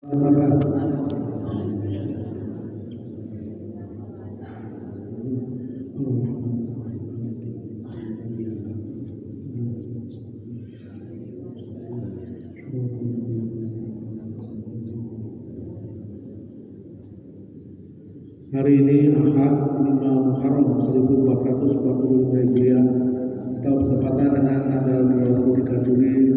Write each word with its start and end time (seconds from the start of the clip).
Hari 0.00 0.16
ini 18.80 19.20
Ahad 19.20 19.84
5 19.84 20.00
Muharram 20.00 20.80
1445 20.80 22.40
Hijriah. 22.40 22.88
Atau 23.60 23.84
bertepatan 23.84 24.32
dengan 24.32 24.64
tanggal 24.64 25.12
23 25.12 25.84
Juli 25.84 26.29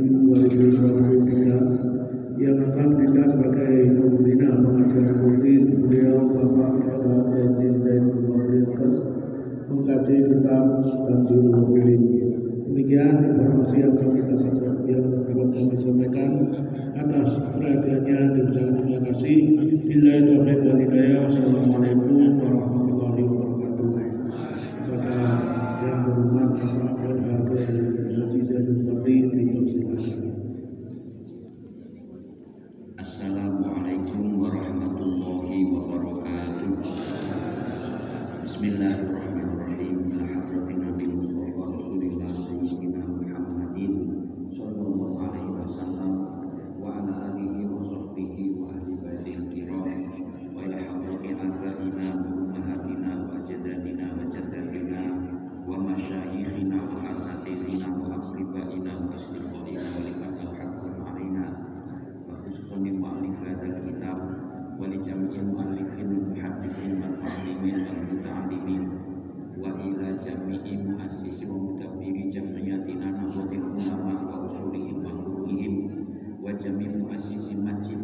muchísimas 77.30 77.88
chicas. 77.88 78.03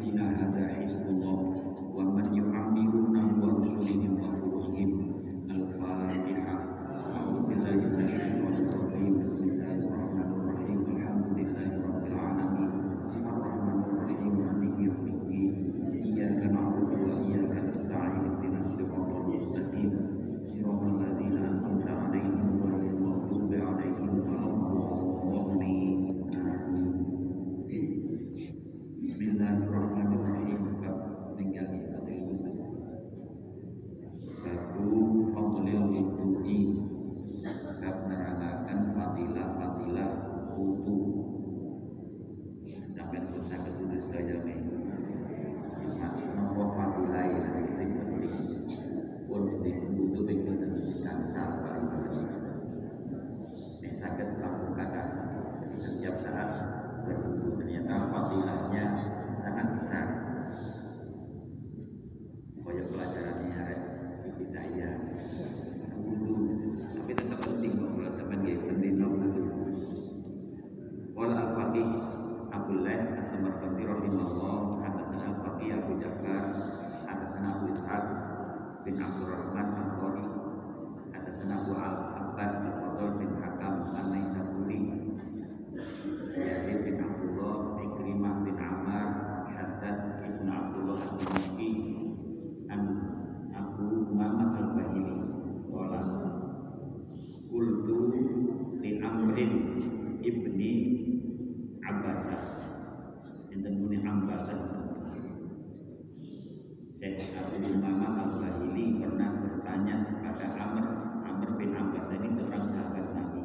Abdul 107.20 107.84
Mama 107.84 108.16
Al-Bahili 108.16 109.04
pernah 109.04 109.44
bertanya 109.44 110.08
kepada 110.08 110.56
Amr. 110.56 110.88
Amr 111.28 111.50
bin 111.60 111.76
Abbas 111.76 112.08
ini 112.16 112.28
seorang 112.32 112.72
sahabat 112.72 113.06
Nabi. 113.12 113.44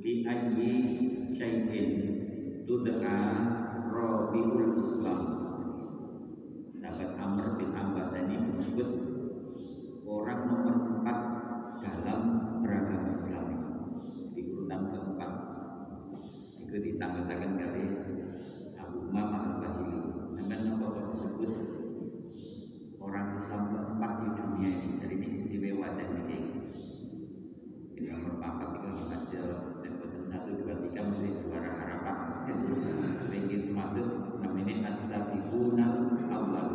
Di 0.00 0.12
ayyi 0.24 0.72
syai'in 1.36 1.88
dengan 2.64 3.32
rabiul 3.92 4.80
Islam. 4.80 5.47
as-sabiquna 34.98 35.86
awal. 36.34 36.70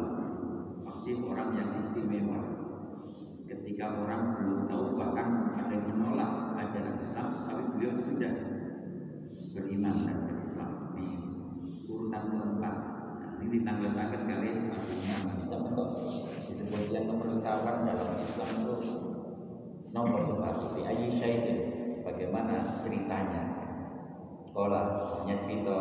Maksud 0.88 1.18
orang 1.28 1.50
yang 1.60 1.70
istimewa. 1.84 2.40
Ketika 3.44 4.00
orang 4.00 4.40
belum 4.40 4.60
tahu 4.72 4.96
bahkan 4.96 5.52
ada 5.60 5.76
yang 5.76 5.92
menolak 5.92 6.32
ajaran 6.56 7.04
Islam 7.04 7.28
tapi 7.46 7.64
beliau 7.76 7.94
sudah 8.00 8.34
beriman 9.52 9.96
dan 10.08 10.18
berislam. 10.32 10.72
Di 10.96 11.08
urutan 11.92 12.24
keempat. 12.32 12.76
Nah, 13.20 13.30
ini 13.44 13.60
ditanggapkan 13.60 14.22
kali 14.24 14.50
maksudnya 14.72 15.18
disebut 16.44 16.92
yang 16.92 17.06
kebersamaan 17.08 17.88
dalam 17.88 18.10
Islam 18.20 18.50
itu 18.64 18.76
nomor 19.94 20.20
sekawan 20.26 20.76
di 20.76 20.82
ayi 20.84 21.06
itu 21.16 21.56
bagaimana 22.04 22.84
ceritanya? 22.84 23.44
Kola 24.54 24.82
hanya 25.24 25.36
cerita 25.50 25.78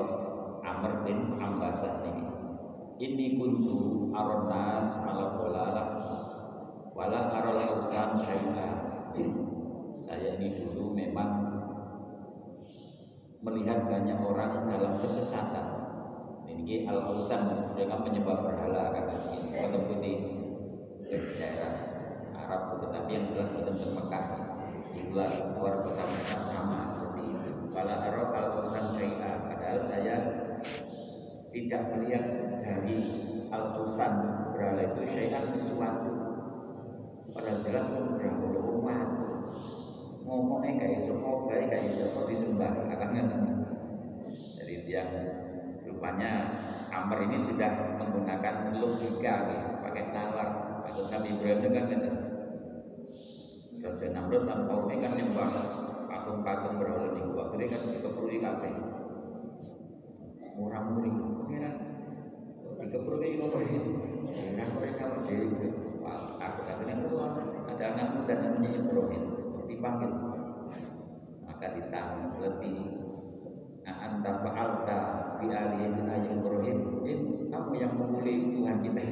Amr 0.65 1.05
bin 1.05 1.37
Ambasah 1.37 2.09
ini. 2.09 2.32
Ini 3.03 3.35
kuntu 3.35 4.15
aronas 4.15 4.95
ala 5.03 5.35
dolalah 5.35 5.89
wala 6.95 7.35
arol 7.35 7.59
usan 7.59 8.23
syaita 8.23 8.79
Saya 10.07 10.39
ini 10.39 10.63
dulu 10.63 10.95
memang 10.95 11.51
Melihat 13.43 13.91
banyak 13.91 14.23
orang 14.23 14.71
dalam 14.71 15.03
kesesatan. 15.03 15.67
Ini 16.47 16.87
al-usan 16.87 17.75
dengan 17.75 18.07
penyebab 18.07 18.39
berhala 18.47 18.95
Kalau 18.95 19.83
putih. 19.91 20.19
Daerah 21.11 21.75
Arab 22.39 22.87
tetapi 22.87 23.11
yang 23.11 23.25
jelas 23.35 23.51
bukan 23.51 23.83
Mekah. 23.99 24.25
Di 24.95 25.11
luar 25.11 25.27
luar 25.59 25.75
kota 25.83 26.07
Mekah 26.07 26.41
sama 26.55 26.79
seperti 26.95 27.23
itu. 27.35 27.51
wala 27.75 27.95
tidak 31.53 31.83
melihat 31.93 32.25
dari 32.65 32.97
al 33.53 33.77
ausan 33.77 34.13
berhala 34.57 34.83
itu 34.89 35.03
syai'ah 35.13 35.45
sesuatu. 35.53 36.13
Padahal 37.33 37.61
jelas 37.61 37.87
pun 37.93 38.17
berhala 38.17 38.61
umat. 38.81 39.09
Ngomongnya 40.25 40.71
kayak 40.81 41.05
iso 41.05 41.15
kayak 41.49 41.85
iso 41.93 42.05
kok 42.17 42.25
disembah 42.33 42.73
akan 42.89 43.11
jadi 44.57 44.73
yang 44.89 45.11
rupanya 45.85 46.33
Amr 46.93 47.29
ini 47.29 47.45
sudah 47.45 47.97
menggunakan 48.01 48.77
logika 48.77 49.35
gitu, 49.49 49.67
pakai 49.81 50.05
nalar 50.13 50.49
atau 50.89 51.09
Nabi 51.09 51.29
Ibrahim 51.37 51.59
itu 51.61 51.69
kan 51.73 51.85
gitu. 51.89 52.11
Raja 53.83 54.07
Namrud 54.15 54.45
kaumnya 54.47 54.97
kan 55.01 55.13
nyembah. 55.17 55.51
Patung-patung 56.13 56.77
berhala 56.77 57.17
niku 57.17 57.33
akhirnya 57.41 57.73
kan 57.73 57.83
dikeprui 57.89 58.37
kabeh 58.45 58.92
murah 60.53 60.83
muri 60.93 61.11
pengiran 61.11 61.75
dikeprui 62.83 63.41
apa 63.41 63.59
ini 63.63 63.81
murah 64.33 64.69
mereka 64.77 65.03
berdiri 65.17 65.49
aku 66.43 66.61
akhirnya 66.67 66.97
ada 67.71 67.85
anak 67.95 68.09
muda 68.19 68.35
namanya 68.37 68.71
Ibrahim. 68.83 69.23
Dipanggil 69.71 70.11
maka 71.47 71.67
ditanya 71.79 72.27
letih 72.43 72.77
anta 73.87 74.33
fa'alta 74.43 74.99
bi 75.39 75.47
alihatina 75.51 76.15
ya 76.27 76.31
Ibrahim? 76.37 76.79
Eh, 77.07 77.19
kamu 77.49 77.73
yang 77.79 77.93
memulai 77.97 78.37
Tuhan 78.51 78.77
kita 78.83 79.03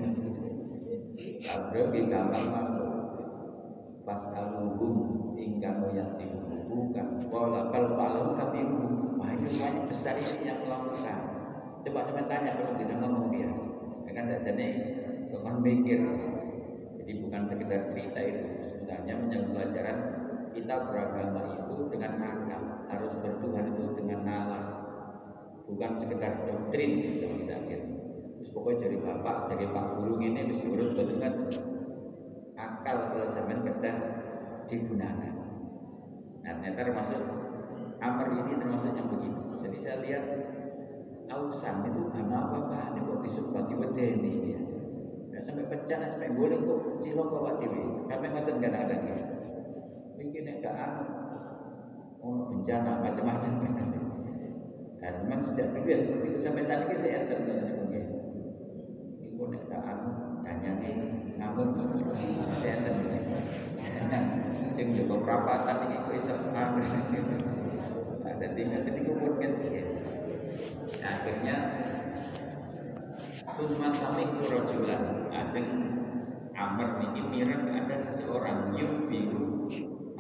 Abraham 1.40 2.00
gampang 2.10 2.46
masuk. 2.50 2.90
Pas 4.04 4.22
aluhum 4.34 4.94
ingkang 5.38 5.86
yang 5.94 6.10
dibubuhkan 6.18 7.22
wala 7.30 7.70
bal 7.70 7.86
fa'alu 7.94 8.34
kabiru 8.34 8.82
itu 9.40 9.48
banyak 9.56 9.84
besar 9.88 10.16
ini 10.18 10.44
yang 10.44 10.58
melakukan 10.66 11.29
coba 11.80 12.00
saya 12.04 12.24
tanya 12.28 12.50
kalau 12.60 12.72
bisa 12.76 12.94
ngomong 13.00 13.26
dia. 13.32 13.50
Ya 14.04 14.10
kan 14.12 14.24
saja 14.28 14.50
nih 14.52 14.72
kan 15.30 15.56
mikir. 15.64 16.00
Jadi 17.00 17.12
bukan 17.24 17.42
sekedar 17.48 17.80
cerita 17.90 18.20
itu. 18.20 18.44
Sebenarnya 18.70 19.14
menyangkut 19.16 19.50
pelajaran 19.56 19.98
kita 20.52 20.74
beragama 20.84 21.42
itu 21.56 21.74
dengan 21.88 22.12
akal. 22.20 22.62
Harus 22.90 23.12
bertuhan 23.24 23.64
itu 23.72 23.84
dengan 23.96 24.20
nalar. 24.26 24.64
Bukan 25.70 25.90
sekedar 25.96 26.32
doktrin 26.44 26.92
sama 27.22 27.36
kita 27.40 27.54
akhir. 27.64 27.80
Pokoknya 28.50 28.82
jadi 28.82 28.96
bapak 28.98 29.36
jadi 29.54 29.64
pak 29.70 29.84
guru 29.94 30.14
ini 30.18 30.38
harus 30.42 30.58
diurut 30.58 30.98
dengan 30.98 31.32
akal 32.58 32.96
kalau 33.14 33.26
zaman 33.30 33.58
kita 33.62 33.92
digunakan. 34.66 35.34
Nah 36.42 36.52
ternyata 36.58 36.80
termasuk 36.82 37.22
amar 38.02 38.28
ini 38.34 38.52
termasuk 38.58 38.92
yang 38.96 39.08
begitu. 39.12 39.40
Jadi 39.62 39.76
saya 39.86 39.96
lihat 40.02 40.24
ausan 41.30 41.86
itu 41.86 42.02
karena 42.10 42.36
apa 42.42 42.90
ini 42.90 43.00
kok 43.06 43.18
disebut 43.22 43.64
wedi 43.70 44.04
ini 44.18 44.30
ya. 44.50 44.60
Nah, 45.30 45.40
sampai 45.46 45.64
pecah 45.70 45.98
sampai 46.10 46.34
boleh 46.34 46.58
kok 46.58 46.80
jiwa 47.06 47.22
bapak 47.30 47.54
TV 47.62 47.74
sampai 48.10 48.28
ngatain 48.34 48.58
kadang-kadang 48.58 49.02
ya. 49.06 49.18
Bikin 50.18 50.50
gak 50.58 50.74
anu 50.74 51.04
oh 52.20 52.50
bencana 52.50 52.92
macam-macam. 53.00 53.52
Dan 55.00 55.12
memang 55.24 55.40
sejak 55.40 55.72
dulu 55.72 55.88
ya 55.88 55.98
seperti 56.04 56.26
itu. 56.28 56.38
Sampai 56.44 56.68
saat 56.68 56.82
ini 56.84 56.96
saya 57.00 57.12
enter 57.24 57.38
dan 57.46 57.58
mungkin 57.78 58.04
itu 59.24 59.42
nek 59.48 59.62
gak 59.70 59.82
anu 59.86 60.10
danyane 60.44 60.90
ngamun 61.38 61.68
saya 62.58 62.74
enter 62.82 62.94
sing 64.76 64.96
juga 64.96 65.14
perapatan 65.22 65.76
ini 65.88 65.96
kok 66.04 66.14
iso 66.18 66.34
anu 66.52 66.82
ada 68.26 68.46
tinggal 68.56 68.80
tadi 68.84 69.00
pun 69.04 69.36
kan 69.36 69.52
akhirnya 71.10 71.56
Summa 73.50 73.92
sami 73.92 74.24
kurajulan 74.40 75.28
Ajeng 75.34 75.68
Amr 76.54 76.88
ini 77.10 77.20
mirip 77.28 77.60
ada 77.66 77.96
seseorang 78.08 78.72
Yuhbiru 78.78 79.68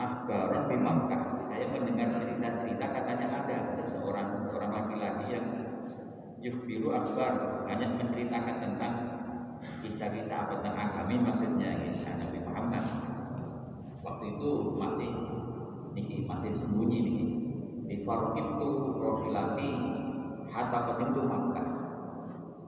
akhbaron 0.00 0.64
di 0.72 0.76
Makkah. 0.80 1.22
Saya 1.52 1.66
mendengar 1.68 2.08
cerita-cerita 2.16 2.86
katanya 2.88 3.26
ada 3.44 3.56
seseorang 3.76 4.48
seorang 4.48 4.70
laki-laki 4.72 5.26
yang 5.36 5.46
yuhbiru 6.40 6.88
akhbar 6.96 7.64
banyak 7.68 8.00
menceritakan 8.00 8.56
tentang 8.64 8.92
kisah-kisah 9.84 10.48
apa 10.48 10.64
tentang 10.64 10.76
agami 10.76 11.20
maksudnya 11.20 11.76
kisah 11.84 12.16
Nabi 12.16 12.38
Muhammad. 12.40 12.84
Waktu 14.00 14.24
itu 14.36 14.50
masih 14.80 15.10
niki 15.92 16.16
masih 16.24 16.52
sembunyi 16.56 16.98
niki 17.04 17.26
di 17.90 17.96
itu 18.00 18.70
rohilati 18.96 19.70
hatta 20.50 20.78
itu 20.98 21.20
Makkah. 21.22 21.66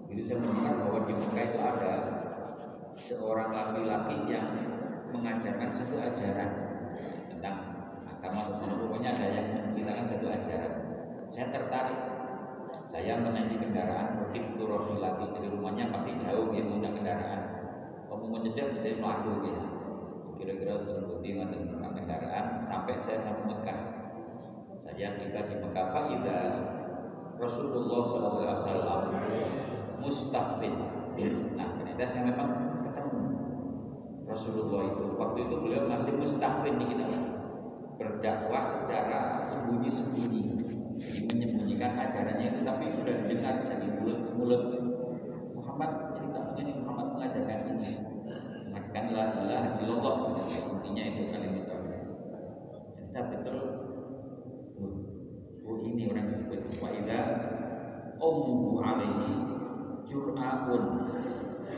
Jadi 0.06 0.20
saya 0.28 0.38
mendengar 0.38 0.74
bahwa 0.86 0.98
di 1.04 1.14
Makkah 1.18 1.44
itu 1.44 1.58
ada 1.58 1.92
seorang 2.94 3.50
laki-laki 3.50 4.16
yang 4.30 4.46
mengajarkan 5.10 5.70
satu 5.76 5.96
ajaran 5.98 6.50
tentang 7.28 7.56
agama 8.06 8.40
atau 8.56 8.76
pokoknya 8.86 9.10
ada 9.18 9.26
yang 9.34 9.46
menceritakan 9.58 10.06
satu 10.08 10.26
ajaran. 10.30 10.72
Saya 11.28 11.46
tertarik. 11.50 12.00
Saya 12.92 13.16
menaiki 13.24 13.56
kendaraan 13.56 14.20
bukit 14.20 14.52
turun 14.60 15.00
lagi 15.00 15.24
dari 15.32 15.48
rumahnya 15.48 15.88
masih 15.88 16.12
jauh 16.20 16.52
dia 16.52 16.60
punya 16.60 16.92
kendaraan. 16.92 17.40
Kamu 18.04 18.28
mau 18.28 18.44
saya 18.44 18.92
melaku 19.00 19.48
ya. 19.48 19.56
Kira-kira 20.36 20.74
terbukti 20.84 21.32
tentang 21.32 21.92
kendaraan 21.96 22.60
sampai 22.60 23.00
saya 23.00 23.24
sampai 23.24 23.48
Mekah. 23.48 23.80
Saya 24.84 25.08
tiba 25.16 25.40
di 25.48 25.54
Mekah 25.56 25.86
Faida 25.88 26.38
Rasulullah 27.42 28.00
SAW 28.06 29.10
mustafid 29.98 30.74
nah 31.58 31.68
ternyata 31.74 32.04
saya 32.06 32.22
memang 32.30 32.50
ketemu 32.86 33.20
Rasulullah 34.32 34.82
itu. 34.88 35.04
Waktu 35.20 35.38
itu 35.44 35.54
beliau 35.60 35.84
masih 35.90 36.12
mustafid 36.16 36.74
nih 36.80 36.88
kita 36.96 37.04
berdakwah 38.00 38.64
secara 38.64 39.44
sembunyi-sembunyi. 39.44 40.42
Menyembunyikan 41.02 41.98
ajarannya 41.98 42.46
itu 42.54 42.60
tapi 42.64 42.84
sudah 42.96 43.14
didengar 43.26 43.56
dari 43.66 43.88
mulut 43.98 44.18
ke 44.22 44.30
mulut 44.38 44.62
Muhammad 45.52 45.90
cerita 46.16 46.40
begini 46.54 46.72
Muhammad 46.80 47.06
mengajarkan 47.18 47.60
ini. 47.76 47.90
Mengatakan 48.70 49.04
la 49.12 49.24
ilaha 49.36 49.68
intinya 50.72 51.02
itu 51.04 51.22
kalimat 51.28 51.64
tauhid. 51.68 52.02
Cerita 52.96 53.20
betul 53.28 53.58
oh, 54.78 54.94
oh 55.66 55.76
ini 55.82 56.08
orang 56.08 56.26
disebut 56.30 56.60
wa 56.80 56.88
idza 56.94 57.20
ummu 58.22 58.78
alaihi 58.78 59.34
jur'aun 60.06 60.84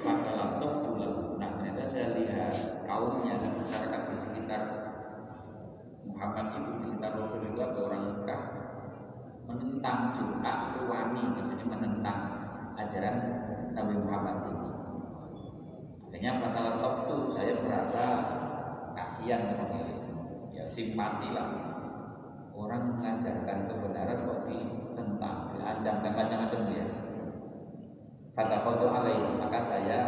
fakalam 0.05 0.61
taftulahu 0.61 1.41
nah 1.41 1.57
ternyata 1.57 1.89
saya 1.89 2.13
lihat 2.21 2.85
kaumnya 2.85 3.41
masyarakat 3.41 4.03
di 4.13 4.17
sekitar 4.21 4.63
Muhammad 6.05 6.47
itu 6.53 6.69
di 6.69 6.81
sekitar 6.85 7.11
Rasul 7.17 7.41
itu 7.49 7.59
ada 7.65 7.81
orang 7.81 8.03
Mekah 8.13 8.43
menentang 9.49 10.01
Jumat 10.21 10.57
itu 10.69 10.81
wani 10.85 11.23
maksudnya 11.33 11.67
menentang 11.69 12.21
ajaran 12.77 13.17
Nabi 13.73 13.95
Muhammad 14.01 14.37
ini. 14.49 14.65
Akhirnya 16.25 16.41
fatal 16.41 16.67
itu 16.81 17.17
saya 17.37 17.53
merasa 17.61 18.05
kasihan 18.97 19.45
memang 19.45 19.77
ya 20.57 20.65
simpati 20.65 21.29
lah 21.35 21.49
orang 22.55 22.97
mengajarkan 22.97 23.69
kebenaran 23.69 24.25
kok 24.25 24.41
ditentang 24.95 25.59
diancam 25.59 25.95
dan 26.07 26.13
macam-macam 26.15 26.61
dia. 26.71 26.87
Fatakhatu 28.39 28.87
alaih 28.87 29.19
maka 29.43 29.59
saya 29.59 29.99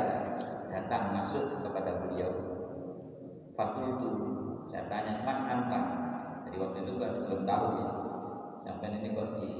datang 0.71 1.11
masuk 1.11 1.67
kepada 1.67 2.07
beliau. 2.07 2.31
Fakultu 3.59 4.11
saya 4.71 4.87
tanya 4.87 5.27
man 5.27 5.39
anta? 5.51 5.81
Jadi 6.47 6.57
waktu 6.63 6.79
itu 6.87 6.91
gak 7.03 7.13
sebelum 7.19 7.43
tahu 7.43 7.67
ya. 7.83 7.89
Sampai 8.63 8.95
ini 8.95 9.11
kok 9.11 9.43
di 9.43 9.51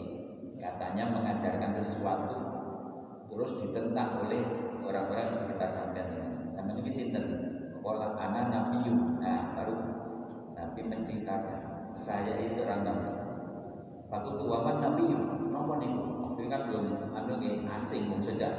katanya 0.63 1.11
mengajarkan 1.11 1.75
sesuatu 1.79 2.39
terus 3.27 3.51
ditentang 3.59 4.23
oleh 4.23 4.43
orang-orang 4.87 5.35
di 5.35 5.37
sekitar 5.43 5.71
sampean 5.75 6.07
ini. 6.15 6.55
Sampai 6.55 6.79
ini 6.79 6.91
sinten? 6.95 7.27
Kala 7.87 8.19
ana 8.19 8.51
nabiyu 8.51 9.23
nah 9.23 9.55
baru 9.55 9.79
Nabi 10.59 10.91
menceritakan 10.91 11.95
saya 11.95 12.35
ini 12.35 12.51
seorang 12.51 12.83
nabi 12.83 13.16
Waktu 14.07 14.29
itu 14.39 14.45
waman 14.47 14.77
nabiyu 14.79 15.19
nomor 15.51 15.77
nih? 15.83 15.91
Waktu 15.91 16.41
itu 16.41 16.51
kan 16.51 16.63
belum 16.71 16.85
anu 17.15 17.35
asing 17.75 18.03
sejak. 18.23 18.53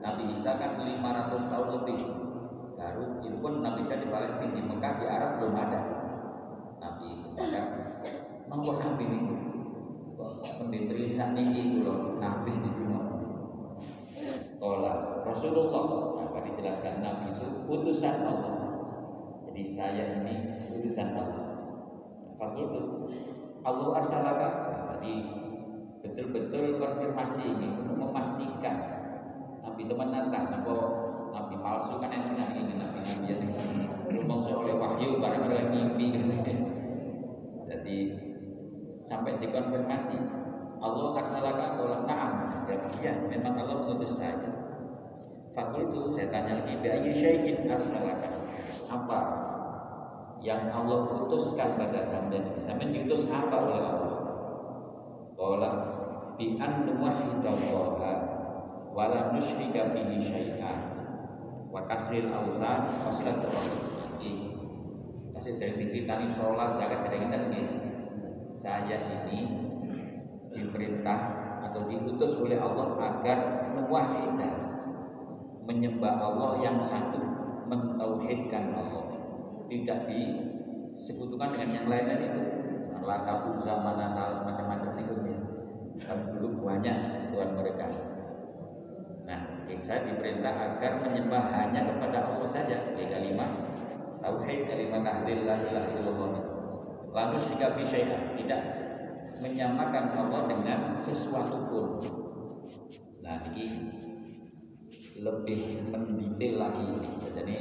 Nabi 0.00 0.32
Isa 0.32 0.56
kan 0.56 0.80
500 0.80 1.52
tahun 1.52 1.68
lebih. 1.80 1.98
Baru 2.80 3.20
itu 3.20 3.36
pun 3.40 3.60
Nabi 3.60 3.84
Isa 3.84 4.00
di 4.00 4.08
Palestina 4.08 4.56
di 4.56 4.62
Mekah 4.64 4.92
di 5.00 5.06
Arab 5.08 5.30
belum 5.40 5.54
ada. 5.56 5.80
Nabi 6.80 7.06
itu 7.16 7.28
maka 8.50 8.72
Nabi 8.82 9.04
ini 9.06 9.18
pendetri 10.58 11.14
saat 11.14 11.38
ini 11.38 11.54
itu 11.70 11.86
loh 11.86 12.18
Nabi 12.18 12.50
di 12.50 12.70
dunia 12.74 12.98
Rasulullah 15.22 15.86
akan 16.26 16.42
dijelaskan 16.50 16.94
Nabi 16.98 17.26
itu 17.30 17.46
utusan 17.70 18.26
Allah. 18.26 18.82
Jadi 19.46 19.62
saya 19.70 20.04
ini 20.18 20.34
utusan 20.74 21.14
Allah. 21.14 21.46
Fakultu 22.34 23.06
Allah 23.62 23.88
arsalaka 24.02 24.48
jadi 25.00 25.16
betul-betul 26.04 26.76
konfirmasi 26.76 27.40
ini 27.40 27.72
untuk 27.72 27.96
memastikan 28.04 28.76
Nabi 29.64 29.88
teman 29.88 30.12
nantang 30.12 30.52
Nabi 30.52 30.76
Nabi 31.32 31.54
palsu 31.56 31.96
kan 32.04 32.12
yang 32.12 32.36
ini 32.52 32.76
Nabi 32.76 33.00
Nabi 33.00 33.32
yang 33.32 33.40
rumah 34.12 34.60
oleh 34.60 34.76
wahyu 34.76 35.16
barang-barang 35.16 35.72
mimpi 35.72 36.20
jadi 37.64 37.96
sampai 39.08 39.40
dikonfirmasi 39.40 40.20
Allah 40.84 41.16
arsalaka 41.16 41.80
kalau 41.80 42.04
na'am 42.04 42.32
ya 43.00 43.12
memang 43.24 43.56
Allah 43.56 43.84
mengutus 43.84 44.20
saya. 44.20 44.36
Fakultu 45.50 46.14
saya 46.14 46.30
tanya 46.30 46.62
lagi 46.62 46.78
Biayi 46.78 47.10
syai'in? 47.10 47.66
Arsalaka 47.66 48.30
Apa 48.86 49.18
yang 50.46 50.70
Allah 50.70 51.10
utuskan 51.10 51.74
pada 51.74 52.06
sampean 52.06 52.54
Sampean 52.62 52.94
diutus 52.94 53.26
apa 53.26 53.58
oleh 53.58 53.82
Allah 53.82 54.09
Qala 55.40 55.70
Bi 56.36 56.60
an 56.60 56.84
nuwahidallaha 56.84 58.12
Wa 58.92 59.04
la 59.08 59.32
nusyrika 59.32 59.96
bihi 59.96 60.20
syai'an 60.20 60.78
Wa 61.72 61.88
kasril 61.88 62.28
awsan 62.28 63.00
Wa 63.00 63.08
silat 63.08 63.40
Kasih 65.40 65.56
dari 65.56 65.72
dikitani 65.80 66.36
sholat 66.36 66.76
zakat 66.76 67.08
dari 67.08 67.24
kita 67.24 67.38
Saya 68.52 69.24
ini 69.24 69.48
diperintah 70.52 71.20
atau 71.64 71.88
diutus 71.88 72.36
oleh 72.36 72.60
Allah 72.60 72.98
agar 73.00 73.38
mewahidah 73.72 74.70
menyembah 75.70 76.18
Allah 76.18 76.58
yang 76.58 76.82
satu, 76.82 77.22
mentauhidkan 77.70 78.74
Allah. 78.74 79.06
Tidak 79.70 79.98
disekutukan 80.10 81.54
dengan 81.54 81.70
yang 81.70 81.86
lain 81.86 82.18
itu. 82.26 82.42
Lata 83.00 83.48
uzza 83.48 83.74
ya. 83.80 84.59
Kan 86.04 86.18
dulu 86.32 86.64
banyak 86.64 86.96
Tuhan 87.30 87.50
mereka. 87.54 87.86
Nah, 89.28 89.40
kita 89.68 90.02
diperintah 90.02 90.54
agar 90.54 90.92
menyembah 91.06 91.54
hanya 91.54 91.86
kepada 91.86 92.18
Allah 92.26 92.48
saja. 92.50 92.96
Di 92.98 93.04
kalimat 93.06 93.50
tauhid, 94.18 94.66
kalimat 94.66 95.06
tahlil 95.06 95.46
la 95.46 95.56
ilaha 95.62 95.88
illallah. 95.94 96.32
Lalu 97.10 97.36
jika 97.46 97.78
bisa 97.78 97.96
tidak 98.34 98.62
menyamakan 99.38 100.04
Allah 100.18 100.42
dengan 100.50 100.80
sesuatu 100.98 101.68
pun. 101.70 101.86
Nah, 103.22 103.46
ini 103.52 103.66
lebih 105.20 105.90
mendetail 105.92 106.54
lagi. 106.58 106.88
Jadi 107.30 107.58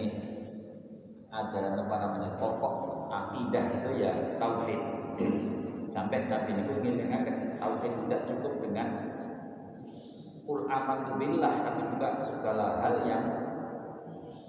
ajaran 1.30 1.78
apa 1.78 1.96
namanya 2.02 2.32
pokok 2.42 2.76
akidah 3.14 3.66
itu 3.78 3.90
ya 4.02 4.12
tauhid. 4.42 4.82
Sampai 5.90 6.30
Nabi 6.30 6.54
itu 6.54 6.74
mengingatkan 6.86 7.49
tauhid 7.60 7.94
tidak 8.08 8.22
cukup 8.26 8.54
dengan 8.64 8.88
kul 10.48 10.66
amantu 10.66 11.20
tapi 11.38 11.82
juga 11.94 12.10
segala 12.18 12.82
hal 12.82 13.06
yang 13.06 13.24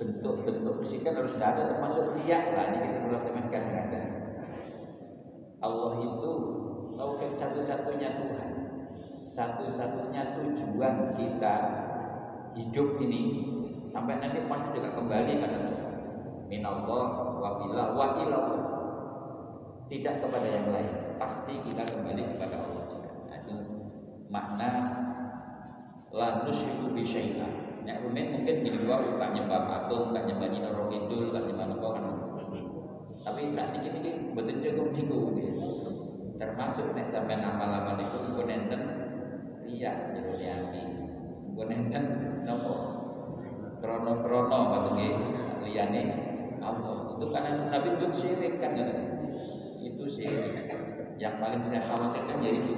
bentuk-bentuk 0.00 0.80
fisik 0.80 1.04
harus 1.04 1.36
ada 1.36 1.76
termasuk 1.76 2.16
riak. 2.16 2.56
Lah 2.56 2.72
ini 2.72 2.78
kita 2.88 2.98
mulai 3.04 3.20
sama 3.20 3.40
kadang-kadang 3.52 4.08
Allah 5.60 5.92
itu 6.00 6.32
tauhid 6.96 7.32
satu-satunya 7.36 8.08
Tuhan. 8.16 8.50
Satu-satunya 9.28 10.22
tujuan 10.40 11.14
kita 11.14 11.54
hidup 12.56 12.98
ini 12.98 13.22
sampai 13.84 14.18
nanti 14.18 14.42
pasti 14.48 14.74
juga 14.74 14.90
kembali 14.96 15.32
kan 15.38 15.52
minallah 16.50 17.38
wa 17.38 17.50
billah 17.62 17.94
wa 17.94 18.06
ilallah 18.18 18.79
tidak 19.90 20.22
kepada 20.22 20.46
yang 20.46 20.70
lain 20.70 21.18
pasti 21.18 21.58
kita 21.66 21.82
kembali 21.82 22.22
kepada 22.38 22.62
Allah 22.62 22.84
juga. 22.86 23.10
Nah, 23.26 23.36
itu 23.42 23.54
makna 24.30 24.70
la 26.14 26.46
nusyriku 26.46 26.94
bi 26.94 27.02
syai'an 27.02 27.82
nek 27.82 28.06
rumen 28.06 28.38
mungkin 28.38 28.62
gini 28.62 28.86
gua 28.86 29.02
tak 29.18 29.34
nyembah 29.34 29.66
patung 29.66 30.14
tak 30.14 30.30
nyembah 30.30 30.46
nyina 30.46 30.70
roh 30.70 30.86
kidul 30.86 31.34
tak 31.34 31.42
nyembah 31.50 31.66
nopo 31.74 31.88
kan? 31.98 32.06
Tapi 33.20 33.52
saat 33.52 33.76
ini 33.76 33.88
ini 34.00 34.10
betul 34.32 34.62
cukup 34.62 34.86
niku. 34.94 35.20
Termasuk 36.40 36.96
nek 36.96 37.10
sampai 37.12 37.36
nama-nama 37.36 37.98
niku 37.98 38.32
pun 38.32 38.48
enten 38.48 38.82
iya 39.68 40.14
gitu 40.14 40.38
hati 40.38 40.82
Gunenten 41.58 42.04
nopo? 42.46 42.74
Krono-krono 43.82 44.58
nggih 44.94 45.14
liyane 45.66 46.02
Allah. 46.62 47.16
Itu 47.18 47.26
karena 47.32 47.68
Nabi 47.68 47.88
itu 47.96 48.06
syirik 48.12 48.60
kan 48.60 48.76
ya. 50.18 50.26
Itu 50.26 50.34
syirik. 50.34 50.66
Yang 51.20 51.34
paling 51.38 51.62
saya 51.68 51.82
khawatirkan 51.86 52.38
yaitu 52.42 52.74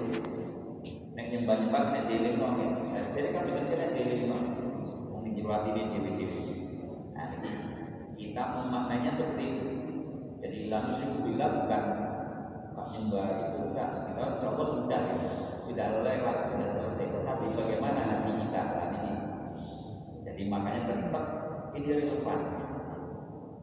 nek 1.12 1.26
nyembah-nyembah 1.30 1.82
nek 1.92 2.04
dhewe 2.10 2.30
wong 2.36 2.54
ya. 2.60 3.00
Syirik 3.14 3.32
kan 3.32 3.48
bener 3.48 3.64
nek 3.72 3.90
dhewe 3.96 4.16
wong. 4.28 4.44
Wong 5.08 5.22
njiwati 5.32 5.70
dhewe-dhewe. 5.72 6.40
Nah, 7.16 7.28
kita 8.18 8.42
memaknainya 8.58 9.10
seperti 9.16 9.44
itu. 9.48 9.68
Jadi 10.42 10.58
lalu 10.68 10.90
sih 10.98 11.08
bilang 11.22 11.52
bukan 11.64 11.82
tak 12.74 12.86
nyembah 12.92 13.26
itu 13.30 13.58
enggak. 13.70 13.90
Kita 14.10 14.22
Allah 14.42 14.66
sudah 14.76 15.00
ya. 15.00 15.16
Sudah 15.62 15.86
lewat, 16.04 16.36
sudah 16.52 16.68
selesai. 16.74 17.06
Tetapi 17.16 17.44
bagaimana 17.54 18.00
hati 18.02 18.30
kita 18.44 18.62
ini? 18.92 19.12
Jadi 20.26 20.42
makanya 20.50 20.80
tetap 20.90 21.24
ini 21.78 21.88
relevan. 21.88 22.61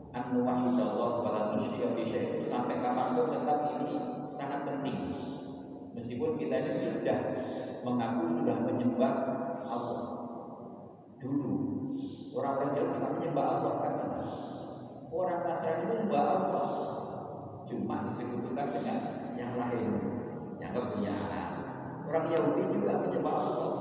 Anu 0.10 0.42
wahidallah 0.42 1.12
wala 1.22 1.42
nusyrika 1.54 1.94
bi 1.94 2.10
sampai 2.50 2.82
kapan 2.82 3.08
pun 3.14 3.28
tetap 3.30 3.60
ini 3.78 3.96
sangat 4.26 4.66
penting. 4.66 4.98
Meskipun 5.94 6.38
kita 6.38 6.56
ini 6.66 6.72
sudah 6.82 7.20
mengaku 7.86 8.42
sudah 8.42 8.58
menyembah 8.66 9.14
Allah 9.70 10.02
dulu 11.20 11.56
orang-orang 12.32 12.72
Jawa 12.76 12.90
juga 12.96 13.08
menyembah 13.20 13.46
Allah 13.60 13.74
kan 13.84 13.94
orang 15.12 15.40
Nasrani 15.44 15.84
itu 15.84 15.88
menyembah 15.92 16.24
Allah 16.24 16.68
cuma 17.68 17.96
disebutkan 18.08 18.68
dengan 18.72 18.98
yang 19.36 19.54
lain 19.60 19.88
yang 20.60 20.76
punya 20.76 21.14
Orang 22.10 22.26
Yahudi 22.34 22.74
juga 22.74 23.06
menyembah 23.06 23.36
Allah. 23.38 23.72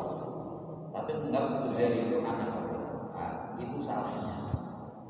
Tapi 0.92 1.10
menganggap 1.16 1.64
Uzair 1.72 1.96
itu 1.96 2.20
anak 2.20 2.60
Allah. 2.60 2.82
Nah, 3.16 3.32
itu 3.56 3.76
salahnya. 3.80 4.57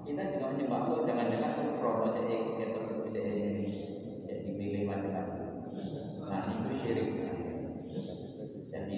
Kita 0.08 0.24
juga 0.32 0.56
menyembah 0.56 0.88
Allah. 0.88 1.04
Jangan-jangan 1.04 1.50
itu 1.52 1.64
krono 1.76 2.06
jadi 2.16 2.34
kita 2.56 2.80
jadi 3.12 3.36
dipilih 4.24 4.82
macam-macam. 4.88 5.68
Nah 6.24 6.42
itu 6.48 6.70
syirik. 6.80 7.08
Jadi 8.72 8.96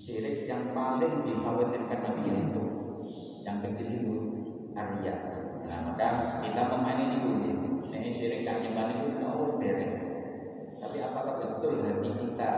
syirik 0.00 0.48
yang 0.48 0.72
paling 0.72 1.28
dikhawatirkan 1.28 2.00
Nabi 2.08 2.24
itu 2.24 2.64
yang 3.44 3.60
kecil 3.60 3.88
itu 4.00 4.16
Arya. 4.72 5.14
Nah, 5.68 5.78
maka 5.92 6.40
kita 6.40 6.62
memainkan 6.72 7.20
itu. 7.20 7.30
Ini 7.92 8.08
syirik 8.16 8.48
yang 8.48 8.64
nyembah 8.64 8.96
itu 8.96 9.20
oh 9.28 9.60
beres. 9.60 9.92
Tapi 10.80 11.04
apakah 11.04 11.36
betul 11.36 11.84
hati 11.84 12.10
kita 12.16 12.50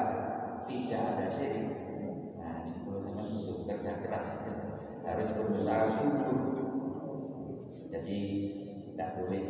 tidak 0.71 1.03
ada 1.03 1.27
syirik? 1.35 1.67
Nah 2.39 2.63
ini 2.63 2.79
perlu 2.87 3.67
kerja 3.67 4.07
keras 4.07 4.39
harus 5.03 5.29
berusaha 5.35 5.85
sungguh. 5.99 6.58
Jadi 7.89 8.19
tidak 8.93 9.09
boleh. 9.17 9.45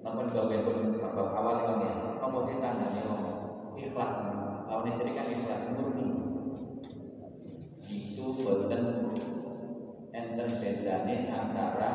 Namun 0.00 0.32
gawe 0.32 0.56
pun 0.64 0.78
bab 0.98 1.28
awal 1.36 1.56
ini 1.78 1.90
ngomong 2.18 2.44
sih 2.48 2.58
tanda 2.58 2.88
ikhlas. 3.76 4.12
Lawan 4.66 4.92
syirik 4.96 5.14
kan 5.14 5.26
ikhlas 5.30 5.62
murni. 5.74 6.06
Itu 7.90 8.24
buatan 8.42 8.82
enten 10.10 10.48
bedane 10.58 11.16
antara 11.30 11.90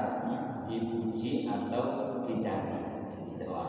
dipuji 0.66 1.46
atau 1.46 1.84
dicaci, 2.26 2.80
dicela 3.20 3.66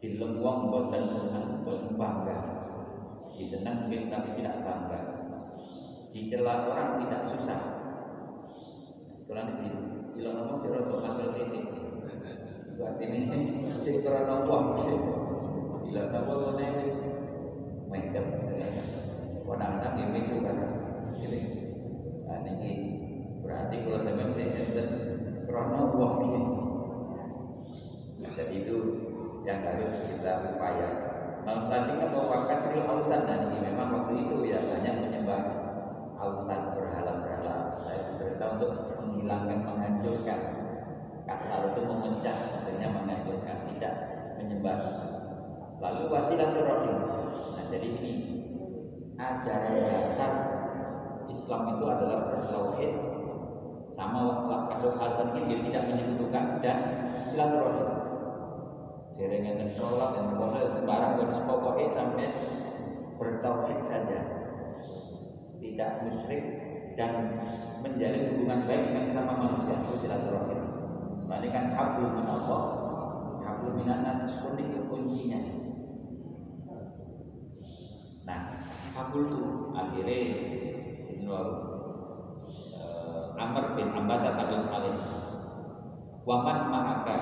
film 0.00 0.40
wong 0.40 0.72
boten 0.72 1.04
seneng 1.12 1.60
boten 1.60 1.92
bangga 2.00 2.38
disenang 3.36 3.84
mungkin 3.84 4.08
tapi 4.08 4.28
tidak 4.40 4.64
bangga 4.64 5.00
dicela 6.12 6.54
orang 6.72 7.04
tidak 7.04 7.22
susah 7.28 7.60
kalau 9.28 9.44
kalau 10.20 10.36
ngomong 10.36 10.58
sih 10.60 10.68
rodo 10.68 10.96
ambil 11.00 11.28
titik 11.32 11.64
itu 11.64 12.80
artinya 12.84 13.40
si 13.80 14.04
krono 14.04 14.36
wong 14.44 14.64
bila 15.88 16.02
tahu 16.12 16.52
mana 16.52 16.66
wis 16.76 16.96
mengkep 17.88 18.26
ini 19.96 20.20
ini 21.24 21.40
nah 22.28 22.38
ini 22.44 22.72
berarti 23.40 23.76
kalau 23.80 24.00
sampai 24.04 24.28
saya 24.36 24.46
enten 24.60 24.88
krono 25.48 25.82
ini. 26.22 26.42
Jadi 28.30 28.62
itu 28.62 28.76
yang 29.42 29.66
harus 29.66 30.06
kita 30.06 30.54
upayakan. 30.54 30.92
Nah, 31.44 31.56
selanjutnya 31.66 32.12
bahwa 32.14 32.46
kasril 32.46 32.84
ausan 32.86 33.26
dan 33.26 33.50
ini 33.50 33.58
memang 33.68 33.88
waktu 33.90 34.28
itu 34.28 34.36
ya 34.48 34.60
banyak 34.64 34.94
menyembah 35.02 35.42
ausan 36.20 36.76
berhala-berhala 36.76 37.80
untuk 38.60 38.70
menghilangkan, 39.00 39.58
menghancurkan. 39.64 40.40
Kasar 41.24 41.72
itu 41.72 41.80
memecah, 41.86 42.36
maksudnya 42.58 42.88
menghancurkan, 42.90 43.56
tidak 43.72 43.94
menyebar. 44.36 44.78
Lalu 45.80 46.02
wasilaturahim. 46.12 46.98
Nah, 47.56 47.64
jadi 47.72 47.88
ini 47.88 48.12
ajaran 49.16 49.76
dasar 49.80 50.32
Islam 51.30 51.62
itu 51.76 51.84
adalah 51.86 52.20
bertauhid 52.34 52.92
sama 53.96 54.20
kasus 54.72 54.94
Hasan 54.96 55.36
ini 55.36 55.68
tidak 55.68 55.92
menyebutkan 55.92 56.60
dan 56.64 56.78
silaturahim. 57.28 57.88
Jerengan 59.20 59.60
dan 59.60 59.70
sholat 59.76 60.16
dan 60.16 60.26
puasa 60.40 60.72
sembarang 60.72 61.12
dan 61.20 61.44
pokoknya 61.44 61.86
sampai 61.92 62.28
bertauhid 63.20 63.80
saja, 63.84 64.20
tidak 65.60 65.90
musyrik 66.08 66.44
dan 66.96 67.12
menjalin 67.80 68.28
hubungan 68.32 68.68
baik 68.68 68.82
dengan 68.92 69.06
sama 69.12 69.32
manusia 69.36 69.74
itu 69.80 70.04
silaturahim. 70.04 70.60
Nah, 71.26 71.36
ini 71.40 71.48
kan 71.54 71.72
hablum 71.72 72.20
min 72.20 72.26
Allah, 72.28 72.62
hablum 73.44 73.80
minan 73.80 74.04
nas 74.04 74.28
itu 74.58 74.80
kuncinya. 74.90 75.40
Nah, 78.28 78.40
fakultu 78.92 79.72
akhirnya 79.72 80.18
Ibnu 81.10 81.30
uh, 81.32 81.50
Amr 83.40 83.64
bin 83.74 83.88
Abbas 83.90 84.22
Abdul 84.22 84.68
Malik 84.68 84.96
Waman 86.28 86.68
ma'aka 86.68 87.16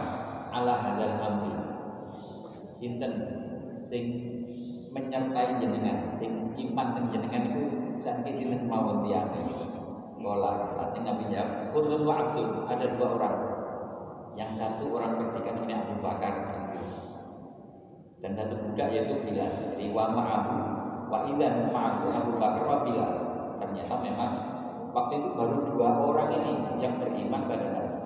ala 0.53 0.75
hadal 0.83 1.17
amri 1.23 1.55
Sinten 2.77 3.15
sing 3.89 4.05
menyertai 4.93 5.63
jenengan 5.63 6.13
sing 6.19 6.53
iman 6.57 7.09
jenengan 7.09 7.43
itu 7.53 7.63
sanki 8.03 8.31
sinten 8.35 8.67
mawon 8.67 9.07
tiyane 9.07 9.43
Kola 10.19 10.53
artinya 10.77 11.15
Nabi 11.15 11.25
jawab 11.31 11.71
Khurrun 11.71 12.03
wa 12.03 12.15
Abdul. 12.19 12.49
Ada 12.67 12.85
dua 12.99 13.07
orang. 13.17 13.37
Yang 14.35 14.51
satu 14.59 14.85
orang 14.95 15.19
perdikan 15.19 15.63
ini 15.67 15.75
Abu 15.75 15.95
Bakar 15.99 16.35
dan 18.19 18.35
satu 18.35 18.55
budak 18.59 18.89
yaitu 18.91 19.15
Bilal. 19.23 19.51
Jadi 19.75 19.95
wa 19.95 20.11
ma'abu 20.11 20.57
wa 21.09 21.19
idan 21.31 21.71
ma'abu 21.71 22.07
Abu 22.11 22.33
Bakar 22.39 22.65
wa 22.67 22.79
Bilal. 22.83 23.13
Ternyata 23.63 23.95
memang 24.03 24.33
waktu 24.91 25.23
itu 25.23 25.29
baru 25.35 25.57
dua 25.71 25.89
orang 26.03 26.31
ini 26.35 26.53
yang 26.83 26.99
beriman 26.99 27.47
pada 27.47 27.67
Nabi. 27.71 27.99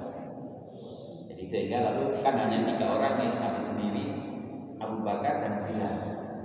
Jadi 1.33 1.45
sehingga 1.49 1.79
lalu 1.93 2.13
kan 2.21 2.37
hanya 2.37 2.59
tiga 2.61 2.87
orang 2.93 3.15
ya 3.21 3.29
Nabi 3.41 3.61
sendiri 3.65 4.05
Abu 4.81 5.01
Bakar 5.01 5.41
dan 5.41 5.65
Bilal. 5.65 5.97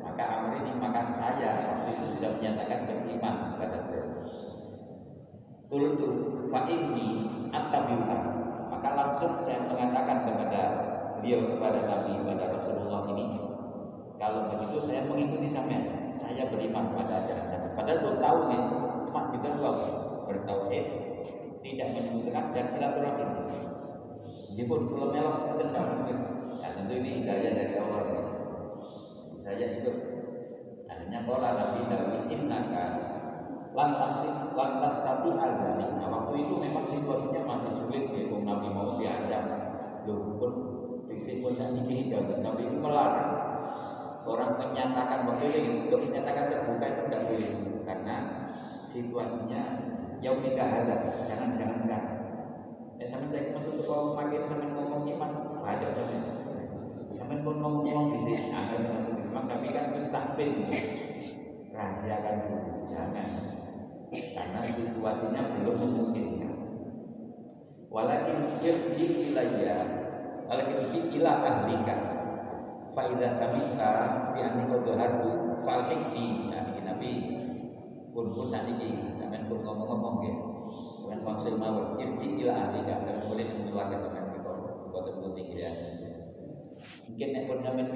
Maka 0.04 0.24
Amr 0.24 0.52
ini 0.64 0.72
maka 0.80 1.02
saya 1.04 1.68
waktu 1.68 1.90
itu 2.00 2.06
sudah 2.18 2.40
menyatakan 2.40 2.88
beriman. 2.88 3.57
Kultu 5.68 6.10
fa 6.48 6.64
inni 6.72 7.08
attabiuka. 7.52 8.18
Maka 8.72 8.90
langsung 8.96 9.44
saya 9.44 9.68
mengatakan 9.68 10.28
kepada 10.28 10.62
beliau 11.20 11.56
kepada 11.56 11.80
Nabi 11.88 12.12
kepada 12.24 12.44
Rasulullah 12.56 13.04
ini 13.12 13.48
kalau 14.18 14.50
begitu 14.50 14.82
saya 14.82 15.06
mengikuti 15.06 15.46
sampean. 15.46 16.10
Saya 16.10 16.50
beriman 16.50 16.98
pada 16.98 17.22
ajaran 17.22 17.54
Nabi. 17.54 17.68
Padahal 17.78 18.00
belum 18.02 18.18
tahu 18.18 18.40
nih, 18.50 18.62
cuma 19.06 19.22
kita 19.30 19.48
dua 19.54 19.72
bertauhid, 20.26 20.86
tidak 21.62 21.88
menyebutkan 21.94 22.46
dan 22.58 22.66
silaturahim. 22.66 23.30
Meskipun 24.58 24.90
belum 24.90 25.10
melok 25.14 25.38
tidak 25.62 25.86
mungkin. 25.86 26.18
Nah, 26.58 26.70
tentu 26.74 26.94
ini 26.98 27.22
hidayah 27.22 27.52
dari 27.54 27.74
Allah. 27.78 28.02
Ya. 28.10 28.22
Saya 29.46 29.66
ikut. 29.78 29.98
Akhirnya 30.90 31.20
pola 31.30 31.50
Nabi 31.54 31.86
Dawud 31.86 32.26
innaka 32.34 32.86
lantas 33.78 34.26
lantas 34.58 34.94
tapi 35.06 35.30
ada. 35.38 35.78
Nah, 35.78 36.10
waktu 36.10 36.34
itu 36.42 36.54
memang 36.58 36.90
situasinya 36.90 37.46
masih 37.46 37.72
sulit 37.78 38.10
ya. 38.10 38.26
Om 38.34 38.42
Nabi 38.42 38.68
mau 38.74 38.98
diajak. 38.98 39.44
Loh 40.10 40.34
pun 40.42 40.54
pun 41.08 41.54
saya 41.54 41.70
ini 41.78 42.10
Nabi 42.42 42.62
itu 42.66 42.78
melarang 42.82 43.32
orang 44.26 44.52
menyatakan 44.60 45.30
waktu 45.30 45.46
itu 45.54 45.72
untuk 45.88 46.00
menyatakan 46.10 46.50
terbuka 46.50 46.86
itu 46.90 47.02
tidak 47.06 47.22
boleh. 47.30 47.52
Karena 47.86 48.16
situasinya 48.90 49.62
jauh 50.26 50.42
nikah 50.42 50.70
ada 50.82 50.96
jangan 51.30 51.54
jangan 51.62 51.78
sekarang. 51.86 52.16
Ya 52.98 53.06
sama 53.14 53.30
saya 53.30 53.54
untuk 53.54 53.86
kalau 53.86 54.18
makin 54.18 54.42
sama 54.50 54.66
ngomong 54.74 55.06
iman 55.06 55.32
aja 55.62 55.88
sama 55.94 56.18
sama 57.14 57.36
pun 57.46 57.56
ngomong 57.62 58.06
di 58.10 58.20
sini. 58.26 58.50
Agar 58.50 58.82
masuk 58.90 59.14
memang 59.22 59.46
tapi 59.46 59.70
kan 59.70 59.94
itu 59.94 60.10
takfir 60.10 60.50
rahasiakan 61.78 62.36
dulu 62.42 62.90
jangan 62.90 63.57
karena 64.12 64.60
situasinya 64.64 65.42
belum 65.60 65.76
memungkinkan. 65.84 66.54
Walakin 67.92 68.60
irji 68.64 69.32
ilayya 69.32 69.76
walakin 70.48 70.88
irji 70.88 71.00
ila 71.20 71.32
ahlika. 71.44 71.96
Fa 72.96 73.02
idza 73.14 73.30
samita 73.36 73.92
bi 74.34 74.40
anni 74.42 74.64
qad 74.72 74.88
harbu 74.96 75.30
ya 75.68 76.82
nabi 76.88 77.12
pun 78.16 78.34
pun 78.34 78.48
saniki 78.50 79.20
sampean 79.20 79.46
pun 79.52 79.62
ngomong-ngomong 79.62 80.18
ya 80.24 80.34
dengan 81.04 81.20
maksud 81.28 81.54
mawon 81.60 82.00
irji 82.00 82.48
ila 82.48 82.54
ahlika. 82.72 83.04
Sampean 83.04 83.28
boleh 83.28 83.44
dengan 83.44 83.68
keluarga 83.68 83.98
sampean 84.08 84.26
kota 84.88 85.12
penting 85.20 85.48
ya. 85.52 85.72
Mungkin 87.12 87.30
nek 87.36 87.44
pun 87.52 87.60
sampean 87.60 87.90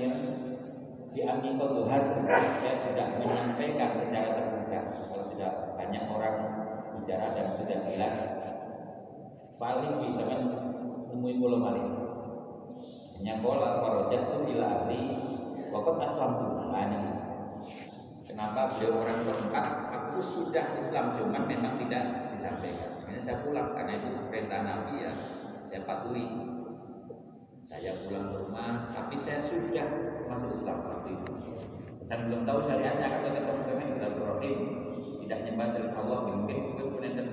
di 1.12 1.22
anni 1.28 1.50
qad 1.60 1.72
saya 1.88 2.74
sudah 2.88 3.08
menyampaikan 3.20 3.90
secara 4.00 4.30
terbuka 4.32 4.80
banyak 5.92 6.08
orang 6.08 6.36
bicara 7.04 7.36
dan 7.36 7.52
sudah 7.60 7.78
jelas. 7.84 8.16
Paling 9.60 10.00
bisa 10.00 10.24
kan 10.24 10.40
nemui 11.12 11.36
pulau 11.36 11.60
malih 11.60 11.84
hanya 13.20 13.44
kola 13.44 13.84
farojat 13.84 14.24
tu 14.32 14.40
ila 14.56 14.66
ahli. 14.72 15.02
Waktu 15.68 15.92
aslam 16.00 16.32
tu 16.40 16.48
ini 16.72 17.00
Kenapa 18.28 18.76
beliau 18.76 19.04
orang 19.04 19.20
keempat 19.24 19.68
Aku 19.92 20.20
sudah 20.20 20.80
Islam 20.80 21.20
cuman 21.20 21.44
memang 21.44 21.76
tidak 21.76 22.32
disampaikan. 22.32 22.92
Ini 23.12 23.20
saya 23.28 23.44
pulang 23.44 23.76
karena 23.76 24.00
itu 24.00 24.08
perintah 24.32 24.60
Nabi 24.64 24.94
ya. 25.04 25.12
Saya 25.68 25.84
patuhi. 25.84 26.28
Saya 27.68 27.92
pulang 28.08 28.26
ke 28.32 28.36
rumah 28.48 28.72
Tapi 28.96 29.16
saya 29.28 29.44
sudah 29.44 29.88
masuk 30.32 30.52
Islam 30.56 30.78
waktu 30.88 31.10
itu. 31.20 31.34
Dan 32.08 32.20
belum 32.32 32.42
tahu 32.48 32.60
syariatnya 32.64 33.08
Akan 33.12 33.32
ketemu 33.36 33.62
kami 33.68 33.84
silaturahim 33.92 34.60
Tidak 35.32 35.48
nyembah 35.48 35.72
selain 35.72 35.96
Allah 35.96 36.20
Mungkin 36.28 36.58
mungkin 36.60 36.86
punya 36.92 37.24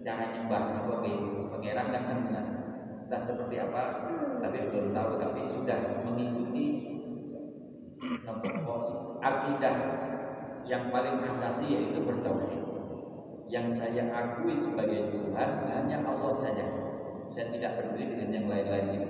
cara 0.00 0.24
nyembah 0.32 0.60
Allah 0.88 1.04
Pangeran 1.52 1.86
kan 1.92 2.02
benar 2.24 2.46
entah 3.06 3.22
seperti 3.28 3.60
apa 3.60 3.82
tapi 4.40 4.56
belum 4.72 4.96
tahu 4.96 5.20
tapi 5.20 5.40
sudah 5.44 5.78
mengikuti 6.08 6.64
akidah 9.20 9.76
yang 10.64 10.88
paling 10.88 11.22
asasi 11.28 11.64
yaitu 11.68 12.00
bertauhid 12.02 12.66
yang 13.52 13.70
saya 13.76 14.10
akui 14.10 14.58
sebagai 14.58 15.12
Tuhan 15.14 15.50
hanya 15.70 16.02
Allah 16.02 16.32
saja. 16.42 16.66
Saya 17.30 17.52
tidak 17.54 17.78
peduli 17.78 18.16
dengan 18.16 18.32
yang 18.32 18.46
lain-lain. 18.50 18.86
Ini 18.90 19.08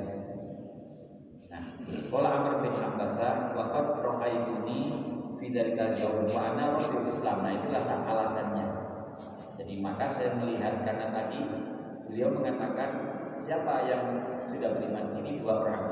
nah 1.48 1.62
Qala 2.10 2.28
Amr 2.42 2.54
bin 2.66 2.74
Abbasa 2.74 3.54
waqad 3.54 3.86
ra'aituni 4.02 4.80
fi 5.46 5.54
dzalikal 5.54 5.94
yaum 5.94 6.26
wa 6.26 6.42
ana 6.42 6.74
rasul 6.74 7.06
Islam 7.06 7.46
nah 7.46 7.54
itulah 7.54 7.86
alasannya. 8.02 8.66
Jadi 9.54 9.78
maka 9.78 10.10
saya 10.18 10.34
melihat 10.42 10.82
karena 10.82 11.14
tadi 11.14 11.38
beliau 12.10 12.34
mengatakan 12.34 12.90
siapa 13.38 13.86
yang 13.86 14.02
sudah 14.50 14.74
beriman 14.74 15.22
ini? 15.22 15.38
Dua 15.38 15.62
orang. 15.62 15.82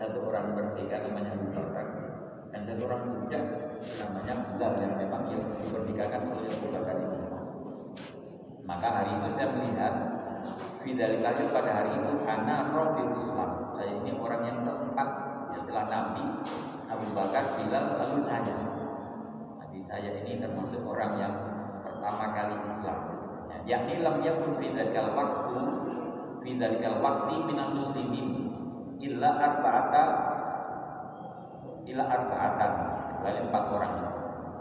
Satu 0.00 0.24
orang 0.32 0.56
merdeka 0.56 1.04
namanya 1.04 1.36
Abu 1.36 1.52
dan 2.48 2.60
satu 2.64 2.82
orang 2.88 3.02
budak 3.20 3.44
namanya 4.00 4.34
Bilal 4.48 4.72
yang 4.80 4.92
memang 4.96 5.22
yang 5.28 5.44
diperdekakan 5.60 6.20
oleh 6.32 6.48
Abu 6.48 6.96
ini. 6.96 7.20
Maka 8.64 8.88
hari 8.88 9.12
itu 9.12 9.28
saya 9.36 9.48
melihat 9.52 9.94
Fidal 10.80 11.18
kali 11.20 11.44
pada 11.52 11.70
hari 11.82 11.92
itu 12.00 12.12
karena 12.24 12.72
Rasul 12.72 13.12
Islam. 13.12 13.50
Saya 13.76 13.92
ini 14.00 14.10
orang 14.16 14.42
yang 14.48 14.58
keempat 14.64 15.08
setelah 15.52 15.84
Nabi 15.84 16.24
Abu 16.88 17.06
Bakar 17.12 17.44
Bilal 17.60 17.84
lalu 17.98 18.18
saya 18.24 18.75
saya 19.86 20.18
ini 20.26 20.42
termasuk 20.42 20.82
orang 20.82 21.14
yang 21.14 21.34
pertama 21.86 22.34
kali 22.34 22.54
Islam. 22.58 22.98
Yakni 23.66 24.02
lam 24.02 24.18
yakun 24.22 24.58
fi 24.58 24.74
waktu 24.74 25.56
fi 26.42 26.50
dzalikal 26.58 26.98
waqti 27.02 27.34
minal 27.46 27.70
muslimin 27.74 28.50
illa 28.98 29.30
arba'ata 29.38 30.04
illa 31.86 32.04
arba'atan 32.06 32.72
kecuali 33.14 33.38
empat 33.46 33.64
orang. 33.70 33.94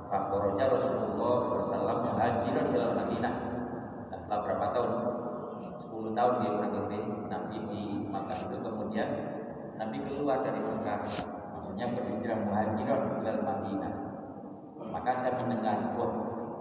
Fakhoroja 0.06 0.66
Rasulullah 0.70 1.38
SAW 1.74 2.06
muhajiran 2.06 2.66
ila 2.70 2.86
Madinah. 2.94 3.34
Nah, 4.14 4.18
setelah 4.22 4.40
berapa 4.46 4.66
tahun? 4.78 4.92
10 5.90 6.14
tahun 6.14 6.34
dia 6.46 6.52
pergi 6.62 7.00
Nabi 7.26 7.58
di 7.74 7.82
Makkah 8.14 8.38
itu. 8.46 8.58
Kemudian 8.62 9.10
Nabi 9.82 9.98
keluar 10.06 10.46
dari 10.46 10.62
Mekah 10.62 11.02
maksudnya 11.58 11.86
berhijrah 11.98 12.38
muhajiran 12.46 13.02
ila 13.26 13.34
Madinah 13.42 14.05
maka 14.90 15.12
saya 15.22 15.38
mendengar 15.40 15.96
wah 15.96 16.12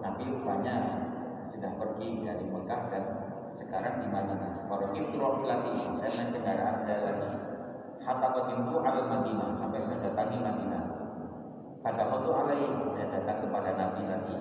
Nabi 0.05 0.23
rupanya 0.29 0.77
sudah 1.57 1.73
pergi 1.81 2.25
dari 2.25 2.45
Mekah 2.45 2.83
dan 2.93 3.05
sekarang 3.57 4.05
di 4.05 4.09
Madinah. 4.13 4.69
Warokim 4.69 5.11
turofilati, 5.11 5.73
saya 5.81 6.11
naik 6.13 6.29
kendaraan 6.37 6.77
saya 6.85 6.99
lagi. 7.09 7.31
Hatta 8.05 8.27
kotimtu 8.37 8.85
al 8.85 9.09
Madinah 9.09 9.57
sampai 9.57 9.81
saya 9.89 9.99
datangi 10.05 10.39
Madinah. 10.45 10.85
Kata 11.85 12.03
waktu 12.09 12.31
alaihi 12.33 12.69
saya 12.97 13.07
datang 13.17 13.39
kepada 13.49 13.71
Nabi 13.77 14.03
lagi. 14.09 14.35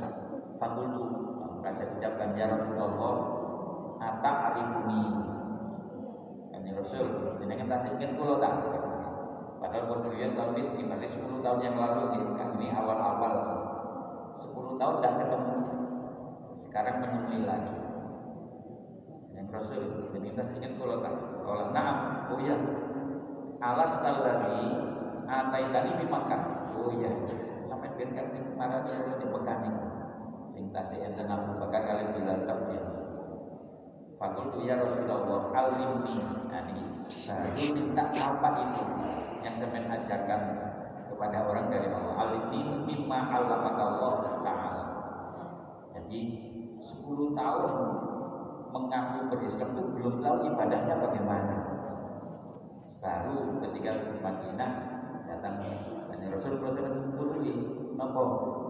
Fakultu 0.60 1.06
maka 1.64 1.80
saya 1.80 1.96
ucapkan 1.96 2.36
ya 2.36 2.52
Rasulullah 2.52 3.16
Ata 4.04 4.32
arifuni 4.52 5.04
Kami 6.52 6.70
Rasul 6.76 7.08
Ini 7.40 7.54
kan 7.56 7.68
tak 7.72 7.88
ingin 7.96 8.20
kulo 8.20 8.36
tak 8.44 8.52
Padahal 9.64 9.88
berkurian 9.96 10.36
tahun 10.36 10.60
ini 10.60 10.72
Dibalik 10.84 11.08
10 11.08 11.40
tahun 11.40 11.60
yang 11.64 11.76
lalu 11.80 12.36
kan 12.36 12.52
Ini 12.60 12.68
awal-awal 12.76 13.63
10 14.74 14.82
tahun 14.82 14.96
tidak 14.98 15.14
ketemu. 15.22 15.56
Sekarang 16.58 16.96
menemui 17.06 17.40
lagi. 17.46 17.74
Yang 19.38 19.48
Rasul 19.54 19.82
tak 20.34 20.50
ingin 20.58 20.74
tak 20.82 21.14
Kalau 21.46 21.66
naam 21.70 21.98
Oh 22.34 22.40
iya. 22.42 22.58
Alas 23.62 23.94
lagi 24.02 24.60
Ataitani 25.30 25.92
di 26.02 26.06
Makkah. 26.10 26.42
Oh 26.74 26.90
iya. 26.98 27.12
Sampai 27.70 27.94
kan 27.94 28.26
Marah 28.58 28.82
di 28.90 29.26
Mekah 29.30 29.58
ini. 29.62 29.82
Sing 30.54 30.66
tadi 30.74 30.98
enten 31.06 31.30
Abu 31.30 31.58
kalian 31.82 32.14
bilang 32.14 32.46
takbir 32.46 32.84
Fakultu 34.22 34.64
ya 34.64 34.78
Rasulullah 34.78 35.50
alimni 35.50 36.22
nah 36.48 36.62
ini 36.70 36.86
baru 37.26 37.66
minta 37.74 38.06
apa 38.14 38.50
itu 38.62 38.84
yang 39.42 39.58
saya 39.58 39.82
ajarkan 39.98 40.42
kepada 41.14 41.46
orang 41.46 41.70
dari 41.70 41.88
Allah. 41.94 42.14
Alimni 42.18 42.60
mimma 42.90 43.30
Allah 43.30 43.62
ta'ala. 44.42 44.84
Jadi 45.94 46.20
10 46.82 47.38
tahun 47.38 47.74
mengaku 48.74 49.18
berislam 49.30 49.70
itu 49.78 49.84
belum 49.94 50.16
tahu 50.26 50.38
ibadahnya 50.50 50.96
bagaimana. 50.98 51.58
Baru 52.98 53.62
ketika 53.62 53.92
di 54.02 54.18
Madinah 54.18 54.72
datang 55.30 55.62
dan 56.10 56.20
Rasul 56.34 56.58
Rasul 56.58 57.14
Kudui 57.14 57.54
nopo 57.94 58.24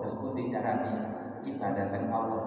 terus 0.03 0.19
putih 0.19 0.51
caranya 0.51 0.93
ibadahkan 1.45 2.11
Allah 2.11 2.43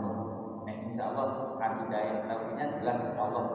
nah, 0.67 0.77
insya 0.85 1.15
Allah 1.15 1.57
akidah 1.57 2.29
tauhidnya 2.29 2.67
jelas 2.83 3.01
Allah. 3.17 3.47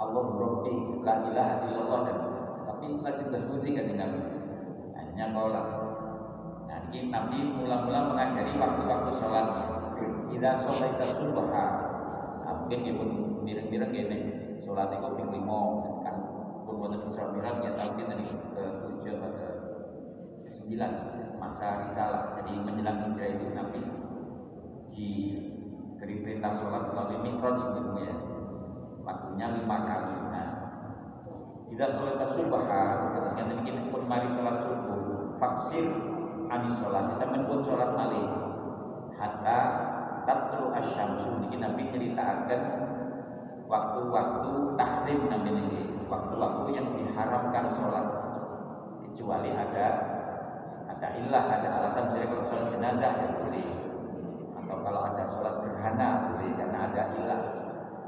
Allah 0.00 0.24
Rabbi 0.32 1.04
la 1.04 1.14
ilaha 1.28 1.54
illallah 1.68 2.00
dan 2.08 2.18
tapi 2.64 2.86
lagi 3.04 3.24
tersebut 3.28 3.60
kan 3.60 3.86
Nabi 4.00 4.39
hanya 5.20 5.36
kaulah 5.36 5.66
nah 6.64 6.80
ini 6.88 7.12
Nabi 7.12 7.44
mula-mula 7.52 8.08
mengajari 8.08 8.56
waktu-waktu 8.56 9.10
sholatnya 9.20 9.64
tidak 10.32 10.54
sholat 10.64 10.96
subuh 11.12 11.44
nah, 11.52 12.64
mungkin 12.64 12.80
dia 12.88 12.96
pun 12.96 13.10
mireng-mireng 13.44 13.92
gini 13.92 14.18
sholat 14.64 14.88
itu 14.96 15.08
ping 15.20 15.28
limo 15.28 15.60
kan 16.00 16.16
pun 16.64 16.80
wonten 16.80 17.04
sholat 17.12 17.36
mirang 17.36 17.60
ya 17.60 17.76
tahu 17.76 18.00
kita 18.00 18.16
ke 18.56 18.64
tujuh 18.88 19.14
ke 19.20 19.48
sembilan. 20.48 20.92
Masa 21.40 21.88
risalah. 21.88 22.36
Jadi 22.36 22.52
menjelang 22.60 23.00
hijrah 23.00 23.28
itu 23.32 23.46
Nabi 23.56 23.80
diberi 24.92 26.16
perintah 26.20 26.52
sholat 26.60 26.92
melalui 26.92 27.18
mikrot 27.24 27.54
sebelumnya. 27.58 28.12
Waktunya 29.02 29.46
lima 29.56 29.76
kali. 29.88 30.16
Nah 30.30 30.48
tidak 31.70 31.88
sholat 31.96 32.28
subuh 32.28 32.62
terus 33.16 33.32
yang 33.40 33.48
bikin 33.56 33.88
pun 33.88 34.04
mari 34.04 34.28
sholat 34.30 34.56
subuh 34.60 34.99
vaksin 35.40 35.86
anis 36.52 36.76
sholat. 36.78 37.16
Bisa 37.16 37.24
menpun 37.26 37.64
sholat 37.64 37.96
malih. 37.96 38.28
Hatta 39.16 39.60
tatlu 40.28 40.70
asyamsu. 40.76 41.48
Ini 41.48 41.56
Nabi 41.58 41.88
ceritakan 41.88 42.62
waktu-waktu 43.66 44.52
tahrim 44.76 45.20
namanya 45.32 45.62
ini. 45.72 45.82
Waktu-waktu 46.06 46.68
yang 46.76 46.86
diharamkan 46.94 47.72
sholat. 47.72 48.06
Kecuali 49.10 49.50
ada 49.56 49.86
ada 50.86 51.08
ilah 51.16 51.44
ada 51.48 51.68
alasan 51.80 52.06
saya 52.12 52.24
kalau 52.28 52.44
sholat 52.46 52.66
jenazah 52.68 53.12
ya 53.16 53.28
boleh. 53.40 53.68
Atau 54.60 54.76
kalau 54.84 55.00
ada 55.08 55.24
sholat 55.32 55.54
gerhana 55.64 56.08
boleh 56.30 56.50
karena 56.54 56.78
ada 56.92 57.02
ilah 57.16 57.42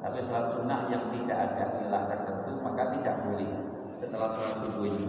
tapi 0.02 0.18
sholat 0.26 0.50
sunnah 0.50 0.90
yang 0.90 1.14
tidak 1.14 1.38
ada 1.38 1.78
ilah 1.78 2.02
tertentu 2.10 2.58
maka 2.58 2.90
tidak 2.90 3.22
boleh 3.22 3.50
setelah 3.94 4.34
sholat 4.34 4.54
subuh 4.58 4.84
ini 4.90 5.06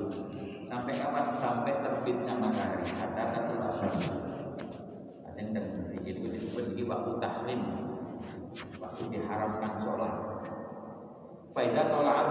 sampai 0.68 0.94
kapan? 0.96 1.26
Sampai 1.40 1.74
terbitnya 1.82 2.34
matahari. 2.38 2.86
Ada 2.94 3.24
satu 3.32 3.54
asal 3.88 4.34
ada 5.34 5.42
yang 5.42 6.06
itu 6.06 6.30
disebut 6.30 6.78
ini 6.78 6.84
waktu 6.86 7.12
tahrim. 7.18 7.62
Waktu 8.78 9.04
diharamkan 9.10 9.74
sholat. 9.82 10.14
Faidah 11.58 11.86
tolak. 11.90 12.28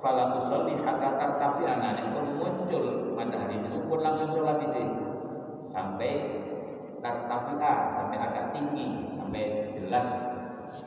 Fala 0.00 0.24
usolli 0.36 0.80
hatta 0.80 1.16
tartafi 1.16 1.64
anak 1.68 2.08
pun 2.16 2.40
muncul 2.40 3.12
matahari. 3.12 3.60
Itu 3.68 3.84
pun 3.84 4.00
langsung 4.00 4.32
sholat 4.32 4.56
di 4.64 4.68
sini. 4.72 4.96
Sampai 5.76 6.12
tartafi'a 7.04 7.74
sampai 8.00 8.16
agak 8.16 8.46
tinggi. 8.56 8.88
Sampai 9.20 9.44
jelas 9.76 10.08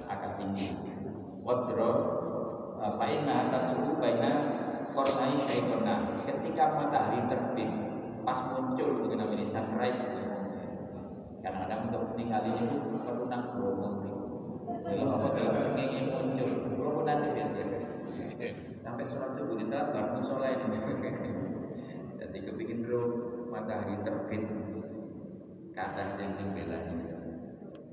agak 0.10 0.42
tinggi. 0.42 0.74
Wadro 1.46 1.92
eh, 2.82 2.94
faina 2.98 3.54
tatuhu 3.54 4.02
baina 4.02 4.32
kornai 4.98 5.38
syaitona 5.46 6.26
ketika 6.26 6.74
matahari 6.74 7.22
terbit 7.30 7.70
pas 8.26 8.50
muncul 8.50 9.06
itu 9.06 9.14
namanya 9.14 9.46
sunrise 9.54 10.02
kadang-kadang 11.46 11.82
untuk 11.86 12.18
meninggalin 12.18 12.66
itu 12.66 12.98
perlu 13.06 13.30
nang 13.30 13.54
bromo 13.54 13.90
kalau 14.66 15.22
apa 15.22 15.28
kalau 15.38 15.78
ingin 15.78 16.10
muncul 16.10 16.50
kalau 16.66 17.06
nanti 17.06 17.30
ya. 17.38 17.46
Sampai 18.82 19.06
sholat 19.12 19.36
subuh 19.36 19.60
kita 19.60 19.92
baru 19.92 20.18
sholat 20.24 20.64
jadi 22.18 22.38
kepingin 22.40 22.88
bro 22.88 23.02
matahari 23.54 24.00
terbit. 24.02 24.44
Kata 25.78 26.18
yang 26.18 26.58
bela 26.58 26.80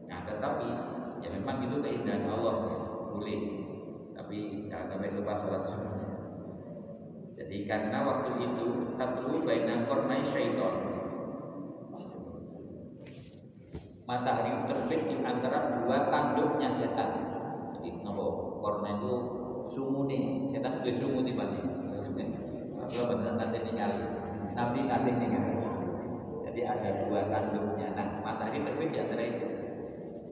nah 0.08 0.24
tetapi 0.24 0.68
ya 1.20 1.28
memang 1.36 1.68
itu 1.68 1.76
keindahan 1.84 2.32
Allah 2.32 2.56
ya. 2.64 2.76
boleh 3.12 3.40
tapi 4.16 4.38
jangan 4.72 4.96
sampai 4.96 5.12
lupa 5.12 5.32
sholat 5.36 5.62
sunnah 5.68 6.03
jadi 7.34 7.56
karena 7.66 7.98
waktu 8.06 8.30
itu 8.46 8.66
tatlu 8.94 9.42
baina 9.42 9.90
kornai 9.90 10.22
syaiton. 10.30 10.74
Matahari 14.04 14.68
terbit 14.68 15.00
di 15.10 15.16
antara 15.24 15.82
dua 15.82 16.12
tanduknya 16.12 16.70
setan. 16.78 17.10
Jadi 17.74 18.04
nopo 18.06 18.60
korna 18.62 19.00
itu 19.00 19.14
sumuni 19.74 20.52
setan 20.54 20.84
itu 20.86 21.02
sumuni 21.02 21.32
bani 21.34 21.60
kalau 22.84 23.16
benar 23.16 23.34
nanti 23.40 23.58
ningali? 23.64 24.06
Nabi 24.54 24.80
nanti 24.86 25.10
ningali. 25.16 25.56
Jadi 26.46 26.60
ada 26.62 26.90
dua 27.08 27.20
tanduknya. 27.32 27.96
Nah, 27.96 28.08
matahari 28.22 28.60
terbit 28.62 28.92
di 28.92 28.98
antara 29.00 29.24
itu. 29.24 29.46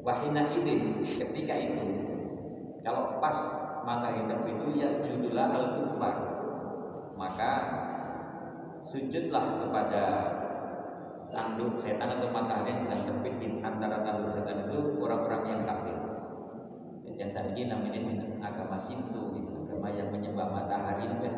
Wahina 0.02 0.52
ini 0.54 1.02
ketika 1.02 1.54
itu 1.56 1.86
kalau 2.84 3.18
pas 3.18 3.38
matahari 3.82 4.26
terbit 4.30 4.54
itu 4.62 4.70
ya 4.78 4.88
sujudlah 5.02 5.48
al 5.50 5.66
kufar 5.80 6.31
maka 7.22 7.50
sujudlah 8.90 9.62
kepada 9.62 10.02
tanduk 11.30 11.78
setan 11.78 12.18
atau 12.18 12.28
matahari 12.34 12.74
yang 12.74 12.90
sedang 12.90 13.22
terbit 13.22 13.34
di 13.38 13.48
antara 13.62 14.02
tanduk 14.02 14.34
setan 14.34 14.66
itu 14.66 14.98
orang-orang 14.98 15.42
yang 15.46 15.62
kafir. 15.62 15.96
Yang 17.14 17.30
saat 17.38 17.46
ini 17.54 17.70
namanya 17.70 18.02
agama 18.42 18.76
Sintu, 18.82 19.38
agama 19.64 19.94
yang 19.94 20.10
menyembah 20.10 20.50
matahari 20.50 21.06
itu. 21.06 21.30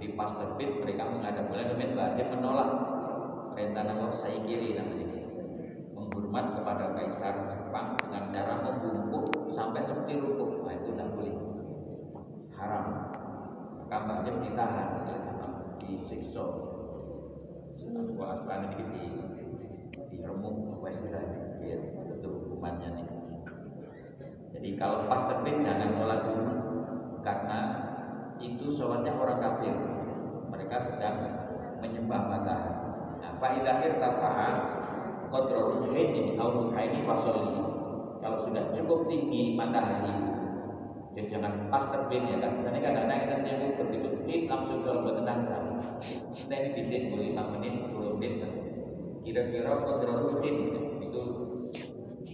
Jadi 0.00 0.06
pas 0.16 0.32
terbit 0.34 0.80
mereka 0.80 1.04
menghadap 1.04 1.52
bulan, 1.52 1.76
bahasa 1.76 2.24
menolak 2.32 2.70
perintah 3.52 3.84
nama 3.84 4.08
saya 4.16 4.40
kiri 4.48 4.74
namanya 4.74 5.06
menghormat 5.92 6.46
kepada 6.56 6.84
kaisar 6.96 7.34
Jepang 7.52 8.00
dengan 8.00 8.32
cara 8.32 8.54
membungkuk 8.64 9.52
sampai 9.52 9.84
seperti 9.84 10.18
rukuk 10.18 10.64
nah 10.64 10.72
itu 10.72 10.96
tidak 10.96 11.08
boleh 11.12 11.36
haram 12.56 12.84
maka 13.76 13.96
Mbak 14.08 14.40
ditahan 14.40 14.88
disiksa 15.84 16.44
sekarang 18.52 18.76
ini 18.76 18.84
di 18.92 19.04
di 20.12 20.16
remuk 20.20 20.84
istilahnya? 20.84 21.56
Ya 21.64 21.80
itu 22.04 22.28
hukumannya 22.28 23.00
nih. 23.00 23.08
Jadi 24.52 24.68
kalau 24.76 25.08
pas 25.08 25.24
terbit 25.24 25.64
jangan 25.64 25.96
sholat 25.96 26.20
dulu 26.28 26.52
karena 27.24 27.58
itu 28.44 28.76
sholatnya 28.76 29.16
orang 29.16 29.40
kafir. 29.40 29.72
Mereka 30.52 30.76
sedang 30.84 31.16
menyembah 31.80 32.28
matahari. 32.28 32.76
Faidah 33.40 33.82
irtafa'an 33.88 34.54
Qadrul 35.32 35.90
ini 35.96 36.38
Au 36.38 36.70
ini 36.70 37.02
fasoli 37.02 37.58
Kalau 38.22 38.38
sudah 38.46 38.70
cukup 38.70 39.10
tinggi 39.10 39.58
matahari 39.58 40.12
itu 40.12 40.31
Jadi 41.12 41.28
jangan 41.28 41.68
pas 41.68 41.84
terbit 41.92 42.24
ya 42.24 42.36
kan 42.40 42.52
Karena 42.64 42.78
kadang-kadang 42.80 43.20
kita 43.20 43.36
nyebut 43.44 43.74
begitu 43.84 44.08
sedikit 44.16 44.40
Langsung 44.48 44.78
kalau 44.80 45.04
buat 45.04 45.16
sah 45.24 45.38
Kita 46.32 46.54
ini 46.56 46.68
bisa 46.72 46.96
boleh 47.12 47.28
5 47.36 47.52
menit, 47.58 47.74
10 47.92 48.16
menit 48.16 48.32
kan. 48.40 48.52
Kira-kira 49.22 49.72
Qadrul 49.84 50.40
ini 50.40 50.64
Itu 51.04 51.22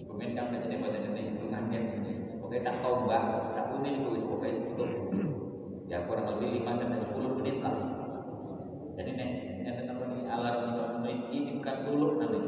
Kemudian 0.06 0.30
kan 0.38 0.46
menjadi 0.54 0.76
pada 0.78 0.98
ini 0.98 1.20
hitungannya 1.34 1.80
ini 2.00 2.12
Oke 2.48 2.64
tak 2.64 2.80
tombak, 2.80 3.52
tak 3.52 3.76
unin 3.76 4.00
itu 4.00 4.24
pokoknya 4.24 4.72
itu 4.72 4.84
ya 5.84 6.00
kurang 6.08 6.32
lebih 6.32 6.64
5 6.64 6.80
sampai 6.80 7.04
10 7.04 7.36
menit 7.36 7.56
lah. 7.60 7.76
Jadi 8.96 9.10
nek 9.20 9.30
nek 9.68 9.74
ini 9.84 10.24
alarm 10.32 10.72
itu 10.72 10.82
menit 10.96 11.18
ini 11.28 11.50
bukan 11.60 11.76
dulu 11.84 12.06
nanti. 12.16 12.40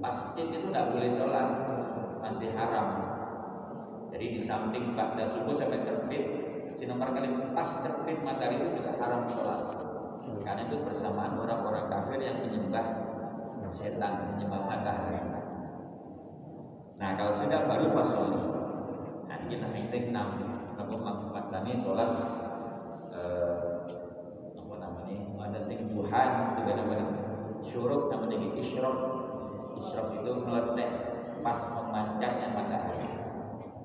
Masjid 0.00 0.46
itu 0.48 0.64
tidak 0.64 0.96
boleh 0.96 1.10
sholat, 1.12 1.48
masih 2.24 2.56
haram. 2.56 3.11
Jadi 4.12 4.24
di 4.36 4.40
samping 4.44 4.92
pada 4.92 5.24
subuh 5.32 5.56
sampai 5.56 5.88
terbit, 5.88 6.24
si 6.76 6.84
nomor 6.84 7.10
kali 7.16 7.32
pas 7.56 7.68
terbit 7.80 8.20
matahari 8.20 8.60
itu 8.60 8.78
juga 8.78 8.92
haram 9.00 9.24
sholat. 9.32 9.60
Karena 10.42 10.68
itu 10.68 10.76
bersamaan 10.84 11.38
orang-orang 11.38 11.88
kafir 11.88 12.20
yang 12.20 12.44
menyembah 12.44 12.86
setan, 13.72 14.36
menyembah 14.36 14.62
matahari. 14.68 15.16
Nah 17.00 17.10
kalau 17.16 17.32
sudah 17.40 17.60
baru 17.64 17.86
fasoli. 17.96 18.40
Nah 19.26 19.36
ini 19.40 19.46
kita 19.56 19.66
meeting 19.72 20.04
enam, 20.12 20.28
mas 21.32 21.46
tani 21.48 21.72
sholat 21.80 22.10
eh, 23.16 23.56
apa 24.60 24.74
namanya? 24.76 25.18
Ada 25.40 25.60
sing 25.66 25.78
duhan, 25.90 26.30
juga 26.60 26.72
namanya 26.76 27.06
syuruk, 27.64 28.12
namanya 28.12 28.36
isyrok 28.60 28.98
Isyraf 29.82 30.14
itu 30.14 30.30
meletek 30.46 30.90
pas 31.42 31.58
memancarnya 31.74 32.54
matahari. 32.54 33.21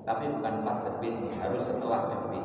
Tapi 0.08 0.24
bukan 0.32 0.64
pas 0.64 0.80
terbit, 0.88 1.14
harus 1.36 1.68
setelah 1.68 2.08
terbit. 2.08 2.44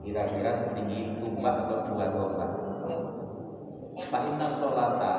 Kira-kira 0.00 0.56
setinggi 0.56 1.20
tumbak 1.20 1.68
atau 1.68 1.84
dua 1.92 2.06
tombak. 2.16 2.50
Fa'inna 4.08 4.56
sholata 4.56 5.14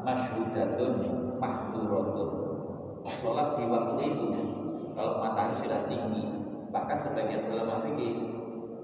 masyhudatun 0.00 0.94
mahduratun. 1.36 2.30
Sholat 3.04 3.60
di 3.60 3.64
waktu 3.68 3.94
itu 4.08 4.28
kalau 4.96 5.20
matahari 5.20 5.60
sudah 5.60 5.84
tinggi, 5.84 6.32
bahkan 6.72 7.04
sebagian 7.04 7.52
ulama 7.52 7.84
fikih 7.84 8.12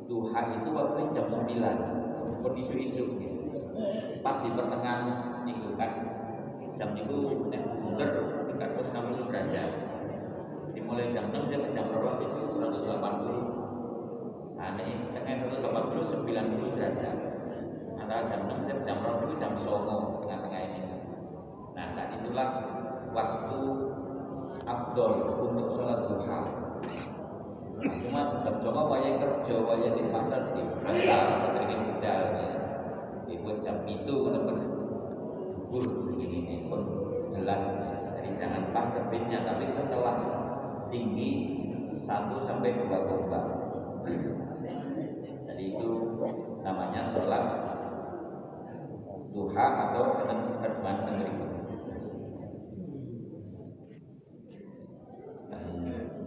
duha 0.05 0.41
itu 0.53 0.69
waktu 0.77 1.01
jam 1.17 1.27
9 1.33 2.45
pun 2.45 2.53
isu-isu 2.55 3.05
pas 4.23 4.39
di 4.43 4.51
pertengahan 4.55 5.43
minggu 5.43 5.75
kan 5.75 5.93
jam 6.79 6.91
itu 6.95 7.19
nek 7.51 7.63
mundur 7.83 8.11
tingkat 8.47 8.71
terus 8.75 8.89
60 8.95 9.29
derajat 9.31 9.71
dimulai 10.77 11.09
jam 11.17 11.33
6 11.33 11.49
sampai 11.49 11.73
jam 11.73 11.89
12 11.89 12.21
itu 12.21 12.41
180 12.61 14.61
nah 14.61 14.77
ini 14.77 14.93
setengah 15.01 15.49
180 15.57 16.29
90 16.29 16.77
derajat. 16.77 17.17
Antara 17.97 18.29
jam 18.29 18.41
6 18.45 18.69
sampai 18.69 18.85
jam 18.85 19.01
12 19.01 19.25
itu 19.25 19.35
jam 19.41 19.53
songo 19.65 19.97
tengah-tengah 20.21 20.61
ini. 20.69 20.81
Nah 21.73 21.87
saat 21.97 22.21
itulah 22.21 22.49
waktu 23.17 23.59
afdol 24.69 25.13
untuk 25.49 25.67
sholat 25.77 26.01
duha. 26.13 26.41
Cuma 27.81 28.21
jam 28.45 28.57
songo 28.61 28.83
waya 28.93 29.17
kerja 29.17 29.57
waya 29.65 29.89
di 29.97 30.03
pasar 30.13 30.53
di 30.53 30.61
pasar 30.85 31.57
di 31.57 31.77
budal 31.81 32.21
ya. 32.37 32.49
Ibu 33.27 33.51
jam 33.65 33.81
itu 33.89 34.15
kalau 34.29 34.61
gugur 35.73 36.15
ini 36.21 36.69
pun 36.71 36.81
jelas 37.35 37.59
jadi 38.17 38.31
jangan 38.39 38.63
pas 38.71 38.87
terbitnya 38.95 39.43
tapi 39.43 39.67
setelah 39.75 40.36
tinggi 40.93 41.31
satu 42.03 42.45
sampai 42.47 42.79
dua 42.87 42.99
tombak 43.07 43.45
jadi 45.47 45.65
itu 45.73 45.91
namanya 46.61 47.11
sholat 47.17 47.45
duha 49.33 49.67
atau 49.89 50.05
terjemahan 50.21 51.01
negeri. 51.09 51.33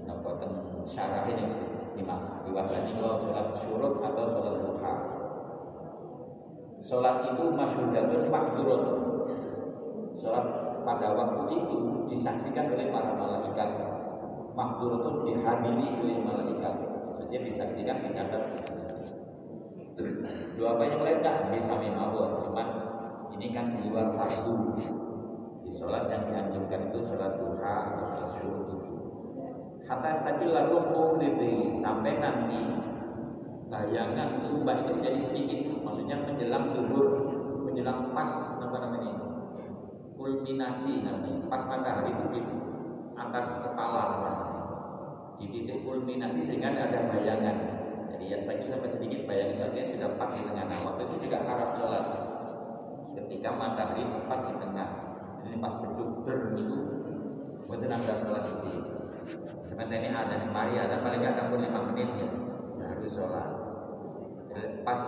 Apa 0.10 0.30
syarah 0.90 1.30
ini 1.30 1.46
dimas 1.94 2.22
diwasani 2.42 2.92
kalau 2.98 3.18
sholat 3.22 3.48
syuruk 3.62 3.94
atau 4.02 4.26
sholat 4.34 4.56
duha. 4.66 4.94
Sholat 6.82 7.16
itu 7.30 7.44
masyudatun 7.54 8.24
makduratun 8.34 9.00
Sholat 10.18 10.46
pada 10.84 11.08
waktu 11.14 11.44
itu 11.54 11.78
disaksikan 12.10 12.74
oleh 12.74 12.90
para 12.90 13.14
malaikat. 13.14 13.89
Itu 14.56 15.10
dihadiri 15.28 15.86
oleh 16.02 16.18
malaikat. 16.24 16.74
Maksudnya 17.10 17.40
disaksikan 17.46 17.98
dicatat. 18.04 18.44
Dua 20.56 20.72
banyak 20.80 21.00
lain 21.04 21.20
tak 21.24 21.52
bisa 21.52 21.76
Allah. 21.76 22.28
Cuman 22.44 22.68
ini 23.36 23.48
kan 23.52 23.76
di 23.76 23.88
luar 23.92 24.16
fardu. 24.16 24.76
Di 25.64 25.72
sholat 25.76 26.08
yang 26.12 26.24
dianjurkan 26.28 26.92
itu 26.92 27.00
sholat 27.08 27.32
duha 27.40 27.76
atau 27.94 28.06
sholat 28.16 28.30
syukur 28.40 28.58
itu. 28.68 28.78
Hatta 29.88 30.10
istaqilah 30.22 30.70
rukuh 30.70 31.18
sampai 31.82 32.14
nanti 32.22 32.60
bayangan 33.70 34.30
itu 34.44 34.64
menjadi 34.64 35.20
sedikit. 35.30 35.60
Maksudnya 35.84 36.16
menjelang 36.26 36.66
tuhur, 36.76 37.08
menjelang 37.66 38.12
pas 38.14 38.32
apa 38.60 38.78
namanya 38.78 39.14
kulminasi 40.20 41.08
namanya 41.08 41.48
pas 41.48 41.64
matahari 41.64 42.12
di 42.12 42.44
atas 43.18 43.46
kepala. 43.64 44.06
Di 45.40 45.48
titik 45.48 45.88
kulminasi 45.88 46.44
sehingga 46.44 46.76
ada 46.76 47.10
bayangan. 47.10 47.58
Jadi 48.12 48.26
ya 48.28 48.44
tadi 48.44 48.68
sampai 48.68 48.92
sedikit 48.92 49.24
bayangan 49.24 49.72
artinya 49.72 49.86
sudah 49.96 50.10
pas 50.20 50.30
di 50.36 50.42
tengah. 50.44 50.66
Nah 50.68 50.80
waktu 50.84 51.02
itu 51.08 51.16
juga 51.24 51.38
harap 51.48 51.70
sholat 51.80 52.06
ketika 53.16 53.50
matahari 53.56 54.04
tepat 54.04 54.40
di 54.52 54.56
tengah. 54.60 54.90
Ini 55.48 55.56
pas 55.64 55.74
beduk 55.80 56.10
itu 56.60 56.78
buat 57.66 57.80
ada 57.80 57.98
sholat 58.04 58.44
di 58.44 58.54
sini. 58.60 58.76
Sebenarnya 59.72 59.98
ini 60.04 60.10
ada 60.12 60.36
mari 60.52 60.76
ada. 60.76 61.00
Paling 61.00 61.22
nggak 61.24 61.48
pun 61.48 61.60
lima 61.64 61.80
menit 61.88 62.10
ya. 62.20 62.28
Harus 62.84 63.12
sholat. 63.16 63.48
Pas 64.84 65.02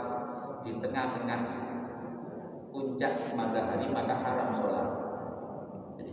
di 0.63 0.71
tengah-tengah 0.79 1.39
puncak 2.71 3.13
matahari 3.35 3.91
maka 3.91 4.15
haram 4.15 4.49
sholat 4.55 5.10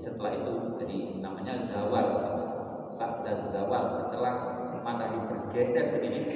setelah 0.02 0.32
itu 0.36 0.52
jadi 0.80 0.96
namanya 1.20 1.54
zawal. 1.70 2.06
Pada 2.98 3.32
zawal 3.54 3.84
setelah 3.94 4.34
matahari 4.82 5.18
bergeser 5.30 5.84
sedikit 5.94 6.26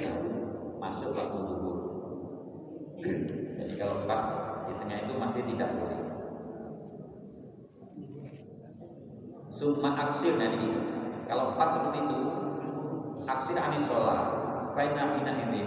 masuk 0.79 1.11
waktu 1.11 1.39
zuhur 1.47 1.77
jadi 3.03 3.73
kalau 3.79 3.95
pas 4.07 4.23
di 4.67 4.73
tengah 4.79 4.97
itu 5.03 5.13
masih 5.19 5.41
tidak 5.53 5.69
boleh. 5.75 6.01
Summa 9.53 9.91
aksir 9.95 10.35
nah 10.39 10.49
ini 10.51 10.71
kalau 11.27 11.55
pas 11.55 11.71
seperti 11.75 11.99
itu 12.03 12.19
aksir 13.23 13.55
anis 13.55 13.83
sholat 13.87 14.19
faina 14.75 15.15
ini 15.19 15.61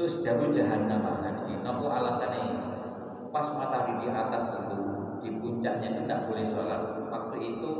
terus 0.00 0.24
jauh 0.24 0.48
jahannam 0.54 1.04
nah 1.04 1.32
ini 1.44 1.60
nopo 1.60 1.90
alasannya 1.90 2.44
pas 3.28 3.50
matahari 3.52 4.04
di 4.04 4.08
atas 4.08 4.56
itu 4.56 4.87
di 5.22 5.30
puncaknya 5.38 5.88
itu 5.94 6.00
tidak 6.06 6.24
boleh 6.30 6.44
sholat. 6.52 6.80
Waktu 7.08 7.36
itu 7.40 7.70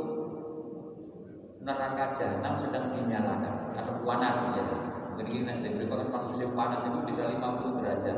neraka 1.63 2.05
jahanam 2.17 2.53
sedang 2.63 2.85
dinyalakan. 2.95 3.55
Karena 3.75 3.93
panas 4.03 4.37
ya. 4.55 4.63
Jadi 5.19 5.29
kita 5.35 5.51
diberi 5.59 5.85
pas 5.91 6.23
musim 6.31 6.51
panas 6.55 6.81
itu 6.87 6.99
bisa 7.03 7.23
50 7.27 7.79
derajat. 7.83 8.17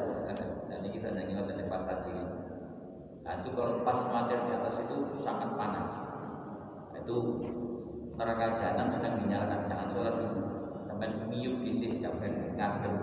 Dan 0.69 0.77
ini 0.81 0.89
kita 0.93 1.11
hanya 1.11 1.23
ingat 1.27 1.45
dari 1.49 1.65
pas 1.67 1.83
tadi 1.85 2.13
nah 3.21 3.37
itu 3.37 3.53
kalau 3.53 3.85
pas 3.85 4.01
materi 4.09 4.49
di 4.49 4.53
atas 4.57 4.81
itu 4.81 4.97
sangat 5.21 5.53
panas. 5.53 5.93
Nah, 6.89 6.99
itu 7.05 7.15
neraka 8.17 8.57
jahanam 8.57 8.97
sedang 8.97 9.13
dinyalakan. 9.21 9.69
Jangan 9.69 9.87
sholat 9.93 10.13
dulu. 10.17 10.41
Sampai 10.89 11.13
miuk 11.29 11.61
di 11.61 11.71
sini 11.77 12.01
sampai 12.01 12.33
ngadem. 12.57 12.95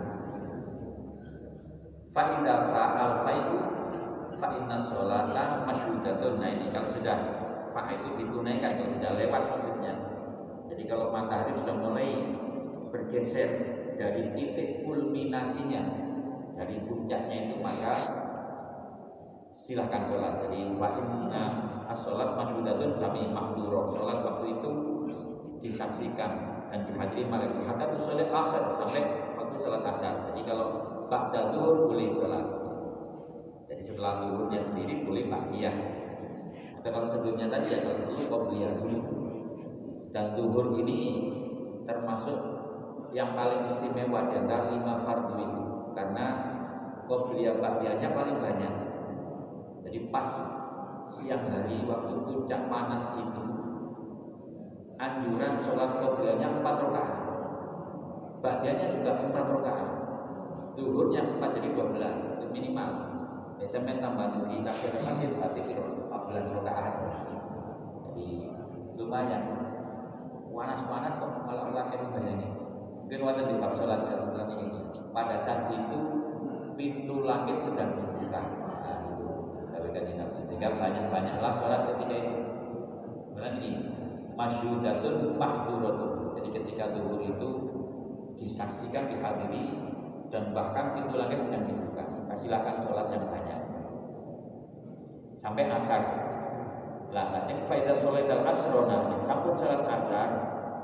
Faidah 2.10 2.60
fa'al 2.74 3.12
faidu 3.22 3.77
fa 4.38 4.48
inna 4.54 4.86
sholata 4.86 5.66
masyhudatun. 5.66 6.38
Nah 6.38 6.48
ini 6.48 6.66
kalau 6.70 6.94
sudah 6.94 7.18
fa 7.74 7.90
itu 7.90 8.08
ditunaikan 8.22 8.70
kalau 8.78 8.90
sudah 8.96 9.12
lewat 9.18 9.42
maksudnya. 9.50 9.94
Jadi 10.70 10.82
kalau 10.86 11.10
matahari 11.10 11.52
sudah 11.58 11.74
mulai 11.74 12.08
bergeser 12.88 13.50
dari 13.98 14.30
titik 14.32 14.86
kulminasinya 14.86 15.82
dari 16.54 16.76
puncaknya 16.86 17.36
itu 17.50 17.56
maka 17.58 17.94
silahkan 19.52 20.06
sholat. 20.06 20.46
Jadi 20.46 20.58
fa 20.78 20.88
inna 20.96 21.44
as-sholat 21.90 22.38
masyhudatun 22.38 22.96
sami 22.96 23.28
mahduro. 23.28 23.90
Sholat 23.92 24.18
waktu 24.22 24.46
itu 24.58 24.70
disaksikan 25.58 26.30
dan 26.70 26.86
dihadiri 26.86 27.26
malaikat 27.26 27.66
hatta 27.66 27.98
sholat 27.98 28.30
asar 28.30 28.62
sampai 28.78 29.02
waktu 29.34 29.56
sholat 29.60 29.82
asar. 29.82 30.14
Jadi 30.30 30.40
kalau 30.46 30.68
ba'da 31.10 31.50
boleh 31.52 32.14
sholat 32.14 32.57
setelah 33.98 34.22
turunnya 34.22 34.62
sendiri 34.62 35.02
boleh 35.02 35.26
ba'diyah 35.26 35.74
atau 36.78 36.90
kalau 36.94 37.08
sebelumnya 37.10 37.50
tadi 37.50 37.74
ya 37.74 37.82
kalau 37.82 37.98
dulu 38.06 38.22
qobliyah 38.30 38.72
dulu 38.78 38.98
dan 40.14 40.38
zuhur 40.38 40.78
ini 40.78 41.34
termasuk 41.82 42.38
yang 43.10 43.32
paling 43.32 43.64
istimewa 43.64 44.28
di 44.28 44.34
antara 44.36 44.68
lima 44.70 45.02
fardu 45.02 45.34
itu. 45.40 45.62
Karena 45.96 46.26
qobliyah 47.08 47.58
ba'diyahnya 47.58 48.08
paling 48.12 48.36
banyak. 48.38 48.74
Jadi 49.88 49.98
pas 50.12 50.28
siang 51.08 51.48
hari 51.48 51.82
waktu 51.88 52.14
puncak 52.22 52.68
panas 52.68 53.04
itu 53.16 53.44
anjuran 55.00 55.58
sholat 55.64 55.90
qobliyahnya 55.98 56.60
empat 56.60 56.76
rakaat. 56.84 57.18
Bagiannya 58.44 58.86
juga 59.00 59.10
empat 59.26 59.44
rakaat. 59.58 59.88
Duhurnya 60.78 61.34
empat 61.34 61.50
jadi 61.58 61.68
dua 61.74 61.86
belas 61.90 62.14
minimal. 62.54 63.07
Biasanya 63.58 63.98
tambah 63.98 64.26
di 64.46 64.62
takbir 64.62 64.94
masjid 65.02 65.30
berarti 65.34 65.60
empat 65.74 66.22
belas 66.30 66.46
rakaat. 66.46 66.94
Jadi 68.14 68.26
lumayan. 68.94 69.42
Panas-panas 70.58 71.22
kok 71.22 71.30
kalau 71.46 71.70
orang 71.70 71.90
sebenarnya. 71.94 72.50
Mungkin 73.06 73.20
waktu 73.22 73.42
di 73.46 73.54
bab 73.62 73.72
sholat 73.78 74.10
dan 74.10 74.18
setelah 74.18 74.46
ini. 74.58 74.80
Pada 75.14 75.38
saat 75.38 75.70
itu 75.70 75.98
pintu 76.74 77.22
langit 77.22 77.62
sedang 77.62 77.94
dibuka. 77.94 78.42
Tapi 79.70 79.88
kan 79.94 80.02
Nabi. 80.02 80.38
Sehingga 80.50 80.68
banyak-banyaklah 80.74 81.52
sholat 81.62 81.80
ketika 81.94 82.14
itu. 82.14 82.36
Kemudian 83.30 83.54
ini 83.62 83.70
masyudatun 84.34 85.38
mahduratun. 85.38 86.12
Jadi 86.42 86.48
ketika 86.62 86.94
duhur 86.94 87.22
itu 87.22 87.48
disaksikan 88.38 89.14
dihadiri 89.14 89.78
dan 90.30 90.50
bahkan 90.50 90.98
pintu 90.98 91.18
langit 91.18 91.38
sedang 91.38 91.70
dibuka. 91.70 92.04
Silakan 92.38 92.76
sholat 92.86 93.06
yang 93.10 93.24
banyak. 93.28 93.60
Sampai 95.42 95.64
asar. 95.66 96.02
Lah, 97.08 97.26
nanti 97.32 97.54
faedah 97.66 97.96
sholat 98.02 98.28
al 98.30 98.42
asrona. 98.46 98.98
Sampun 99.26 99.54
sholat 99.58 99.82
asar, 99.84 100.28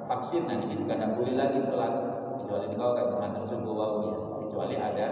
vaksin 0.08 0.44
nanti 0.44 0.76
juga 0.76 0.96
tidak 0.96 1.16
boleh 1.16 1.34
lagi 1.36 1.58
sholat 1.64 1.92
kecuali 2.44 2.76
kau 2.76 2.92
kan 2.92 3.06
termasuk 3.08 3.44
subuh 3.48 3.74
wawunya 3.74 4.12
kecuali 4.44 4.76
ada 4.76 5.06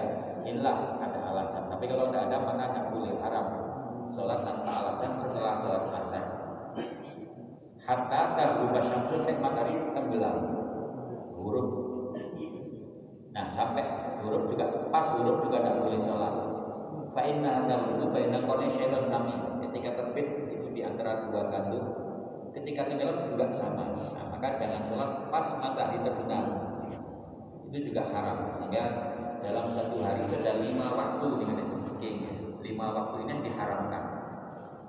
ilah 0.45 0.79
ada 1.01 1.19
alasan 1.33 1.63
tapi 1.73 1.85
kalau 1.89 2.11
tidak 2.11 2.29
ada 2.29 2.37
maka 2.45 2.65
tidak 2.71 2.87
boleh 2.93 3.13
haram 3.25 3.47
sholat 4.13 4.39
tanpa 4.45 4.71
alasan 4.85 5.13
setelah 5.17 5.53
sholat 5.65 5.85
asar 6.03 6.25
hatta 7.83 8.21
terubah 8.37 8.85
syamsu 8.85 9.17
matahari 9.41 9.75
tenggelam 9.97 10.37
huruf 11.35 11.69
nah 13.33 13.47
sampai 13.57 14.02
huruf 14.23 14.49
juga 14.49 14.89
pas 14.89 15.19
huruf 15.19 15.45
juga 15.45 15.59
tidak 15.61 15.77
boleh 15.83 16.01
sholat. 16.07 16.35
Fa'inna 17.13 17.51
hadal 17.63 17.81
itu 17.99 18.05
fa'inna 18.09 18.39
kone 18.49 18.67
syaitan 18.73 19.05
sami. 19.11 19.35
Ketika 19.69 19.91
terbit 19.99 20.27
itu 20.49 20.69
di 20.73 20.81
antara 20.81 21.29
dua 21.29 21.53
gandum 21.53 21.85
ketika 22.53 22.89
tenggelam 22.89 23.19
juga 23.33 23.47
sama. 23.49 23.85
Nah, 23.97 24.25
maka 24.33 24.49
jangan 24.61 24.83
sholat 24.87 25.11
pas 25.33 25.47
matahari 25.59 25.99
terbenam. 26.05 26.47
Itu 27.73 27.79
juga 27.93 28.03
haram. 28.13 28.39
Sehingga 28.61 28.85
dalam 29.43 29.67
satu 29.73 29.97
hari 30.05 30.29
itu 30.29 30.35
ada 30.45 30.61
lima 30.61 30.87
waktu 30.93 31.27
dengan 31.43 31.67
fikih 31.89 32.17
lima 32.63 32.87
waktu 32.95 33.17
ini 33.25 33.31
yang 33.33 33.43
diharamkan. 33.43 34.05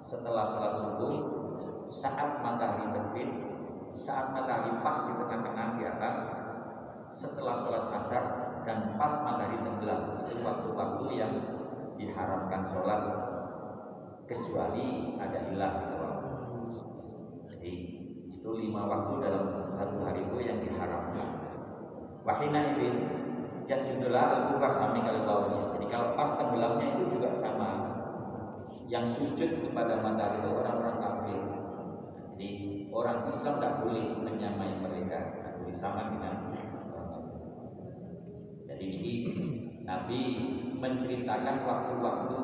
Setelah 0.03 0.45
sholat 0.53 0.73
subuh 0.77 1.15
saat 1.87 2.41
matahari 2.43 2.89
terbit 2.91 3.29
saat 4.03 4.35
matahari 4.35 4.83
pas 4.83 4.97
di 5.05 5.13
tengah-tengah 5.15 5.67
di 5.79 5.83
atas 5.87 6.15
setelah 7.13 7.55
sholat 7.63 7.85
asar 8.01 8.23
dan 8.63 8.95
pas 8.95 9.13
matahari 9.23 9.59
tenggelam 9.59 10.23
itu 10.27 10.39
waktu-waktu 10.43 11.05
yang 11.15 11.33
diharamkan 11.99 12.63
sholat 12.67 13.01
kecuali 14.27 15.19
ada 15.19 15.39
ilah 15.51 15.73
gitu 15.83 16.07
jadi 17.51 17.73
itu 18.39 18.49
lima 18.59 18.81
waktu 18.87 19.13
dalam 19.23 19.45
satu 19.75 20.03
hari 20.03 20.23
itu 20.23 20.37
yang 20.43 20.59
diharamkan 20.63 21.43
Wahina 22.23 22.79
ini 22.79 22.87
yasjudullah 23.67 24.25
al-kufar 24.31 24.71
sami 24.79 25.03
kalau 25.03 25.43
Jadi 25.75 25.85
kalau 25.91 26.15
pas 26.15 26.31
tenggelamnya 26.39 26.95
itu 26.95 27.19
juga 27.19 27.35
sama. 27.35 27.71
Yang 28.87 29.19
sujud 29.19 29.51
kepada 29.59 29.99
matahari 29.99 30.39
itu 30.39 30.49
orang-orang 30.55 30.97
kafir. 31.03 31.39
Jadi 32.31 32.49
orang 32.95 33.27
Islam 33.27 33.53
tidak 33.59 33.75
boleh 33.83 34.05
menyamai 34.23 34.71
mereka, 34.79 35.35
tidak 35.35 35.53
boleh 35.59 35.75
sama 35.75 36.01
dengan 36.15 36.52
ini 38.83 39.15
Nabi 39.83 40.21
menceritakan 40.79 41.63
waktu-waktu 41.63 42.37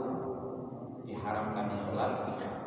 diharamkan 1.07 1.67
sholat 1.83 2.13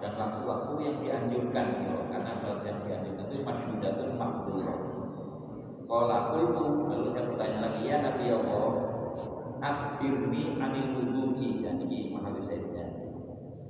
dan 0.01 0.13
waktu-waktu 0.19 0.73
yang 0.83 0.97
dianjurkan 1.01 1.67
karena 2.11 2.33
sholat 2.43 2.61
yang 2.67 2.79
dianjurkan 2.85 3.27
itu 3.33 3.45
masyudatun 3.45 4.11
makhluk 4.21 4.65
Kala 5.93 6.33
kultu 6.33 6.89
lalu 6.89 7.13
saya 7.13 7.25
bertanya 7.29 7.59
lagi 7.69 7.85
ya 7.85 8.01
Nabi 8.01 8.33
Allah 8.33 8.69
Asbirni 9.63 10.57
anil 10.59 10.89
wudu'i. 10.97 11.61
Dan 11.63 11.85
ini 11.87 12.17
mahal 12.17 12.35
saya 12.49 12.89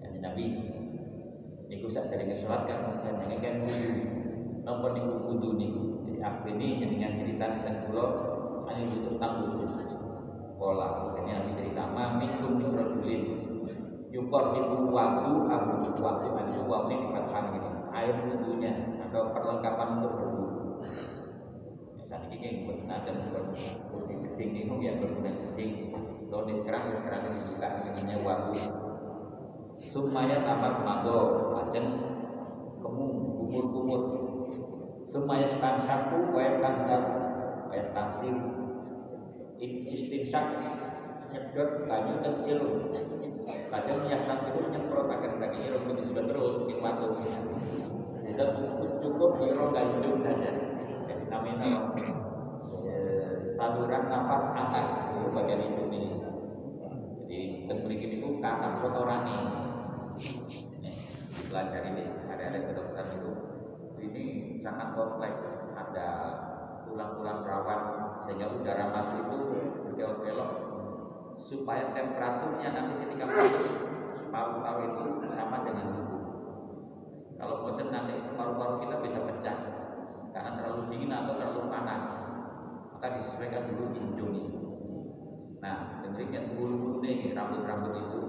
Dan 0.01 0.23
Nabi 0.23 0.45
Niku 1.67 1.88
saat 1.91 2.15
dari 2.15 2.31
sholat 2.38 2.69
kan 2.71 3.03
jangan 3.03 3.33
kan 3.43 3.55
wudu. 3.67 3.91
Napa 4.62 4.87
niku 4.95 5.12
wudu 5.27 5.49
niku? 5.59 5.85
Jadi 6.07 6.21
akhirnya 6.23 6.69
dengan 6.85 7.12
cerita 7.19 7.47
dan 7.65 7.75
pulau 7.88 8.09
Anil 8.71 8.93
tentang 9.03 9.33
Kala 10.62 10.87
Akhirnya 11.11 11.42
Nabi 11.42 11.51
cerita 11.59 11.83
Ma 11.90 12.22
minkum 12.22 12.62
mikrojulin 12.62 13.22
Yukor 14.14 14.55
ibu 14.55 14.94
waktu 14.94 15.31
abu. 15.51 15.75
Waktu 15.98 16.25
itu 16.31 16.62
waktu 16.70 16.94
di 16.94 17.11
ini 17.59 17.68
air 17.92 18.14
wudhunya 18.22 18.72
atau 19.09 19.35
perlengkapan 19.35 19.88
untuk 20.01 20.12
berwudhu 20.16 20.62
saat 22.12 22.29
ini 22.29 22.44
yang 22.44 22.57
buat 22.68 22.79
nadem 22.85 23.16
buat 23.33 23.57
terus 23.57 24.05
di 24.05 24.14
ceding 24.20 24.53
ini 24.68 24.85
ya 24.85 25.01
berguna 25.01 25.33
ceding 25.33 25.96
kalau 26.29 26.44
di 26.44 26.61
kerang 26.61 26.92
di 26.92 27.01
kerang 27.09 27.22
ini 27.25 27.40
buka 27.53 27.68
namanya 27.72 28.16
waktu 28.20 28.61
sumaya 29.81 30.37
tamat 30.44 30.75
mado 30.85 31.18
ajen 31.64 31.87
kemu 32.85 33.07
kumur 33.40 33.64
kumur 33.72 34.03
sumaya 35.09 35.48
stansaku 35.48 36.37
waya 36.37 36.53
stansar 36.61 37.03
waya 37.72 37.85
stansir 37.92 38.37
istinsak 39.62 40.44
nyedot 41.31 41.87
banyu 41.87 42.14
dan 42.20 42.35
ilmu 42.44 42.92
kadang 43.70 44.01
yang 44.07 44.22
stansir 44.27 44.55
nyemprot 44.70 45.09
akan 45.09 45.33
saking 45.38 45.62
ilmu 45.70 45.88
itu 45.96 46.03
sudah 46.12 46.25
terus 46.29 46.55
bikin 46.66 46.79
waktu 46.83 47.07
kita 48.33 48.44
cukup 49.05 49.31
di 49.44 49.53
rongga 49.53 49.83
hidung 49.92 50.25
saja. 50.25 50.51
Namanya 51.29 51.92
eh, 52.81 53.53
saluran 53.61 54.05
nafas 54.09 54.44
atas 54.57 54.88
itu 55.12 55.29
bagian 55.37 55.61
hidup 55.68 55.88
ini. 55.92 56.11
Jadi 57.29 57.40
berikut 57.68 58.11
itu 58.20 58.29
kata 58.40 58.81
kotoran 58.81 59.29
ini 59.29 59.38
dipelajari 61.33 61.88
deh 61.96 62.09
ada 62.33 62.42
ada 62.53 62.59
kedokteran 62.72 63.09
itu. 63.20 63.33
Ini 64.01 64.25
sangat 64.64 64.88
kompleks. 64.96 65.40
Ada 65.72 66.09
tulang-tulang 66.88 67.40
rawan 67.44 67.83
sehingga 68.27 68.47
udara 68.51 68.85
masuk 68.95 69.19
itu 69.27 69.39
berkelok-kelok 69.87 70.51
supaya 71.43 71.91
temperaturnya 71.91 72.69
nanti 72.73 72.93
ketika 73.03 73.25
masuk 73.27 73.65
paru-paru 74.33 74.83
itu 74.89 75.05
sama 75.35 75.67
dengan 75.67 75.87
tubuh. 75.93 76.23
Kalau 77.37 77.55
bosan 77.67 77.93
nanti 77.93 78.15
paru-paru 78.39 78.81
kita 78.87 78.97
bisa 79.05 79.21
pecah. 79.27 79.59
Karena 80.33 80.51
terlalu 80.57 80.89
dingin 80.89 81.13
atau 81.13 81.37
terlalu 81.37 81.69
panas. 81.69 82.05
Maka 82.97 83.21
disesuaikan 83.21 83.69
dulu 83.69 83.85
ini. 83.93 84.43
Nah 85.61 86.01
dengerin 86.03 86.57
bulu-bulu 86.57 87.05
nih 87.05 87.37
rambut-rambut 87.37 87.95
itu 87.99 88.21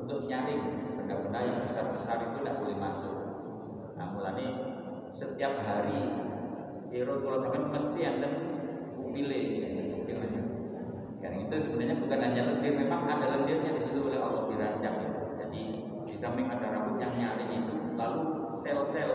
untuk 0.00 0.24
nyaring. 0.24 0.62
Benda-benda 0.96 1.38
yang 1.44 1.58
besar-besar 1.68 2.16
itu 2.24 2.34
tidak 2.40 2.56
boleh 2.64 2.76
masuk. 2.80 3.16
Nah 3.98 4.06
mulanya 4.14 4.48
setiap 5.12 5.60
hari 5.66 6.00
Iro 6.90 7.22
kalau 7.22 7.38
sampai 7.46 7.62
mesti 7.70 8.00
ada 9.10 9.82
pupile 9.90 10.26
yang 11.20 11.34
itu 11.36 11.54
sebenarnya 11.68 11.96
bukan 12.00 12.18
hanya 12.22 12.42
lendir, 12.48 12.72
memang 12.80 13.04
ada 13.04 13.26
lendirnya 13.36 13.76
di 13.76 13.82
situ 13.84 14.00
oleh 14.08 14.16
Allah 14.22 14.48
dirancang. 14.48 14.96
Jadi 15.36 15.62
di 16.08 16.14
samping 16.16 16.48
ada 16.48 16.66
rambut 16.72 16.96
yang 16.96 17.12
nyaring 17.12 17.50
itu, 17.60 17.74
lalu 17.98 18.20
sel-sel 18.64 19.10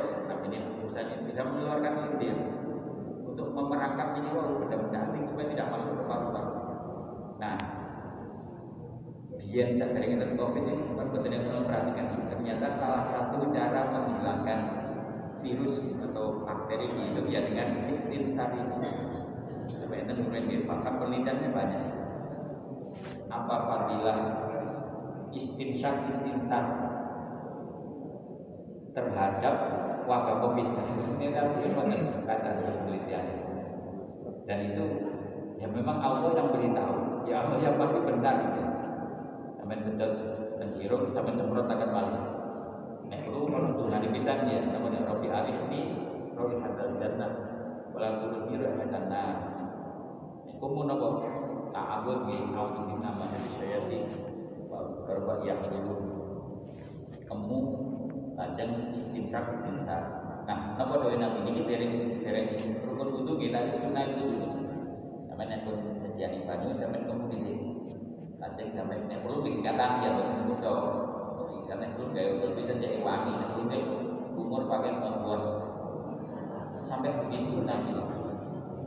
ini 0.46 1.16
bisa 1.26 1.42
mengeluarkan 1.42 1.94
lendir 2.06 2.36
untuk 3.26 3.48
memerangkap 3.52 4.16
ini 4.22 4.30
wow 4.32 4.62
benda-benda 4.62 5.00
asing 5.10 5.24
supaya 5.28 5.48
tidak 5.50 5.68
masuk 5.74 5.92
ke 5.98 6.04
paru-paru. 6.06 6.54
Nah, 7.42 7.56
biar 9.34 9.68
saat 9.76 9.92
dari 9.96 10.08
kita 10.14 10.26
COVID 10.38 10.64
ini 10.68 10.74
betul 10.96 11.32
yang 11.32 11.66
perhatikan 11.66 12.06
ternyata 12.30 12.68
salah 12.76 13.04
satu 13.10 13.50
cara 13.50 13.82
menghilangkan 13.92 14.60
virus 15.42 15.76
atau 16.04 16.44
bakteri 16.46 16.88
hidup 16.92 17.26
ya 17.32 17.42
dengan 17.48 17.90
istinsar 17.90 18.50
ini 18.54 18.76
supaya 19.70 20.06
itu 20.06 20.14
kemudian 20.22 20.64
bahkan 20.70 20.94
penelitiannya 21.02 21.50
banyak. 21.52 21.84
Apa 23.30 23.56
fadilah 23.68 24.20
istinsar 25.36 26.08
istinsar 26.08 26.64
terhadap 28.96 29.56
wabah 30.06 30.36
covid? 30.46 30.68
Ini 31.16 31.28
kan 31.32 31.48
baca 32.26 32.52
penelitian. 32.62 33.26
Dan 34.46 34.60
itu 34.62 34.86
ya 35.58 35.68
memang 35.72 35.98
Allah 35.98 36.32
yang 36.38 36.50
beritahu. 36.54 37.26
Ya 37.26 37.36
Allah 37.42 37.58
yang 37.58 37.76
pasti 37.82 38.00
benar 38.06 38.36
gitu. 38.46 38.64
sampai 39.58 39.82
sedot 39.82 40.14
dan 40.62 40.70
hirup 40.78 41.10
sampai 41.10 41.34
semprot 41.34 41.66
akan 41.66 41.90
balik. 41.90 42.24
Nah 43.10 43.18
itu 43.18 43.40
kalau 43.50 43.70
Tuhan 43.82 44.14
bisa 44.14 44.32
dia 44.46 44.62
namanya 44.70 45.10
Robi 45.10 45.28
Arif 45.34 45.58
ini 45.70 45.98
Robi 46.38 46.62
Hadal 46.62 47.02
Jannah 47.02 47.32
walau 47.96 48.22
turun 48.22 48.42
biru 48.52 48.68
dan 48.92 49.08
nah 49.08 49.55
hukum 50.66 50.90
napa 50.90 51.22
ta'awud 51.70 52.26
bi 52.26 52.34
audina 52.58 53.14
min 53.22 53.38
syayati 53.62 54.02
wa 54.66 55.06
garba 55.06 55.46
yaqulu 55.46 55.94
kemu 57.30 57.60
lajeng 58.34 58.90
istimsak 58.98 59.46
istimsak. 59.62 60.04
Nah 60.50 60.74
napa 60.74 60.94
doa 60.98 61.14
nabi? 61.14 61.46
Ini 61.54 61.62
dereng 61.70 61.94
dereng 62.26 62.46
rukun 62.82 63.08
wudu 63.14 63.34
kita 63.38 63.78
sunah 63.78 64.04
itu 64.10 64.26
dulu. 64.26 64.48
Sampai 65.30 65.46
nek 65.46 65.70
pun 65.70 65.78
banyu 66.18 66.70
sampai 66.74 67.06
kemu 67.06 67.26
di 67.30 67.40
sini 67.46 67.70
lajeng 68.42 68.74
sampai 68.74 69.06
nek 69.06 69.22
perlu 69.22 69.46
disikatan 69.46 70.02
ya 70.02 70.10
betul 70.18 70.44
betul 70.50 70.82
disikatan 71.46 71.94
perlu 71.94 72.10
gaya 72.10 72.30
betul 72.42 72.50
bisa 72.58 72.74
jadi 72.82 72.98
wangi. 73.06 73.34
Umur 74.36 74.68
pakai 74.68 74.98
pembuas 75.00 75.46
sampai 76.86 77.14
segitu 77.14 77.62
napa 77.66 77.94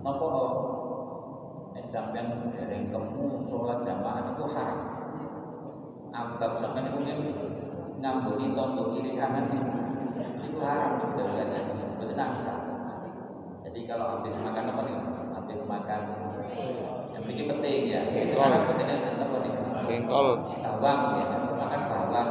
nek 0.03 0.78
sampean 1.89 2.53
dereng 2.53 2.93
kemu 2.93 3.49
sholat 3.49 3.81
jamaah 3.85 4.37
itu 4.37 4.45
haram. 4.53 4.81
Abab 6.13 6.53
sampai 6.61 6.89
mungkin 6.93 7.19
ngambuni 7.99 8.53
tombol 8.53 8.97
kiri 8.97 9.17
kanan 9.17 9.49
itu 10.45 10.59
haram 10.61 11.01
dosanya 11.17 11.61
betul 11.99 12.15
bisa 12.15 12.55
jadi 13.65 13.81
kalau 13.89 14.07
habis 14.19 14.35
makan 14.41 14.65
apa 14.73 14.83
nih 14.85 14.97
habis 15.35 15.61
makan 15.65 16.01
yang 17.17 17.25
bikin 17.25 17.47
penting 17.57 17.81
ya. 17.89 18.01
Itu 18.09 18.37
nih 18.37 19.53
jengkol 19.89 20.27
bawang 20.61 21.01
ya 21.25 21.27
makan 21.57 21.81
bawang. 21.89 22.29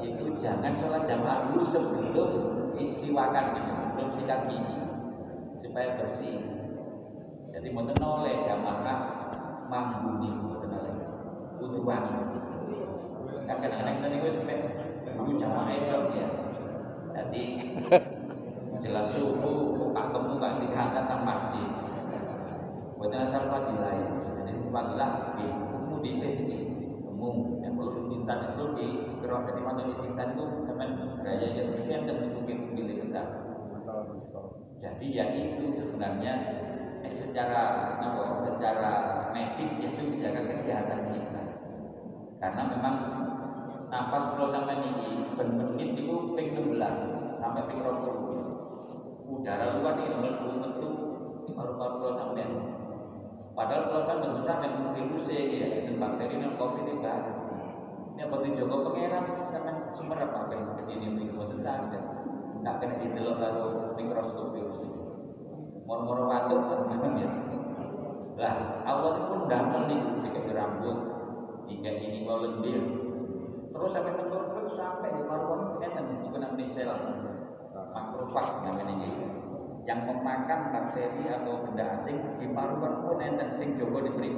Itu 0.00 0.24
jangan 0.40 0.72
sholat 0.76 1.04
jamaah 1.04 1.52
dulu 1.52 1.64
sebelum 1.68 2.30
isiwakan 2.76 3.44
gitu 3.56 3.72
sebelum 3.72 4.08
sikat 4.12 4.40
gigi 4.52 4.76
supaya 5.56 5.96
bersih 5.96 6.55
jadi 7.56 7.72
mau 7.72 7.88
oleh 8.20 8.44
jamaah 8.44 8.98
mambuni 9.72 10.28
mau 10.28 10.60
oleh 10.60 11.08
butuh 11.56 11.82
wangi 11.88 12.20
kan 13.48 13.56
kadang-kadang 13.64 13.96
kita 13.96 14.06
nih 14.12 14.30
sampai 14.36 14.58
dulu 15.16 15.32
jamaah 15.40 15.72
itu 15.72 15.98
ya 16.20 16.28
jadi 17.16 17.44
jelas 18.84 19.08
suhu 19.08 19.88
pak 19.96 20.12
kamu 20.12 20.36
kasih 20.36 20.68
hangat 20.76 21.04
nang 21.08 21.24
masjid 21.24 21.68
buatan 23.00 23.24
asal 23.24 23.48
ya 23.48 24.04
jadi 24.20 24.52
fadilah 24.68 25.10
di 25.40 25.46
kamu 25.48 25.94
di 26.04 26.12
sini 26.12 26.58
kamu 27.08 27.28
yang 27.64 27.72
perlu 27.72 28.04
disintan 28.04 28.52
itu 28.52 28.64
di 28.76 28.86
kerok 29.24 29.48
dari 29.48 29.62
mana 29.64 29.80
disintan 29.88 30.36
itu 30.36 30.44
teman 30.68 30.88
gaya 31.24 31.48
yang 31.56 31.68
yang 31.88 32.02
dan 32.04 32.20
itu 32.20 32.40
pilih 32.44 32.96
tetap 33.08 33.26
jadi 34.76 35.06
ya 35.08 35.24
itu 35.32 35.64
sebenarnya 35.72 36.32
eh, 36.52 36.65
secara 37.16 37.60
apa, 37.96 38.22
secara 38.44 38.92
medik 39.32 39.80
itu 39.80 40.00
menjaga 40.12 40.52
kesehatan 40.52 41.16
kita. 41.16 41.42
Karena 42.36 42.62
memang 42.76 42.96
nafas 43.88 44.24
kalau 44.36 44.52
sampai 44.52 44.76
ini 44.84 45.32
per 45.32 45.48
menit 45.48 45.96
itu 45.96 46.36
ping 46.36 46.48
16 46.52 47.40
sampai 47.40 47.62
ping 47.64 47.80
20 47.80 49.26
udara 49.26 49.80
luar 49.80 49.96
ini 50.04 50.16
melebu 50.20 50.50
metu 50.60 50.88
baru-baru 51.56 51.96
kalau 52.04 52.14
sampai. 52.20 52.44
Padahal 53.56 53.84
kalau 53.88 54.04
kan 54.04 54.16
bersunnah 54.20 54.56
dan 54.60 54.72
virus 54.92 55.24
ya 55.32 55.68
dan 55.88 55.96
bakteri 55.96 56.36
dan 56.36 56.60
covid 56.60 56.84
itu 56.84 57.00
baru 57.00 57.34
ini 58.16 58.20
apa 58.24 58.36
dijogo 58.44 58.76
pangeran 58.92 59.24
sampai 59.48 59.74
sumber 59.92 60.16
apa? 60.20 60.48
Yang 60.52 61.00
ini 61.00 61.06
ini 61.08 61.32
buatan 61.32 61.60
saja 61.64 62.00
nggak 62.60 62.76
kena 62.80 62.94
didelok 62.98 63.36
karo 63.38 63.66
mikroskop 63.96 64.56
virus. 64.56 64.76
itu 64.80 64.85
moro-moro 65.86 66.26
watuk 66.26 66.60
ya 67.22 67.30
lah 68.36 68.84
Allah 68.84 69.16
itu 69.16 69.22
pun 69.32 69.40
damel 69.48 69.82
nih 69.88 70.00
jika 70.20 70.52
rambut 70.52 70.98
jika 71.66 71.88
ini 71.88 72.28
mau 72.28 72.44
lendir. 72.44 72.84
Terus 73.72 73.90
sampai 73.92 74.12
terus 74.12 74.72
sampai 74.76 75.08
di 75.12 75.22
paru-paru 75.24 75.80
enten 75.80 76.20
itu 76.20 76.36
namanya 76.36 76.66
sel 76.72 76.90
makrofag 77.72 78.46
namanya 78.60 78.92
ini. 78.92 79.08
Yang 79.86 80.00
memakan 80.10 80.60
bakteri 80.74 81.24
atau 81.30 81.62
benda 81.64 81.84
asing 81.96 82.18
di 82.36 82.46
paru-paru 82.52 82.96
pun 83.08 83.18
enten 83.24 83.48
sing 83.56 83.80
jogo 83.80 84.04
di 84.04 84.12
beri 84.12 84.32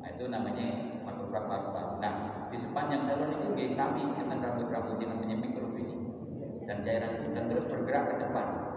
nah 0.00 0.08
itu 0.16 0.32
namanya 0.32 0.96
makrofag 1.04 1.44
paru-paru 1.44 2.00
nah 2.00 2.48
di 2.48 2.56
sepanjang 2.56 3.04
saluran 3.04 3.36
itu 3.36 3.52
di 3.52 3.64
sami 3.76 4.00
enten 4.16 4.40
rambut-rambut 4.40 4.96
yang 4.96 5.12
namanya 5.12 5.36
mikrofili 5.36 6.00
dan 6.64 6.80
cairan 6.80 7.12
itu. 7.20 7.28
Dan 7.36 7.44
terus 7.52 7.64
bergerak 7.68 8.04
ke 8.08 8.14
depan 8.24 8.69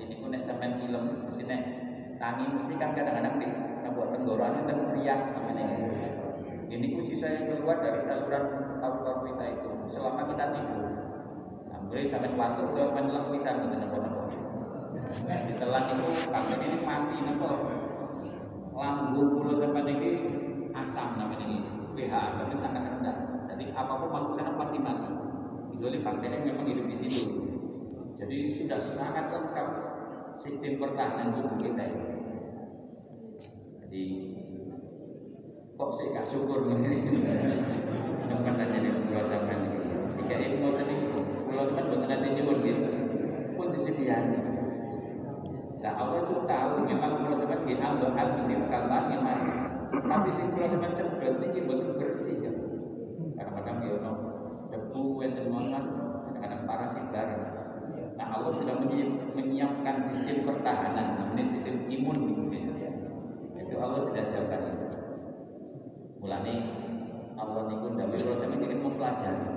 ini 0.00 0.14
pun 0.20 0.32
sampai 0.44 0.76
film 0.80 1.04
di 1.28 1.32
sini 1.40 1.58
tangi 2.16 2.44
mesti 2.48 2.74
kan 2.80 2.90
kadang-kadang 2.96 3.34
di 3.40 3.48
buat 3.96 4.12
tenggorokan 4.12 4.60
itu 4.60 4.72
teriak 4.92 5.20
namanya. 5.32 5.66
Ini 6.68 6.86
pun 6.92 7.02
sisa 7.08 7.28
yang 7.32 7.44
keluar 7.48 7.80
dari 7.80 8.04
saluran 8.04 8.44
paru-paru 8.76 9.20
kita 9.32 9.44
itu 9.56 9.70
selama 9.96 10.22
kita 10.28 10.44
tidur. 10.52 10.84
Nah, 11.72 11.78
boleh 11.88 12.06
sampai 12.12 12.36
waktu 12.36 12.62
terus 12.76 12.90
menelak 12.92 13.24
bisa 13.32 13.50
gitu 13.56 13.76
nopo-nopo 13.80 14.22
ditelan 15.24 15.84
itu 15.96 16.08
bagian 16.28 16.60
ini 16.60 16.78
mati 16.82 17.16
nopo 17.22 17.48
lambung 18.76 19.30
pulau 19.40 19.56
sampai 19.62 19.88
ini 19.88 20.10
asam 20.76 21.08
namanya 21.16 21.46
ini. 21.48 21.58
pH 21.96 22.12
asamnya 22.12 22.56
sangat 22.60 22.82
rendah. 22.92 23.16
Jadi 23.48 23.72
apa 23.72 23.92
pun 23.96 24.08
masuk 24.12 24.32
sana 24.36 24.52
pasti 24.60 24.76
mati. 24.76 25.08
Kecuali 25.72 25.98
bakteri 26.04 26.36
memang 26.44 26.66
hidup 26.68 26.84
di 26.84 27.08
situ 27.08 27.45
jadi 28.16 28.36
sudah 28.56 28.80
sangat 28.96 29.28
lengkap 29.28 29.68
sistem 30.40 30.80
pertahanan 30.80 31.36
tubuh 31.36 31.60
kita 31.60 31.84
ini. 31.84 32.16
Jadi 33.84 34.04
kok 35.76 35.90
saya 36.00 36.06
gak 36.16 36.26
syukur 36.32 36.64
tempat 38.26 38.54
aja 38.56 38.78
di 38.80 38.90
pulau 39.04 39.24
sampean 39.28 39.60
jika 40.16 40.34
ini 40.40 40.56
mau 40.64 40.72
tadi 40.72 40.94
pulau 41.44 41.64
sampean 41.68 41.86
bukan 41.92 42.08
nanti 42.08 42.28
nyuwun 42.40 42.58
gitu 42.64 42.88
pun 43.52 43.68
disediakan. 43.76 44.24
Nah 45.84 45.92
Allah 46.00 46.18
itu 46.24 46.34
tahu 46.48 46.72
memang 46.88 47.12
pulau 47.20 47.36
sampean 47.36 47.68
di 47.68 47.74
ambahan 47.76 48.28
di 48.48 48.54
kalban 48.72 49.04
memang 49.12 49.40
tapi 49.92 50.28
si 50.32 50.42
pulau 50.56 50.68
sampean 50.72 50.92
sebel 50.96 51.36
ini 51.52 51.60
betul 51.68 51.92
bersih 52.00 52.36
kan 52.40 52.54
kadang-kadang 53.36 53.76
ya 53.84 53.94
no 54.00 54.12
debu 54.72 55.04
enten 55.20 55.52
mongan 55.52 55.84
kadang-kadang 56.32 56.62
parasit 56.64 57.06
Allah 58.36 58.52
sudah 58.52 58.76
menyiapkan 59.32 59.96
sistem 60.12 60.44
pertahanan 60.44 61.32
ini 61.32 61.42
sistem 61.48 61.76
imun. 61.88 62.18
Itu 63.56 63.74
Allah 63.80 64.00
sudah 64.04 64.24
siapkan 64.28 64.60
itu. 64.76 64.86
Mulane 66.20 66.54
Allah 67.36 67.62
niku 67.68 67.86
ndawuh 67.96 68.16
kula 68.16 68.36
sampeyan 68.36 68.64
ingin 68.64 68.80
mempelajari 68.80 69.48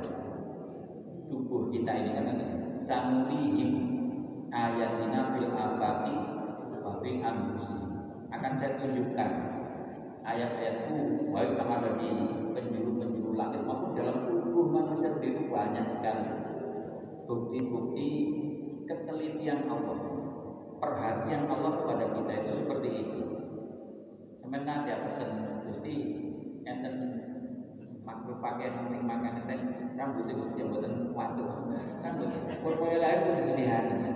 tubuh 1.29 1.71
kita 1.71 1.91
ini 1.93 2.11
kan 2.11 2.27
sanurihim 2.83 3.71
ayatina 4.51 5.31
fil 5.31 5.49
afaqi 5.53 6.15
wa 6.83 6.99
fi 6.99 7.11
akan 8.29 8.51
saya 8.55 8.71
tunjukkan 8.81 9.29
ayat-ayatku 10.25 10.97
baik 11.33 11.57
yang 11.57 11.69
ada 11.69 11.89
di 11.97 12.09
penjuru-penjuru 12.53 13.33
langit 13.33 13.61
maupun 13.65 13.97
dalam 13.97 14.27
tubuh 14.29 14.69
manusia 14.69 15.15
sendiri 15.17 15.49
banyak 15.49 15.85
sekali. 15.97 16.29
Bukti-bukti 17.25 18.09
ketelitian 18.89 19.69
Allah 19.69 19.99
perhatian 20.81 21.45
Allah 21.45 21.71
kepada 21.77 22.05
kita 22.17 22.31
itu 22.41 22.51
seperti 22.65 22.89
itu 23.05 23.21
sampai 24.41 24.65
nanti 24.65 24.89
pesen 25.05 25.29
Gusti 25.69 25.95
enten 26.65 26.93
makhluk 28.01 28.41
pakaian 28.41 28.89
sing 28.89 29.05
makan 29.05 29.45
enten 29.45 29.93
rambut 29.93 30.25
itu 30.25 30.43
jabatan 30.57 31.13
waktu 31.13 31.45
rambut 32.01 32.29
pokoknya 32.65 32.97
lain 32.97 33.19
pun 33.21 33.33
disediakan 33.37 34.09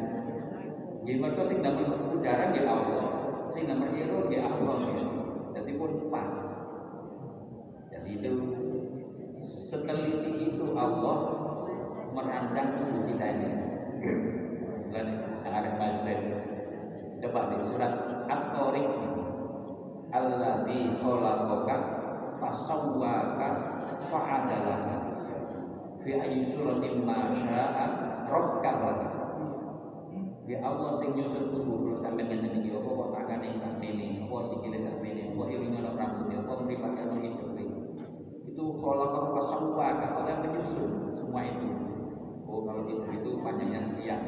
jadi 1.03 1.19
mereka 1.19 1.43
sing 1.51 1.59
damel 1.59 2.15
udara 2.15 2.55
di 2.55 2.63
Allah. 2.63 3.07
Sing 3.51 3.67
damel 3.67 3.91
iro 3.91 4.31
di 4.31 4.39
Allah. 4.39 4.79
Jadi 5.51 5.71
pun 5.75 6.07
pas. 6.07 6.31
Jadi 7.91 8.09
itu 8.15 8.31
seteliti 9.43 10.31
itu 10.47 10.65
Allah 10.79 11.17
merancang 12.15 12.67
tubuh 12.79 13.03
kita 13.09 13.25
ini 13.35 13.49
dan 14.93 15.07
yang 15.41 15.53
ada 15.57 15.71
Muslim 15.81 16.19
coba 17.25 17.41
di 17.49 17.57
surat 17.65 17.93
At-Tariq 18.29 18.89
alladzi 20.13 20.79
khalaqaka 21.01 21.75
fasawwaka 22.37 23.47
fa'adalaka. 24.05 24.95
Fi 26.05 26.11
ayyi 26.19 26.45
suratin 26.45 27.01
ma 27.01 27.33
syaa 27.33 27.85
rakkabaka 28.29 29.09
Ya 30.43 30.59
Allah 30.59 30.99
sing 30.99 31.15
nyusun 31.15 31.55
tubuh 31.55 31.87
kula 31.87 32.03
sampeyan 32.03 32.43
ngene 32.43 32.59
iki 32.59 32.75
apa 32.75 32.89
kok 32.91 33.09
tangane 33.15 33.47
mene 33.79 34.27
apa 34.27 34.35
sikile 34.51 34.77
sak 34.83 34.99
mene 34.99 35.31
apa 35.31 35.43
iringan 35.47 35.87
rambut 35.95 36.35
apa 36.35 36.53
mripate 36.67 36.99
ono 36.99 37.15
hidup 37.23 37.55
itu 38.43 38.65
khalaqa 38.83 39.19
fasawwaka 39.31 40.05
Allah 40.19 40.35
yang 40.35 40.39
menyusun 40.43 41.15
semua 41.15 41.47
itu 41.47 41.71
oh 42.43 42.67
kalau 42.67 42.83
itu 42.91 43.07
itu 43.07 43.29
panjangnya 43.39 43.87
sekian 43.87 44.19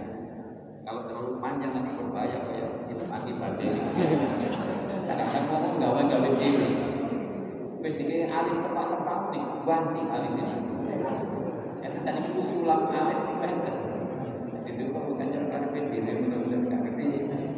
kalau 0.88 1.04
terlalu 1.04 1.42
panjang 1.44 1.76
nanti 1.76 1.92
berbahaya 2.00 2.40
kayak 2.48 2.72
kita 2.88 3.04
mati 3.12 3.32
badai 3.36 3.74
diri. 6.36 6.70
Wis 7.82 7.94
dikene 8.02 8.26
alis 8.30 8.58
tepak-tepak 8.66 9.20
nih, 9.34 9.46
ganti 9.66 10.02
alis 10.06 10.34
ini. 10.38 10.58
Itu 11.82 11.98
tadi 12.06 12.20
itu 12.30 12.42
sulam 12.46 12.82
alis 12.94 13.20
pendek. 13.42 13.78
Itu 14.66 14.82
kok 14.94 15.04
bukan 15.10 15.28
jalan 15.34 15.48
karpet 15.50 15.86
diri 15.90 16.14
menurut 16.22 16.46
saya 16.46 16.62
ngerti 16.62 17.06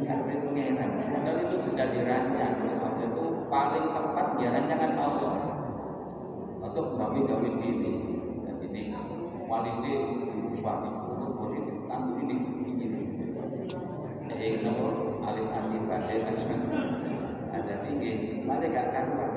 karpet 0.08 0.40
pengenan. 0.48 0.90
Padahal 1.12 1.38
itu 1.44 1.56
sudah 1.68 1.88
dirancang. 1.92 2.54
Allah 2.80 3.04
itu 3.04 3.24
paling 3.52 3.86
tepat 3.92 4.28
dia 4.40 4.50
rancangan 4.56 4.92
Allah 4.96 5.36
untuk 6.64 6.86
gawe 6.96 7.20
gawe 7.20 7.50
diri. 7.60 7.94
Dan 8.48 8.56
ini 8.64 8.82
koalisi 9.46 9.94
dirubah 10.32 10.78
untuk 10.88 11.32
boleh 11.36 11.62
ditanggung 11.68 12.20
ini 12.24 12.58
jadi 14.38 14.64
kenapa 14.64 14.86
alis 15.28 15.50
anjing 15.50 15.84
badai 15.90 16.24
ada 17.52 17.74
tinggi 17.84 18.46
malah 18.46 18.70
gak 18.70 18.88
karuan 18.94 19.34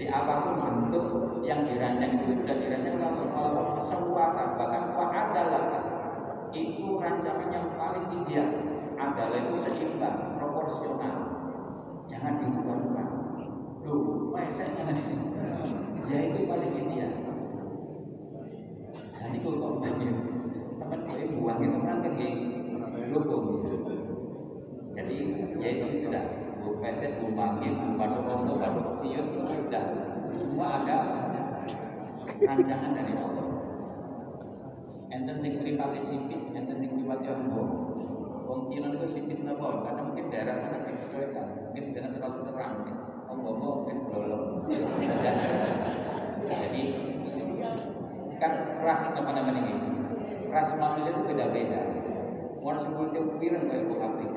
jadi 0.00 0.16
apa 0.16 0.32
pun 0.40 0.56
bentuk 0.64 1.44
yang 1.44 1.60
dirancang 1.68 2.24
itu 2.24 2.40
sudah 2.40 2.56
dirancang 2.56 3.04
Allah. 3.36 3.84
Sewaka 3.84 4.56
bahkan 4.56 4.96
fa'adalah. 4.96 5.64
Itu 6.56 6.96
rancangan 6.96 7.52
yang 7.52 7.68
paling 7.76 8.08
ideal. 8.08 8.48
Adalah 8.96 9.36
itu 9.44 9.60
seimbang 9.60 10.40
proporsional. 10.40 11.16
Jangan 12.08 12.32
diubah-ubah 12.40 13.06
loh 13.84 14.32
masa 14.32 14.72
jangan 14.72 14.96
ya 16.08 16.18
itu 16.32 16.48
paling 16.48 16.72
ideal. 16.80 17.12
Jadi 19.20 19.36
kok 19.36 19.52
kok 19.52 19.72
teman 20.80 21.00
gue 21.12 21.28
buang 21.36 21.60
itu 21.60 21.78
kan 21.84 21.96
ke 22.00 22.28
dukung 23.12 23.44
jadi 24.96 25.16
ya 25.60 25.68
itu 25.76 25.86
sudah 26.08 26.24
bu 26.60 26.80
padu 27.96 28.18
kombo 28.24 28.52
padu 28.60 28.80
tiun 29.00 29.26
itu 29.32 29.40
sudah. 29.48 29.84
Semua 30.36 30.66
ada 30.84 30.96
rancangan 32.40 32.90
dari 32.96 33.12
Allah. 33.16 33.46
Enten 35.10 35.36
sing 35.42 35.52
privati 35.58 36.00
sipit 36.06 36.40
enten 36.54 36.76
sing 36.78 36.90
privati 36.94 37.26
ombo 37.28 37.62
wong 38.46 38.60
Cina 38.70 38.90
itu 38.94 39.06
sipit 39.10 39.38
napa? 39.42 39.82
Karena 39.86 40.00
mungkin 40.06 40.26
daerah 40.30 40.54
sana 40.58 40.86
disesuaikan 40.86 41.46
mungkin 41.70 41.84
sana 41.94 42.08
terlalu 42.14 42.40
terang 42.50 42.74
ya. 42.86 42.94
ombo 43.30 43.50
mungkin 43.54 43.98
belum 44.10 44.42
jadi 46.50 46.82
kan 48.40 48.52
ras 48.80 49.02
apa 49.12 49.30
namanya 49.36 49.62
ini? 49.68 49.88
Ras 50.48 50.72
manusia 50.80 51.12
itu 51.12 51.22
beda-beda. 51.28 51.80
Mau 52.60 52.76
sing 52.80 52.92
putih 52.96 53.22
pirang 53.38 53.68
wong 53.68 54.29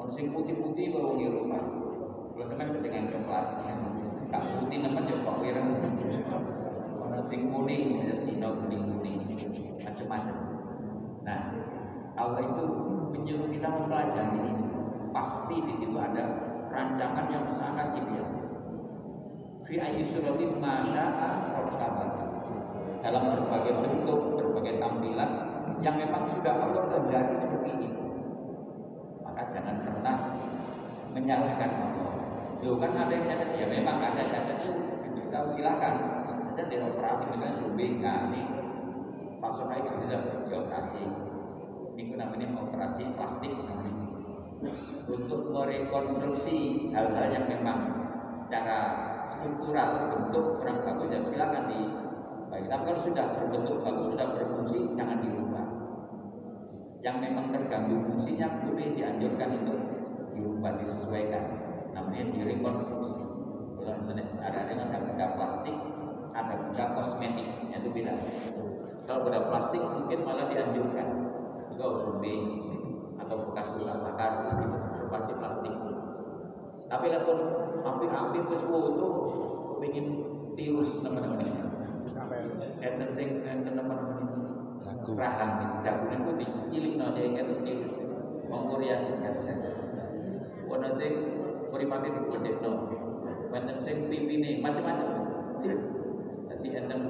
Mau 0.00 0.08
sing 0.16 0.32
putih-putih 0.32 0.96
kayak 0.96 1.04
wong 1.04 1.20
Eropa. 1.20 1.60
Kalau 2.32 2.48
sampean 2.48 2.80
dengan 2.80 3.12
coklat, 3.12 3.46
tak 4.32 4.42
putih 4.56 4.80
nemen 4.80 5.04
yo 5.04 5.20
kok 5.20 5.44
pirang. 5.44 5.76
Ono 7.04 7.20
sing 7.28 7.52
kuning, 7.52 8.08
ya 8.08 8.16
Cina 8.24 8.48
kuning-kuning, 8.48 9.28
macam-macam. 9.84 10.36
Nah, 11.20 11.40
Allah 12.16 12.40
itu 12.48 12.64
menyuruh 13.12 13.52
kita 13.52 13.68
mempelajari 13.68 14.40
ini. 14.40 14.52
Pasti 15.12 15.56
di 15.68 15.72
situ 15.84 15.96
ada 16.00 16.24
rancangan 16.72 17.26
yang 17.28 17.44
sangat 17.60 18.00
ideal. 18.00 18.28
Fi 19.68 19.84
ayyi 19.84 20.08
suratin 20.16 20.64
masya'a 20.64 21.30
dalam 23.04 23.22
berbagai 23.36 23.74
bentuk, 23.84 24.20
berbagai 24.40 24.80
tampilan, 24.80 25.30
yang 25.84 25.96
memang 26.00 26.24
sudah 26.32 26.56
Allah 26.56 26.88
kehendaki 26.88 27.34
seperti 27.36 27.70
itu. 27.84 28.04
Maka 29.24 29.42
jangan 29.56 29.76
pernah 29.80 30.16
menyalahkan 31.20 31.70
Allah. 31.70 32.12
Loh 32.60 32.76
kan 32.80 32.92
ada 32.96 33.12
yang 33.12 33.24
cacat, 33.28 33.50
ya 33.56 33.66
memang 33.68 33.96
ada 34.00 34.20
cacat 34.20 34.56
itu 34.60 34.72
diberitahu 35.04 35.46
silakan. 35.56 35.94
Ada 36.50 36.62
di 36.66 36.76
operasi 36.82 37.24
misalnya 37.30 37.56
sumbing, 37.62 37.94
nah 38.02 38.28
ini 38.28 38.42
pasoknya 39.40 39.76
nggak 39.80 39.96
bisa 40.04 40.16
dioperasi. 40.48 41.02
Ini 41.96 42.12
namanya 42.16 42.46
operasi 42.60 43.02
plastik 43.16 43.52
namanya. 43.54 43.92
Untuk 45.08 45.52
merekonstruksi 45.52 46.90
hal-hal 46.92 47.26
yang 47.32 47.46
memang 47.48 47.78
secara 48.36 48.78
struktural 49.24 50.12
bentuk 50.12 50.60
kurang 50.60 50.84
bagus 50.84 51.08
ya 51.08 51.20
silakan 51.24 51.64
di 51.72 51.80
baik. 52.52 52.66
Tapi 52.68 52.82
kalau 52.84 53.00
sudah 53.06 53.26
berbentuk 53.40 53.76
bagus, 53.80 54.06
sudah 54.12 54.26
berfungsi, 54.36 54.78
jangan 54.98 55.16
dirubah. 55.24 55.66
Yang 57.00 57.16
memang 57.24 57.46
terganggu 57.56 57.96
fungsinya 58.04 58.48
boleh 58.60 58.88
dianjurkan 58.92 59.48
untuk 59.64 59.78
dirubah, 60.40 60.72
disesuaikan. 60.80 61.44
Namanya 61.92 62.24
direkonstruksi. 62.32 63.12
Kalau 63.80 64.12
ada 64.40 64.60
dengan 64.64 64.86
ada 64.88 64.98
benda 65.04 65.26
plastik, 65.36 65.76
ada 66.32 66.54
benda 66.56 66.84
kosmetik, 66.96 67.48
itu 67.68 67.88
beda. 67.92 68.14
Kalau 69.04 69.20
benda 69.28 69.40
plastik 69.52 69.82
mungkin 69.84 70.18
malah 70.24 70.48
dianjurkan. 70.48 71.08
Juga 71.76 71.84
usumbing 72.00 72.42
atau 73.20 73.36
bekas 73.52 73.68
luka 73.76 73.94
bakar 74.00 74.32
itu 74.48 75.06
pasti 75.12 75.32
plastik. 75.36 75.74
Tapi 76.88 77.06
kalau 77.12 77.36
hampir-hampir 77.84 78.42
wis 78.48 78.64
itu 78.64 79.08
ingin 79.80 80.06
tirus 80.58 80.90
teman-teman 81.00 81.40
ini 81.40 81.62
enten 82.80 83.08
sing 83.16 83.28
enten 83.44 83.80
namanya 83.80 84.20
rahang 85.16 85.80
dagune 85.84 86.16
ku 86.24 86.32
dicilik 86.36 86.94
no 86.96 87.12
cek 87.16 87.32
kan 87.36 87.48
tirus 87.64 87.92
wong 88.48 88.62
Korea 88.68 88.96
ono 90.70 90.88
sing 90.94 91.12
mripate 91.74 92.08
dipodhekno 92.14 92.72
wonten 93.50 93.76
sing 93.82 93.96
pipine 94.06 94.62
macam-macam 94.62 95.10
jadi 95.58 96.68
enten 96.78 97.00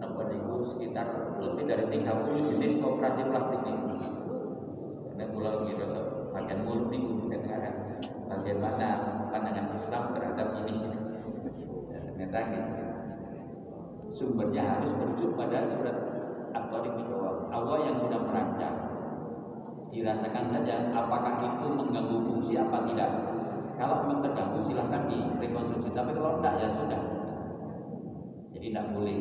napa 0.00 0.22
niku 0.32 0.64
sekitar 0.72 1.36
lebih 1.44 1.64
dari 1.68 1.84
30 2.00 2.48
jenis 2.56 2.80
operasi 2.80 3.22
plastik 3.28 3.62
ini 3.68 3.96
dan 5.16 5.28
pulau 5.32 5.68
gitu 5.68 5.86
bagian 6.32 6.60
mulut 6.64 6.88
niku 6.88 7.28
kadang 7.28 7.76
bagaimana 8.28 8.88
pandangan 9.32 9.72
Islam 9.74 10.04
terhadap 10.12 10.48
ini. 10.66 10.76
Ternyata 11.92 12.38
gitu 12.52 12.72
sumbernya 14.16 14.62
harus 14.64 14.92
merujuk 14.96 15.36
pada 15.36 15.68
surat 15.68 15.96
At-Tariq 16.56 16.94
di 16.96 17.04
bawah. 17.04 17.52
Allah 17.52 17.76
yang 17.84 17.96
sudah 18.00 18.20
merancang 18.24 18.76
dirasakan 19.96 20.52
saja 20.52 20.92
apakah 20.92 21.40
itu 21.40 21.66
mengganggu 21.72 22.16
fungsi 22.28 22.52
apa 22.60 22.84
tidak. 22.92 23.10
Kalau 23.80 24.04
memang 24.04 24.20
terganggu 24.28 24.60
silahkan 24.60 25.08
direkonstruksi. 25.08 25.90
Tapi 25.96 26.10
kalau 26.12 26.36
tidak 26.40 26.54
ya 26.60 26.68
sudah. 26.76 27.00
Jadi 28.52 28.66
tidak 28.72 28.86
boleh 28.92 29.16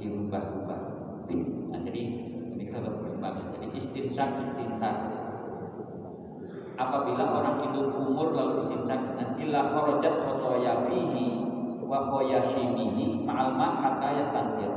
dirubah-rubah. 0.00 0.80
Nah 1.72 1.80
jadi 1.84 2.02
ini 2.56 2.62
kita 2.64 2.80
berkembang 2.80 3.52
jadi 3.52 3.68
istinsak 3.76 4.28
istinsak. 4.48 4.96
Apabila 6.74 7.24
orang 7.38 7.70
itu 7.70 7.80
umur 7.92 8.32
lalu 8.32 8.64
istinsak 8.64 9.00
dan 9.20 9.28
illa 9.36 9.60
kharajat 9.76 10.14
khotoya 10.24 10.88
fihi 10.88 11.44
wa 11.84 12.08
khoyashimihi 12.08 13.22
ma'al 13.28 13.54
man 13.54 13.78
hatta 13.78 14.08
yastansir 14.18 14.72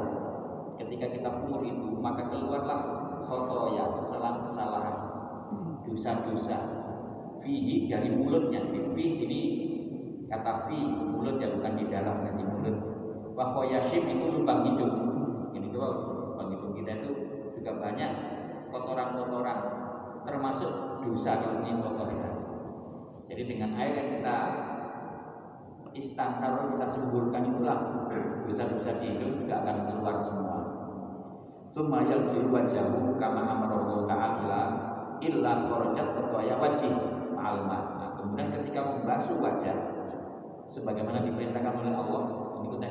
ketika 0.77 1.09
kita 1.09 1.29
umur 1.41 1.65
itu 1.65 1.97
maka 1.97 2.29
keluarlah 2.29 2.79
khotoya 3.25 3.97
kesalahan-kesalahan 3.97 5.06
dosa-dosa. 5.87 6.57
Fihi 7.41 7.87
dari 7.87 8.11
mulutnya. 8.11 8.67
Fi 8.69 9.05
ini 9.23 9.41
kata 10.27 10.67
fi 10.67 10.77
mulut 10.83 11.39
ya 11.39 11.47
bukan 11.55 11.73
di 11.79 11.85
dalam 11.87 12.27
di 12.35 12.43
mulut. 12.43 12.75
Wa 13.33 13.55
khoyashim 13.55 14.03
itu 14.05 14.25
lubang 14.37 14.67
hidung. 14.67 14.95
Ini 15.55 15.67
tuh 15.71 15.81
lubang 16.35 16.51
hidung 16.51 16.75
kita 16.75 16.91
itu 17.01 17.11
juga 17.57 17.71
banyak 17.79 18.11
kotoran-kotoran 18.69 19.59
termasuk 20.27 20.71
dosa 21.07 21.39
kalau 21.39 21.63
ini 21.63 21.79
kotoran 21.79 22.27
jadi 23.27 23.43
dengan 23.43 23.75
air 23.75 23.93
yang 23.93 24.09
kita 24.17 24.37
istansar 25.91 26.71
kita 26.71 26.87
semburkan 26.95 27.43
itulah 27.43 27.77
dosa-dosa 28.47 29.03
di 29.03 29.05
hidup 29.13 29.43
juga 29.43 29.55
akan 29.61 29.77
keluar 29.91 30.15
semua. 30.23 30.57
Summa 31.75 32.07
yaghsilu 32.07 32.49
wajhahu 32.49 33.19
kama 33.19 33.43
amara 33.43 33.75
Allah 33.83 33.99
Ta'ala 34.07 34.61
illa 35.21 35.51
kharajat 35.67 36.07
khotoya 36.15 36.55
wajih 36.57 36.93
ma'al 37.33 37.65
Nah, 37.69 38.09
kemudian 38.17 38.49
ketika 38.53 38.81
membasuh 38.85 39.37
wajah 39.37 39.77
sebagaimana 40.69 41.25
diperintahkan 41.25 41.73
oleh 41.81 41.93
Allah, 41.93 42.21
ini 42.61 42.67
kita 42.75 42.89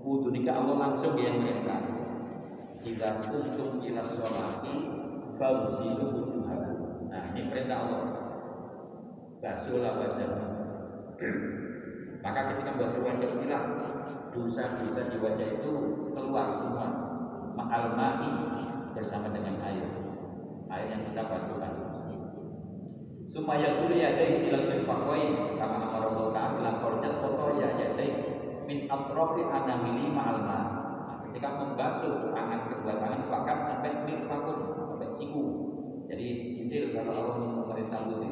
wudhu 0.00 0.28
nikah 0.32 0.56
Allah 0.60 0.76
langsung 0.90 1.16
dia 1.16 1.32
merintah. 1.34 1.80
Jika 2.80 3.20
kuntum 3.28 3.80
ila 3.84 4.00
sholati 4.00 4.74
fagsilu 5.36 6.06
wujuhakum. 6.16 7.12
Nah, 7.12 7.22
ini 7.36 7.48
perintah 7.52 7.76
Allah. 7.84 8.02
Basuhlah 9.40 9.96
wajah 10.00 10.50
maka 12.20 12.52
ketika 12.52 12.76
basuh 12.76 13.00
wajah 13.04 13.28
inilah 13.32 13.62
dosa-dosa 14.32 15.08
di 15.08 15.16
wajah 15.20 15.48
itu 15.60 15.72
keluar 16.12 16.52
semua. 16.52 16.88
Ma'al 17.56 17.96
ma'i 17.96 18.30
bersama 18.96 19.32
dengan 19.32 19.56
air. 19.64 19.99
Air 20.70 20.86
yang 20.86 21.02
kita 21.10 21.22
basuhkan. 21.26 21.72
Summa 23.30 23.58
yasulu 23.58 23.94
yadayhi 23.94 24.50
ilal 24.50 24.70
mirfaqain 24.70 25.58
kama 25.58 25.86
amara 25.86 26.06
Allah 26.14 26.26
ta'ala 26.34 26.58
la 26.62 26.72
kharajat 26.78 27.14
khotoya 27.22 27.68
yadayhi 27.78 28.26
min 28.66 28.86
atrofi 28.90 29.46
anamili 29.50 30.14
ma'al 30.14 30.42
ma. 30.46 30.58
Nah, 31.06 31.16
ketika 31.26 31.58
membasuh 31.58 32.30
tangan 32.34 32.70
kedua 32.70 33.02
tangan 33.02 33.22
bahkan 33.30 33.58
sampai 33.66 34.02
mirfakun 34.06 34.58
sampai 34.94 35.10
siku. 35.14 35.42
Jadi 36.10 36.26
detail 36.58 37.02
kalau 37.02 37.12
Allah 37.18 37.34
memerintah 37.38 38.00
itu 38.06 38.30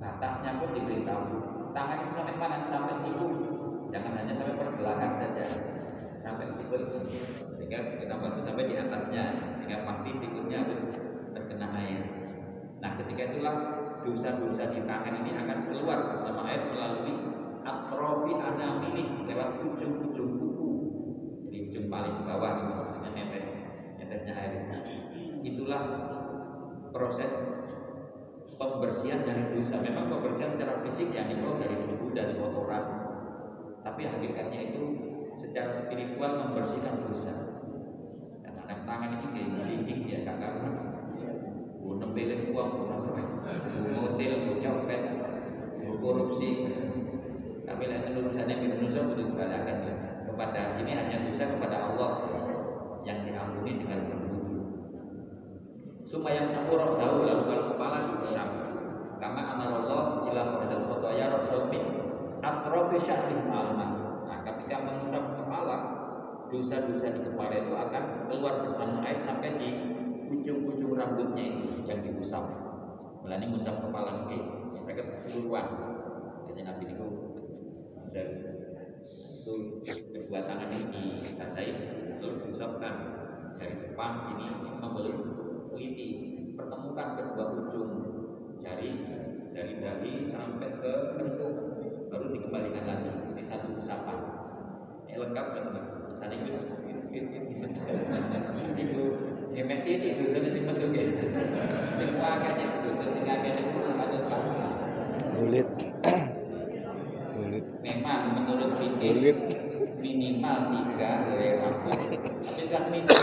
batasnya 0.00 0.60
pun 0.60 0.72
diberitahu. 0.72 1.24
Tangan 1.72 1.96
itu 2.04 2.12
sampai 2.16 2.36
mana? 2.36 2.56
Sampai 2.68 2.96
siku. 3.04 3.28
Jangan 3.92 4.12
hanya 4.20 4.32
sampai 4.36 4.56
pergelangan 4.56 5.10
saja. 5.20 5.44
Sampai 6.24 6.48
sikut. 6.56 6.82
Sehingga 7.60 8.00
kita 8.00 8.14
basuh 8.20 8.40
sampai 8.44 8.68
di 8.68 8.76
atasnya. 8.80 9.24
Sehingga 9.60 9.84
pasti 9.84 10.10
sikutnya 10.16 10.64
harus 10.64 10.82
terkena 11.62 11.78
air. 11.78 12.02
Nah 12.82 12.90
ketika 12.98 13.22
itulah 13.30 13.56
dosa-dosa 14.02 14.74
di 14.74 14.80
tangan 14.82 15.14
ini 15.22 15.30
akan 15.38 15.58
keluar 15.70 15.98
bersama 16.10 16.50
air 16.50 16.66
melalui 16.74 17.14
atrofi 17.62 18.34
anamili 18.34 19.22
lewat 19.30 19.62
ujung-ujung 19.62 20.30
kuku. 20.42 20.70
Jadi 21.46 21.56
ujung 21.70 21.86
paling 21.86 22.26
bawah 22.26 22.50
itu 22.58 22.72
maksudnya 22.74 23.10
netes, 23.14 23.46
netesnya 24.02 24.34
air. 24.34 24.52
Itulah 25.46 25.82
proses 26.90 27.30
pembersihan 28.58 29.22
dari 29.22 29.54
dosa. 29.54 29.78
Memang 29.78 30.10
pembersihan 30.10 30.58
secara 30.58 30.82
fisik 30.82 31.14
yang 31.14 31.30
dibawa 31.30 31.62
dari 31.62 31.86
tubuh 31.86 32.10
dari 32.10 32.34
kotoran. 32.34 32.84
Tapi 33.86 34.02
hakikatnya 34.06 34.60
itu 34.74 34.82
secara 35.38 35.70
spiritual 35.70 36.42
membersihkan 36.42 37.06
dosa. 37.06 37.34
Karena 38.42 38.74
tangan 38.86 39.10
ini 39.18 39.26
kayak 39.34 39.50
meliding 39.58 40.00
ya, 40.06 40.18
kakak 40.22 40.81
Bu 42.02 42.10
nempelin 42.10 42.50
uang, 42.50 42.70
bu 42.82 44.52
nyopet, 44.58 45.02
korupsi. 46.02 46.50
Tapi 47.62 47.82
lain 47.86 48.18
urusannya 48.18 48.58
di 48.58 48.66
Indonesia 48.66 49.06
sudah 49.06 49.22
dibalakan 49.22 49.76
ya. 49.86 49.94
Kepada 50.26 50.82
ini 50.82 50.98
hanya 50.98 51.30
dosa 51.30 51.46
kepada 51.54 51.76
Allah 51.94 52.10
yang 53.06 53.22
diampuni 53.22 53.78
dengan 53.78 54.10
berwudu. 54.10 54.58
Supaya 56.02 56.50
sahur 56.50 56.98
sahur 56.98 57.22
lalu 57.22 57.42
kalau 57.46 57.64
kepala 57.70 57.98
diusap. 58.10 58.50
Karena 59.22 59.42
amarallah 59.54 60.26
ila 60.26 60.42
qadal 60.58 60.82
khotoya 60.90 61.26
rasul 61.38 61.70
atrofi 62.42 62.98
sya'rin 62.98 63.46
alma. 63.46 63.86
Nah, 64.26 64.38
ketika 64.42 64.82
mengusap 64.82 65.38
kepala, 65.38 65.76
dosa-dosa 66.50 67.14
di 67.14 67.20
kepala 67.30 67.54
itu 67.54 67.74
akan 67.78 68.02
keluar 68.26 68.54
bersama 68.66 69.06
air 69.06 69.22
sampai 69.22 69.54
di 69.62 69.91
ujung-ujung 70.32 70.92
rambutnya 70.96 71.44
itu 71.44 71.84
yang 71.84 72.00
diusap. 72.00 72.44
Mulane 73.20 73.44
ngusap 73.52 73.84
kepala 73.84 74.24
niki, 74.24 74.40
ya 74.74 74.80
saged 74.88 75.06
keseluruhan. 75.14 75.66
Jadi 76.48 76.60
Nabi 76.64 76.84
itu 76.90 77.06
itu 79.42 79.54
kedua 80.14 80.46
tangan 80.46 80.70
ini 80.70 81.18
dibasahi 81.18 81.72
lalu 82.22 82.34
diusapkan 82.46 82.94
dari 83.58 83.74
depan 83.90 84.12
ini 84.30 84.46
membeli 84.78 85.12
teliti 85.74 86.08
pertemukan 86.54 87.18
kedua 87.18 87.44
ujung 87.50 87.90
jari 88.62 88.90
dari 89.50 89.82
dahi 89.82 90.12
sampai 90.30 90.70
ke 90.78 90.92
kentut 91.18 91.54
baru 92.06 92.26
dikembalikan 92.30 92.84
lagi 92.86 93.10
di 93.34 93.42
satu 93.50 93.82
usapan 93.82 94.18
ini 95.10 95.18
lengkap 95.18 95.46
kan 95.58 95.64
mas 95.74 95.90
tadi 96.22 96.36
itu 96.46 96.62
itu 98.78 99.02
ngemet 99.52 99.80
ini 99.84 100.08
dosa 100.22 100.38
sing 100.38 100.64
betul 100.70 100.88
ya 100.94 101.02
sing 101.98 102.14
wakil 102.14 102.52
dosa 102.86 103.04
sing 103.10 103.24
akeh 103.26 103.52
itu 103.58 103.78
ada 103.98 104.18
Kulit. 105.32 105.66
Kulit. 107.34 107.64
memang 107.82 108.46
menurut 109.22 109.38
fikih 109.46 109.60
Kulit. 109.78 109.90
minimal 110.02 110.58
tiga 110.74 111.10
helai 111.30 111.54
rambut 111.62 111.94
tapi 112.42 112.64
kan 112.66 112.84
minimal 112.90 113.22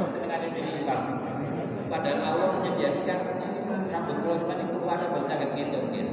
maksudnya 0.00 0.34
ada 0.40 0.48
minimal 0.48 0.98
padahal 1.92 2.20
Allah 2.24 2.48
menyediakan 2.56 3.18
rambut 3.92 4.16
pulau 4.24 4.36
semuanya 4.40 4.64
perlu 4.72 4.88
ada 4.88 5.06
bahasa 5.12 5.32
agak 5.36 5.50
gitu 5.52 5.78
ya 5.92 6.04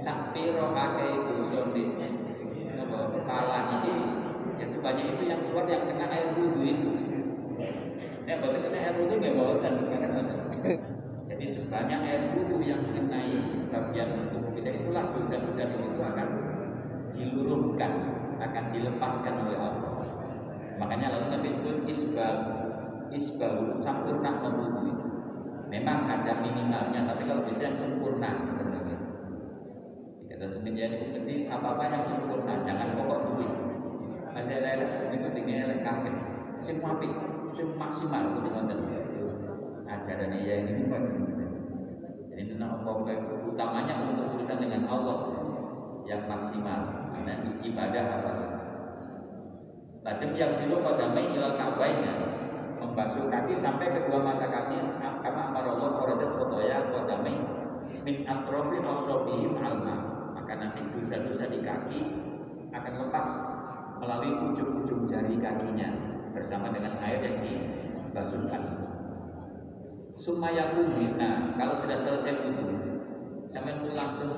sakti 0.00 0.42
rohake 0.56 1.04
itu 1.12 1.34
sondiknya 1.52 2.08
apa 2.80 2.96
kepala 3.12 3.58
ini 3.68 3.92
ya 4.56 4.66
sebanyak 4.72 5.06
itu 5.16 5.22
yang 5.28 5.40
keluar 5.44 5.68
yang 5.68 5.84
kena 5.84 6.06
air 6.08 6.28
wudhu 6.40 6.60
itu 6.64 6.90
ya 8.24 8.34
berarti 8.40 8.58
kena 8.64 8.78
air 8.80 8.94
wudhu 8.96 9.14
nggak 9.20 9.34
bawa 9.36 9.54
kan 9.60 9.74
karena 9.92 10.20
jadi 11.28 11.44
sebanyak 11.52 12.00
air 12.00 12.22
wudhu 12.32 12.56
yang 12.64 12.80
mengenai 12.80 13.36
bagian 13.68 14.32
tubuh 14.32 14.52
kita 14.56 14.70
itulah 14.72 15.04
dosa-dosa 15.12 15.64
di 15.68 15.76
situ 15.84 16.00
akan 16.00 16.28
diluruhkan, 17.74 17.92
akan 18.38 18.64
dilepaskan 18.70 19.34
oleh 19.46 19.58
Allah. 19.58 19.92
Makanya 20.78 21.06
lalu 21.10 21.26
Nabi 21.34 21.50
pun 21.62 21.76
isbal, 21.90 22.36
isbal 23.10 23.82
sempurna 23.82 24.30
membunuh. 24.42 24.94
Memang 25.70 26.06
ada 26.06 26.38
minimalnya, 26.38 27.02
tapi 27.02 27.22
kalau 27.26 27.42
bisa 27.50 27.66
yang 27.66 27.74
sempurna, 27.74 28.30
benar 28.62 28.82
Kita 30.30 30.46
semenjak 30.54 30.94
itu 30.94 31.06
mesti 31.18 31.34
apa-apa 31.50 31.82
yang 31.90 32.04
sempurna, 32.06 32.62
jangan 32.62 32.94
pokok 32.94 33.20
dulu. 33.26 33.46
Masih 34.30 34.62
ada 34.62 34.86
itu 35.10 35.28
tinggal 35.34 35.74
kabeh. 35.82 36.14
Sing 36.62 36.78
apik, 36.78 37.12
sing 37.58 37.68
maksimal 37.74 38.38
itu 38.38 38.50
wonten. 38.54 38.78
Ajaran 39.84 40.32
iya 40.42 40.64
ini 40.64 40.90
Jadi 42.34 42.42
tentang 42.50 42.82
Allah 42.82 43.14
utamanya 43.46 43.94
untuk 44.10 44.34
urusan 44.34 44.58
dengan 44.58 44.90
Allah 44.90 45.18
yang 46.02 46.26
maksimal. 46.26 47.03
Karena 47.24 47.56
ibadah 47.64 48.04
apa? 48.20 48.32
Tajam 50.04 50.36
yang 50.36 50.52
silu 50.52 50.84
kodamai 50.84 51.32
ilal 51.32 51.56
kabainnya 51.56 52.12
membasuh 52.76 53.32
kaki 53.32 53.56
sampai 53.56 53.88
kedua 53.96 54.20
mata 54.20 54.44
kaki 54.52 54.76
karena 55.00 55.40
amarallah 55.48 55.96
kharajat 55.96 56.30
khotoya 56.36 56.92
kodamai 56.92 57.40
min 58.04 58.28
atrofi 58.28 58.84
asobihim 58.84 59.56
alma 59.56 59.96
maka 60.36 60.52
nanti 60.60 60.84
dosa-dosa 60.92 61.48
di 61.48 61.64
kaki 61.64 62.00
akan 62.76 62.92
lepas 63.08 63.28
melalui 64.04 64.52
ujung-ujung 64.52 65.08
jari 65.08 65.40
kakinya 65.40 65.88
bersama 66.36 66.68
dengan 66.68 67.00
air 67.00 67.24
yang 67.24 67.40
dibasuhkan. 67.40 68.62
Sumaya 70.20 70.68
nah 71.16 71.56
kalau 71.56 71.80
sudah 71.80 71.98
selesai 72.04 72.32
wudhu, 72.44 72.68
sampai 73.56 73.72
langsung 73.96 74.36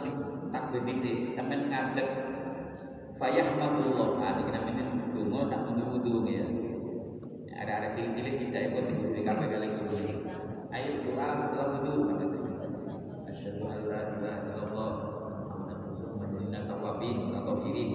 takbir 0.54 0.82
disi, 0.86 1.34
sampai 1.34 1.66
ngadek 1.66 2.08
fayahmadullah. 3.16 4.08
Nah, 4.20 4.32
kita 4.40 4.50
namanya 4.52 4.84
dungo 5.12 5.40
sak 5.48 5.60
wudhu-wudhu 5.68 6.28
ya. 6.28 6.46
Ada 7.56 7.72
ada 7.80 7.88
cilik-cilik 7.96 8.34
kita 8.46 8.58
buat 8.76 8.86
di 9.16 9.22
kafe 9.24 9.44
kali. 9.48 9.68
Ayo 10.76 10.90
doa 11.00 11.26
setelah 11.40 11.66
wudhu 11.80 11.94
Asyhadu 13.26 13.64
an 13.64 13.80
la 13.88 14.00
ilaha 14.12 14.38
illallah 14.44 14.90
Muhammadur 15.48 16.52
tawabin 16.68 17.18
atau 17.32 17.54
diri. 17.64 17.86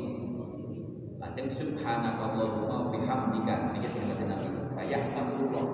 Lajeng 1.21 1.49
subhanakallahumma 1.53 2.89
bihamdika. 2.89 3.55
Ini 3.77 3.87
kita 3.93 4.25
Nabi. 4.25 4.49
Fayahmadullah 4.73 5.65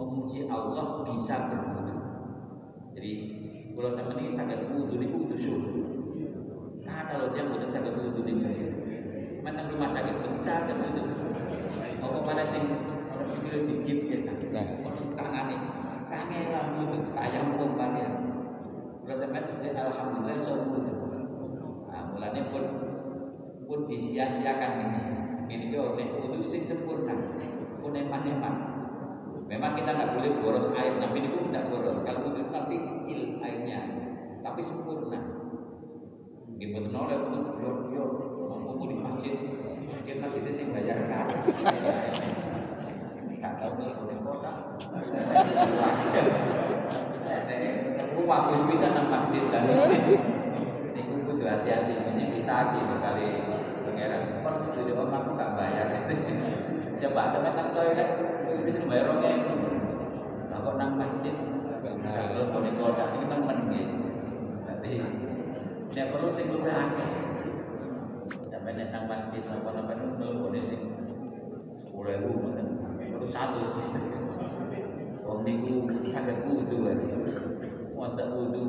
memuji 0.00 0.48
Allah 0.48 1.04
bisa 1.06 1.36
berwudu. 1.52 1.96
Jadi 2.96 3.12
kalau 3.72 3.90
sama 3.92 4.12
ini 4.20 4.32
sangat 4.32 4.68
wudu 4.72 4.96
ini 4.96 5.06
wudu 5.12 5.36
syukur. 5.36 5.91
Kalau 7.10 7.34
dia 7.34 7.42
bukan 7.50 7.68
sangat 7.74 7.94
wudu 7.98 8.22
ini, 8.28 8.70
macam 9.42 9.64
rumah 9.74 9.90
sakit 9.90 10.14
pun 10.22 10.32
sangat 10.38 10.76
wudu. 10.78 11.02
Mau 11.98 12.22
pada 12.22 12.46
sing 12.46 12.62
orang 13.10 13.28
sing 13.42 13.64
dikit 13.66 13.98
ya 14.06 14.18
kan. 14.30 14.36
Nah. 14.52 14.66
Masuk 14.86 15.10
tangan 15.18 15.46
ini, 15.50 15.68
tangan 16.06 16.44
lah 16.54 16.64
wudu, 16.78 16.98
tayammum 17.10 17.70
kalian. 17.74 18.12
Kalau 19.02 19.18
sama 19.18 19.38
itu 19.42 19.54
alhamdulillah 19.74 20.36
so 20.46 20.54
wudu. 20.70 20.94
Nah 21.90 22.02
mulanya 22.14 22.42
pun 22.54 22.64
pun 23.66 23.80
disia-siakan 23.90 24.72
ini. 24.86 25.00
Ini 25.50 25.64
kau 25.74 25.98
wudu 25.98 26.38
sing 26.46 26.64
sempurna, 26.70 27.12
pun 27.82 27.92
eman-eman. 27.92 28.54
Memang 29.50 29.76
kita 29.76 29.90
nggak 29.92 30.16
boleh 30.16 30.32
boros 30.40 30.72
air, 30.72 30.96
Nabi 30.96 31.28
itu 31.28 31.44
tidak 31.50 31.68
boros. 31.68 32.00
Kalau 32.08 32.24
wudhu 32.24 32.48
Nabi 32.48 32.76
kecil 32.88 33.36
airnya, 33.44 33.80
tapi 34.40 34.64
sempurna. 34.64 35.41
Gimana 36.62 36.94
oleh 36.94 37.18
yor 37.58 37.90
yor, 37.90 38.10
mau 38.38 38.86
di 38.86 38.94
masjid, 38.94 39.34
masjid 39.98 40.46
itu 40.46 40.50
sih 40.54 40.66
bayar 40.70 41.10
kan. 41.10 41.26
Nggak 43.34 43.52
tahu 43.58 43.72
nih 43.82 43.90
boleh 43.98 44.18
kota. 44.22 44.78
Aku 47.98 48.20
bagus 48.30 48.62
bisa 48.70 48.94
nang 48.94 49.10
masjid 49.10 49.42
dan 49.50 49.66
ini 50.94 51.02
kudu 51.26 51.42
hati-hati 51.42 51.98
ini 51.98 52.30
kita 52.30 52.56
gitu 52.78 52.94
kali 52.94 53.42
pangeran. 53.82 54.22
Kan 54.46 54.54
di 54.70 54.92
rumah 54.94 55.18
aku 55.18 55.30
nggak 55.34 55.54
bayar. 55.58 55.86
Coba 57.02 57.22
sampai 57.34 57.58
nang 57.58 57.74
toilet 57.74 58.10
bisa 58.62 58.80
bayar 58.86 59.10
orang 59.10 59.26
yang 59.26 59.42
kok 60.46 60.74
nang 60.78 60.94
masjid 60.94 61.34
Gak 61.82 61.98
Kalau 62.54 62.62
kodak 62.62 63.18
ini 63.18 63.26
temen 63.26 63.58
gitu. 63.74 63.96
Jadi 64.62 64.92
saya 65.92 66.08
perlu 66.08 66.32
sing 66.32 66.48
luwih 66.48 66.72
akeh. 66.72 67.08
Sampai 68.48 68.72
nek 68.80 68.96
nang 68.96 69.04
masjid 69.12 69.44
napa-napa 69.44 69.92
itu 69.92 70.08
telepone 70.16 70.60
sing 70.64 70.80
10.000 71.84 72.32
ngoten. 72.32 72.66
Perlu 72.96 73.28
100. 73.28 75.20
Wong 75.28 75.44
niku 75.44 75.84
saged 76.08 76.48
wudu 76.48 76.88
ae. 76.88 76.96
Masa 77.92 78.24
wudu 78.32 78.64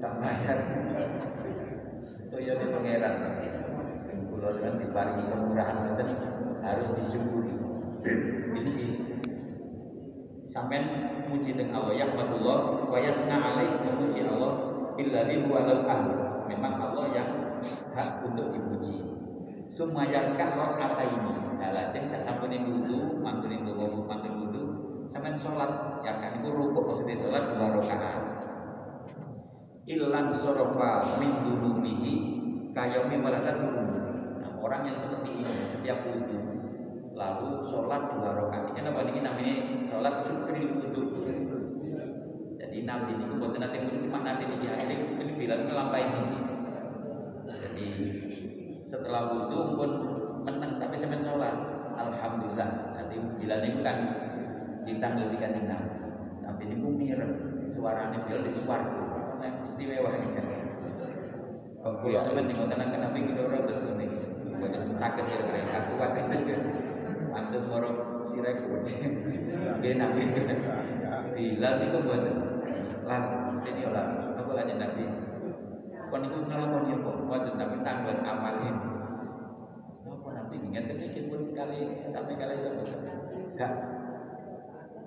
tak 0.00 0.16
bayar. 0.16 0.58
Itu 2.24 2.36
ya 2.40 2.56
di 2.56 2.66
pangeran. 2.72 3.14
Kula 4.32 4.56
kan 4.56 4.80
diparingi 4.80 5.28
kemurahan 5.28 5.76
ngoten 5.76 6.08
harus 6.64 6.88
disyukuri. 6.96 7.52
Ini 8.56 8.86
sampean 10.48 10.84
muji 11.28 11.52
teng 11.52 11.68
Allah 11.76 12.00
ya 12.00 12.08
Allah 12.16 12.58
wa 12.88 12.96
yasna 12.96 13.36
alaih 13.36 13.76
memuji 13.84 14.24
Allah 14.24 14.52
billadzi 14.96 15.36
huwa 15.44 15.64
al 15.64 15.80
memang 16.52 16.76
Allah 16.76 17.06
yang 17.16 17.30
hak 17.96 18.20
untuk 18.20 18.52
dipuji. 18.52 19.00
Summa 19.72 20.04
yarkah 20.04 20.52
rakaataini 20.52 21.56
nah 21.56 21.70
lajeng 21.72 22.10
sasampune 22.12 22.58
wudu 22.66 23.22
mangkene 23.24 23.64
ndonga 23.64 23.86
mangkene 24.04 24.34
wudu 24.36 24.62
sampean 25.08 25.38
salat 25.38 26.02
yarkah 26.04 26.36
niku 26.36 26.52
rukuk 26.52 26.84
maksudnya 26.92 27.16
salat 27.16 27.44
dua 27.56 27.66
rakaat. 27.80 28.22
Ilan 29.88 30.26
sorofa 30.36 31.16
min 31.16 31.32
dunubihi 31.40 32.14
kayomi 32.76 33.16
waladat 33.24 33.56
nah, 33.58 34.52
orang 34.60 34.92
yang 34.92 34.96
seperti 35.00 35.30
ini 35.40 35.54
setiap 35.64 36.04
wudu 36.04 36.38
lalu 37.16 37.64
sholat 37.64 38.12
dua 38.12 38.30
rakaat. 38.36 38.76
Ini 38.76 38.88
apa 38.92 39.00
ini? 39.08 39.20
Namanya 39.24 39.54
sholat 39.88 40.20
syukri 40.20 40.68
untuk 40.68 41.22
jadi 42.72 42.88
nabi 42.88 43.12
ini 43.20 43.36
buat 43.36 43.52
nanti 43.60 43.84
pun 43.84 44.24
nanti 44.24 44.48
ini 44.48 44.64
akhirnya 44.64 44.96
ini 45.20 45.32
bilang 45.36 45.68
melampai 45.68 46.08
ini 46.08 46.40
jadi 47.44 47.88
setelah 48.88 49.28
wudhu 49.28 49.76
pun 49.76 49.90
menang 50.44 50.76
tapi 50.78 50.96
sampai 51.00 51.20
sholat. 51.20 51.54
Alhamdulillah. 51.96 52.96
Nanti 52.96 53.16
bilang 53.40 53.60
itu 53.64 53.80
kan 53.84 53.96
ditanggal 54.88 55.26
di 55.32 55.36
nabi. 55.40 55.96
Nabi 56.44 56.62
ini 56.68 56.76
pun 56.80 56.92
mirip. 56.96 57.30
Suaranya 57.72 58.18
bilang 58.28 58.44
di 58.46 58.52
suarga 58.52 59.00
karena 59.40 59.48
istimewa 59.64 60.10
ini 60.16 60.28
kan. 60.36 60.46
Oh, 61.82 61.98
kalau 61.98 62.14
iya. 62.14 62.22
sampai 62.22 62.46
tengok 62.46 62.70
tenang 62.70 62.94
kenapa 62.94 63.16
kita 63.18 63.42
orang 63.42 63.62
terus 63.66 63.82
ini 63.82 64.06
bukan 64.54 64.82
sakit 64.94 65.24
ya 65.26 65.38
mereka 65.42 65.78
kuat. 65.92 66.10
Langsung 67.32 67.64
ngorok 67.66 68.22
sirai 68.28 68.60
dia 69.82 69.92
nabi. 69.98 70.22
Bilang 71.32 71.76
itu 71.80 71.98
buat 72.06 72.22
lah 73.12 73.60
ini 73.68 73.82
olah 73.92 74.06
apa 74.40 74.52
lagi 74.56 74.74
nabi? 74.80 75.04
Kon 76.08 76.24
ngelakuin 76.28 76.92
ya 76.92 76.96
kok 77.00 77.16
waktu 77.28 77.50
nabi 77.56 77.76
tanggal 77.84 78.16
amalin. 78.24 78.76
Apa 80.08 80.28
nabi 80.32 80.54
ingat 80.60 80.84
sedikit 80.88 81.28
pun 81.28 81.52
kali 81.52 82.08
sampai 82.08 82.34
kali 82.40 82.54
itu 82.60 82.70
gak. 83.56 83.72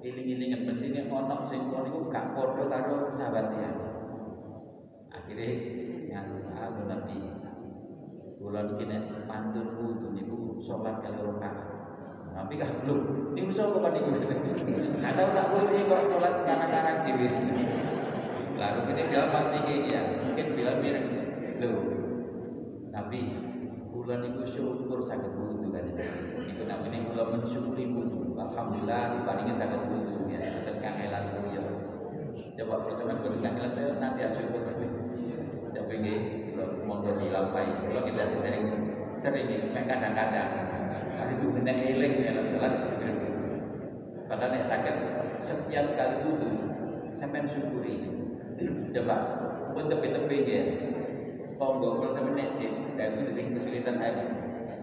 Iling-ilingan 0.05 0.69
mesti 0.69 0.93
ini 0.93 1.09
onok 1.09 1.49
sing 1.49 1.73
kon 1.73 1.89
itu 1.89 1.99
gak 2.13 2.37
podo 2.37 2.69
karo 2.69 3.09
sahabatnya 3.09 3.69
akhirnya 5.09 5.49
ngaku 6.13 6.37
aku 6.53 6.81
nabi. 6.85 7.17
Bulan 8.35 8.77
kini 8.77 9.01
pantun 9.25 9.73
wudu 9.73 10.13
niku 10.13 10.61
sholat 10.61 11.01
kalau 11.01 11.33
rakaat 11.33 11.73
tapi 12.35 12.59
kan 12.59 12.69
belum. 12.83 12.99
Ini 13.33 13.47
usah 13.47 13.73
kok 13.73 13.89
niku? 13.89 14.09
Ada 15.01 15.23
tak 15.33 15.45
boleh 15.49 15.81
kok 15.89 16.01
sholat 16.13 16.33
kanak-kanak 16.45 16.95
dewi 17.09 17.29
lalu 18.55 18.79
ini 18.95 19.03
dia 19.11 19.29
pasti 19.31 19.59
ya 19.91 20.01
mungkin 20.23 20.47
bilang 20.55 20.79
mirip. 20.79 21.05
Lo 21.59 21.71
tapi 22.95 23.19
bulan 23.91 24.23
itu 24.23 24.43
syukur 24.47 25.03
sakit 25.03 25.31
wudu 25.35 25.71
kan 25.75 25.85
itu 26.47 26.63
namanya 26.63 26.99
bulan 27.11 27.27
mensyukuri 27.35 27.91
wudu 27.91 28.35
alhamdulillah 28.39 29.19
dibandingin 29.19 29.55
sakit 29.59 29.81
wudu 29.91 30.15
ya. 30.31 30.39
Tetap 30.39 30.75
kangelan 30.79 31.23
ya 31.51 31.63
coba 32.55 32.75
kalau 32.83 32.95
sampai 33.03 33.15
kalau 33.19 33.39
kangelan 33.43 33.71
itu 33.75 33.83
nanti 33.99 34.19
ya 34.23 34.29
syukur. 34.35 34.61
Coba 35.75 35.91
ini 35.91 36.13
monggo 36.87 37.11
dilapai 37.19 37.67
kalau 37.83 38.03
kita 38.07 38.23
sering 38.31 38.63
sering 39.19 39.47
ini 39.51 39.67
kadang-kadang. 39.75 40.51
Itu 41.25 41.45
kita 41.51 41.71
ya 41.71 42.19
dalam 42.31 42.45
salat 42.53 42.73
padahal 44.25 44.51
nek 44.57 44.63
sakit 44.65 44.95
setiap 45.37 45.85
kali 45.93 46.15
wudu 46.25 46.49
sampai 47.21 47.45
syukuri 47.45 48.14
coba 48.95 49.15
pun 49.75 49.85
tepi-tepi 49.91 50.37
ya 50.47 50.61
tonggo 51.59 51.99
kalau 51.99 52.11
sampai 52.15 52.47
di 52.59 52.67
dan 52.95 53.19
itu 53.19 53.31
sing 53.35 53.47
kesulitan 53.55 53.99
air 53.99 54.15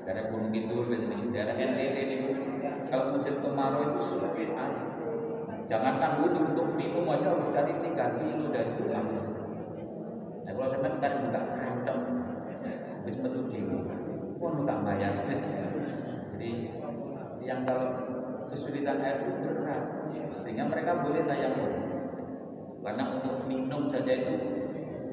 daerah 0.05 0.25
gunung 0.31 0.53
kidul 0.53 0.89
biasanya 0.89 1.27
daerah 1.33 1.55
NTT 1.57 1.97
ini. 2.07 2.17
Kalau 2.93 3.17
musim 3.17 3.41
kemarau 3.41 3.89
itu 3.89 4.01
sulit 4.05 4.53
jangankan 5.73 6.21
wudu 6.21 6.41
untuk 6.53 6.69
minum 6.77 7.09
aja 7.09 7.33
harus 7.33 7.49
cari 7.57 7.73
tiga 7.81 8.21
kilo 8.21 8.53
dari 8.53 8.77
rumah. 8.77 9.05
Nah 10.45 10.53
kalau 10.53 10.69
sampai 10.69 11.01
kan 11.01 11.13
buka 11.25 11.41
keroncong 11.41 12.03
habis 13.01 13.17
metu 13.25 13.41
demo, 13.49 13.79
pun 14.37 14.53
buka 14.61 14.75
bayar. 14.85 15.25
Jadi 16.37 16.51
yang 17.41 17.65
kalau 17.65 17.89
kesulitan 18.53 19.01
air 19.01 19.25
itu 19.25 19.33
berat, 19.41 19.83
sehingga 20.45 20.65
mereka 20.69 21.01
boleh 21.01 21.25
tayamum. 21.25 21.92
Karena 22.83 23.05
untuk 23.15 23.47
minum 23.47 23.87
saja 23.95 24.11
itu 24.11 24.35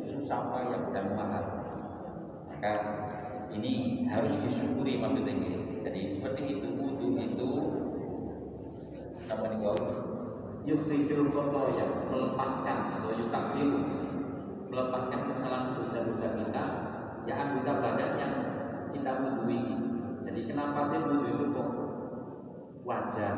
susah 0.09 0.49
payah 0.49 0.89
dan 0.89 1.05
mahal. 1.13 1.45
Maka 2.49 2.73
ini 3.53 4.03
harus 4.09 4.33
disyukuri 4.41 4.97
maksudnya 4.97 5.33
ini. 5.37 5.51
Jadi 5.85 6.01
seperti 6.17 6.41
itu 6.59 6.67
wudhu 6.75 7.13
itu 7.21 7.49
apa 9.29 9.45
nih 9.53 9.57
kau? 9.61 9.77
Yufrijul 10.65 11.29
khotoya 11.29 12.09
melepaskan 12.09 12.77
atau 12.99 13.15
yukafiru 13.15 13.79
melepaskan 14.69 15.21
kesalahan 15.33 15.73
dosa-dosa 15.73 16.27
kita 16.37 16.65
ya 17.25 17.33
anggota 17.41 17.73
badan 17.81 18.11
yang 18.21 18.33
kita 18.93 19.11
wudhui 19.17 19.61
jadi 20.29 20.41
kenapa 20.45 20.93
sih 20.93 20.99
wudhu 21.09 21.25
itu 21.25 21.45
kok 21.57 21.69
wajah 22.85 23.35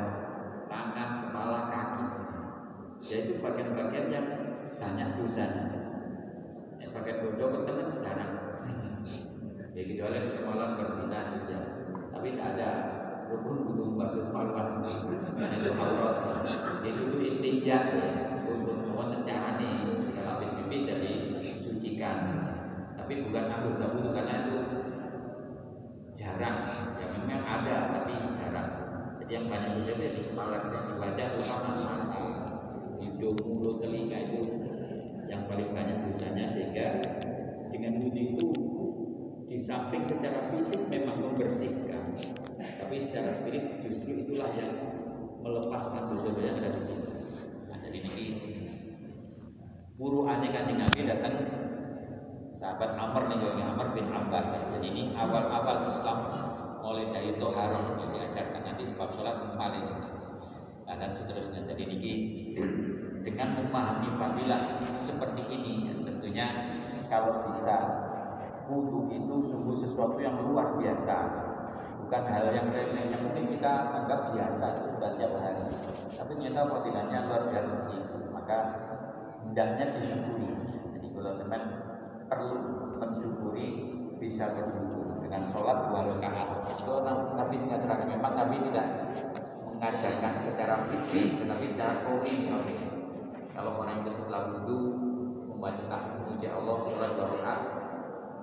tangan 0.68 1.10
kepala 1.28 1.60
kaki 1.72 2.21
yaitu 3.10 3.42
bagian-bagian 3.42 4.08
yang 4.14 4.28
banyak 4.78 5.10
dosanya 5.18 5.66
yang 6.82 6.92
bagian 6.94 7.18
bodoh 7.26 7.50
betul 7.62 7.78
jarang. 8.02 8.34
Ya 9.72 9.88
kecuali 9.88 10.36
kemalan 10.36 10.76
berzina 10.76 11.20
saja 11.32 11.60
tapi 12.12 12.36
tidak 12.36 12.60
ada 12.60 12.70
rukun 13.32 13.72
butuh 13.72 13.96
basuh 13.96 14.28
paluan 14.36 14.84
itu 14.84 15.72
aurat. 15.80 16.44
Itu 16.84 17.02
itu 17.08 17.18
istinja 17.24 17.78
ya. 17.88 18.10
Untuk 18.44 19.24
cara 19.24 19.56
nih 19.56 20.12
kalau 20.12 20.32
habis 20.38 20.52
pipi 20.60 20.84
jadi 20.84 21.12
sucikan. 21.40 22.18
Tapi 23.00 23.24
bukan 23.24 23.46
anggota 23.48 23.86
wudhu 23.96 24.12
karena 24.12 24.34
itu 24.44 24.58
jarang. 26.20 26.68
Ya 27.00 27.06
memang 27.16 27.42
ada 27.48 27.76
tapi 27.96 28.14
jarang. 28.36 28.70
Jadi 29.24 29.32
yang 29.32 29.48
banyak 29.48 29.72
dosa 29.80 29.92
itu 29.96 30.08
di 30.20 30.22
kepala 30.28 30.68
dan 30.68 30.84
di 30.92 30.94
wajah 31.00 31.28
terutama 31.32 31.72
mata 31.80 32.51
hidung 33.02 33.38
mulut 33.42 33.82
telinga 33.82 34.30
itu 34.30 34.40
yang 35.26 35.50
paling 35.50 35.70
banyak 35.74 35.98
dosanya 36.06 36.46
sehingga 36.54 37.02
dengan 37.74 37.98
wudhu 38.00 38.22
itu 38.22 38.50
di 39.50 39.58
samping 39.60 40.06
secara 40.06 40.54
fisik 40.54 40.86
memang 40.88 41.18
membersihkan 41.20 42.16
tapi 42.80 42.96
secara 43.02 43.36
spirit 43.36 43.82
justru 43.84 44.24
itulah 44.24 44.54
yang 44.56 44.74
melepaskan 45.42 46.14
dosa-dosa 46.14 46.42
yang 46.46 46.58
ada 46.62 46.72
di 46.72 46.82
situ 46.86 47.10
nah, 47.68 47.78
jadi 47.82 47.98
ini 48.00 48.26
buruhannya 49.98 50.50
kanjeng 50.54 50.80
Nabi 50.80 51.00
datang 51.10 51.36
sahabat 52.62 52.94
Amr 52.94 53.26
nih 53.26 53.58
yang 53.58 53.74
Amr 53.74 53.98
bin 53.98 54.06
Abbas. 54.14 54.54
Jadi 54.54 54.86
ini 54.94 55.04
awal-awal 55.18 55.90
Islam 55.90 56.30
mulai 56.82 57.10
dari 57.10 57.34
Toharoh 57.42 57.98
diajarkan 58.14 58.62
nanti 58.62 58.86
sebab 58.86 59.10
sholat 59.18 59.58
paling 59.58 59.86
nah, 60.92 61.08
dan 61.08 61.12
seterusnya. 61.16 61.64
Jadi 61.72 61.84
ini 61.88 62.14
dengan 63.24 63.64
memahami 63.64 64.12
fadilah 64.20 64.62
seperti 65.00 65.48
ini 65.48 65.88
ya, 65.88 65.96
tentunya 66.04 66.48
kalau 67.08 67.48
bisa 67.48 67.76
wudhu 68.68 69.08
itu 69.12 69.36
sungguh 69.48 69.76
sesuatu 69.80 70.20
yang 70.20 70.36
luar 70.44 70.76
biasa. 70.76 71.18
Bukan 72.04 72.24
hal 72.28 72.52
yang 72.52 72.68
remeh. 72.76 73.08
Yang 73.08 73.22
mungkin 73.24 73.46
kita 73.56 73.72
anggap 74.04 74.36
biasa 74.36 74.66
itu 74.84 74.88
tiap 75.00 75.34
hari. 75.40 75.64
Tapi 76.12 76.32
ternyata 76.36 76.62
fadilahnya 76.68 77.20
luar 77.32 77.44
biasa. 77.48 77.74
Itu 77.96 78.18
maka 78.36 78.58
hendaknya 79.48 79.86
disyukuri. 79.96 80.50
Jadi 81.00 81.08
kalau 81.16 81.32
semen 81.40 81.62
perlu 82.28 82.60
mensyukuri 83.00 83.68
bisa 84.20 84.54
bersyukur 84.54 85.24
dengan 85.24 85.42
sholat 85.56 85.78
dua 85.88 86.00
rakaat. 86.16 86.50
Itu 86.68 86.94
Nabi 87.08 87.56
mengatakan 87.64 88.08
memang 88.08 88.34
Nabi 88.36 88.56
tidak 88.72 88.88
mengajarkan 89.82 90.38
secara 90.46 90.86
fikih 90.86 91.42
tetapi 91.42 91.74
secara 91.74 92.06
komunikatif 92.06 92.86
kalau 93.58 93.82
orang 93.82 94.06
itu 94.06 94.14
setelah 94.14 94.54
wudhu 94.54 94.78
membaca 95.50 95.82
tahmid 95.90 96.22
memuji 96.22 96.48
Allah 96.54 96.76
dua 96.86 97.10
rakaat 97.10 97.62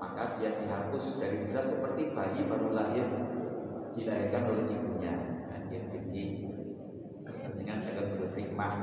maka 0.02 0.22
dia 0.34 0.58
dihapus 0.58 1.22
dari 1.22 1.46
dosa 1.46 1.62
seperti 1.70 2.10
bayi 2.10 2.42
baru 2.42 2.74
lahir 2.74 3.06
dilahirkan 3.94 4.50
oleh 4.50 4.66
ibunya. 4.70 5.14
Nah, 5.50 5.58
jadi 5.66 6.22
dengan 7.54 7.78
saya 7.82 8.02
berhikmah 8.18 8.82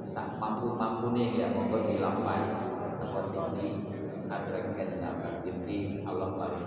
sak 0.00 0.40
mampu 0.40 0.72
mampu 0.76 1.12
nih 1.12 1.36
ya 1.36 1.52
monggo 1.52 1.84
dilampahi 1.84 2.60
terus 3.00 3.32
ini 3.56 3.88
ada 4.28 4.56
yang 4.56 5.00
nabi 5.00 5.30
jadi 5.44 5.78
Allah 6.08 6.28
paling 6.36 6.64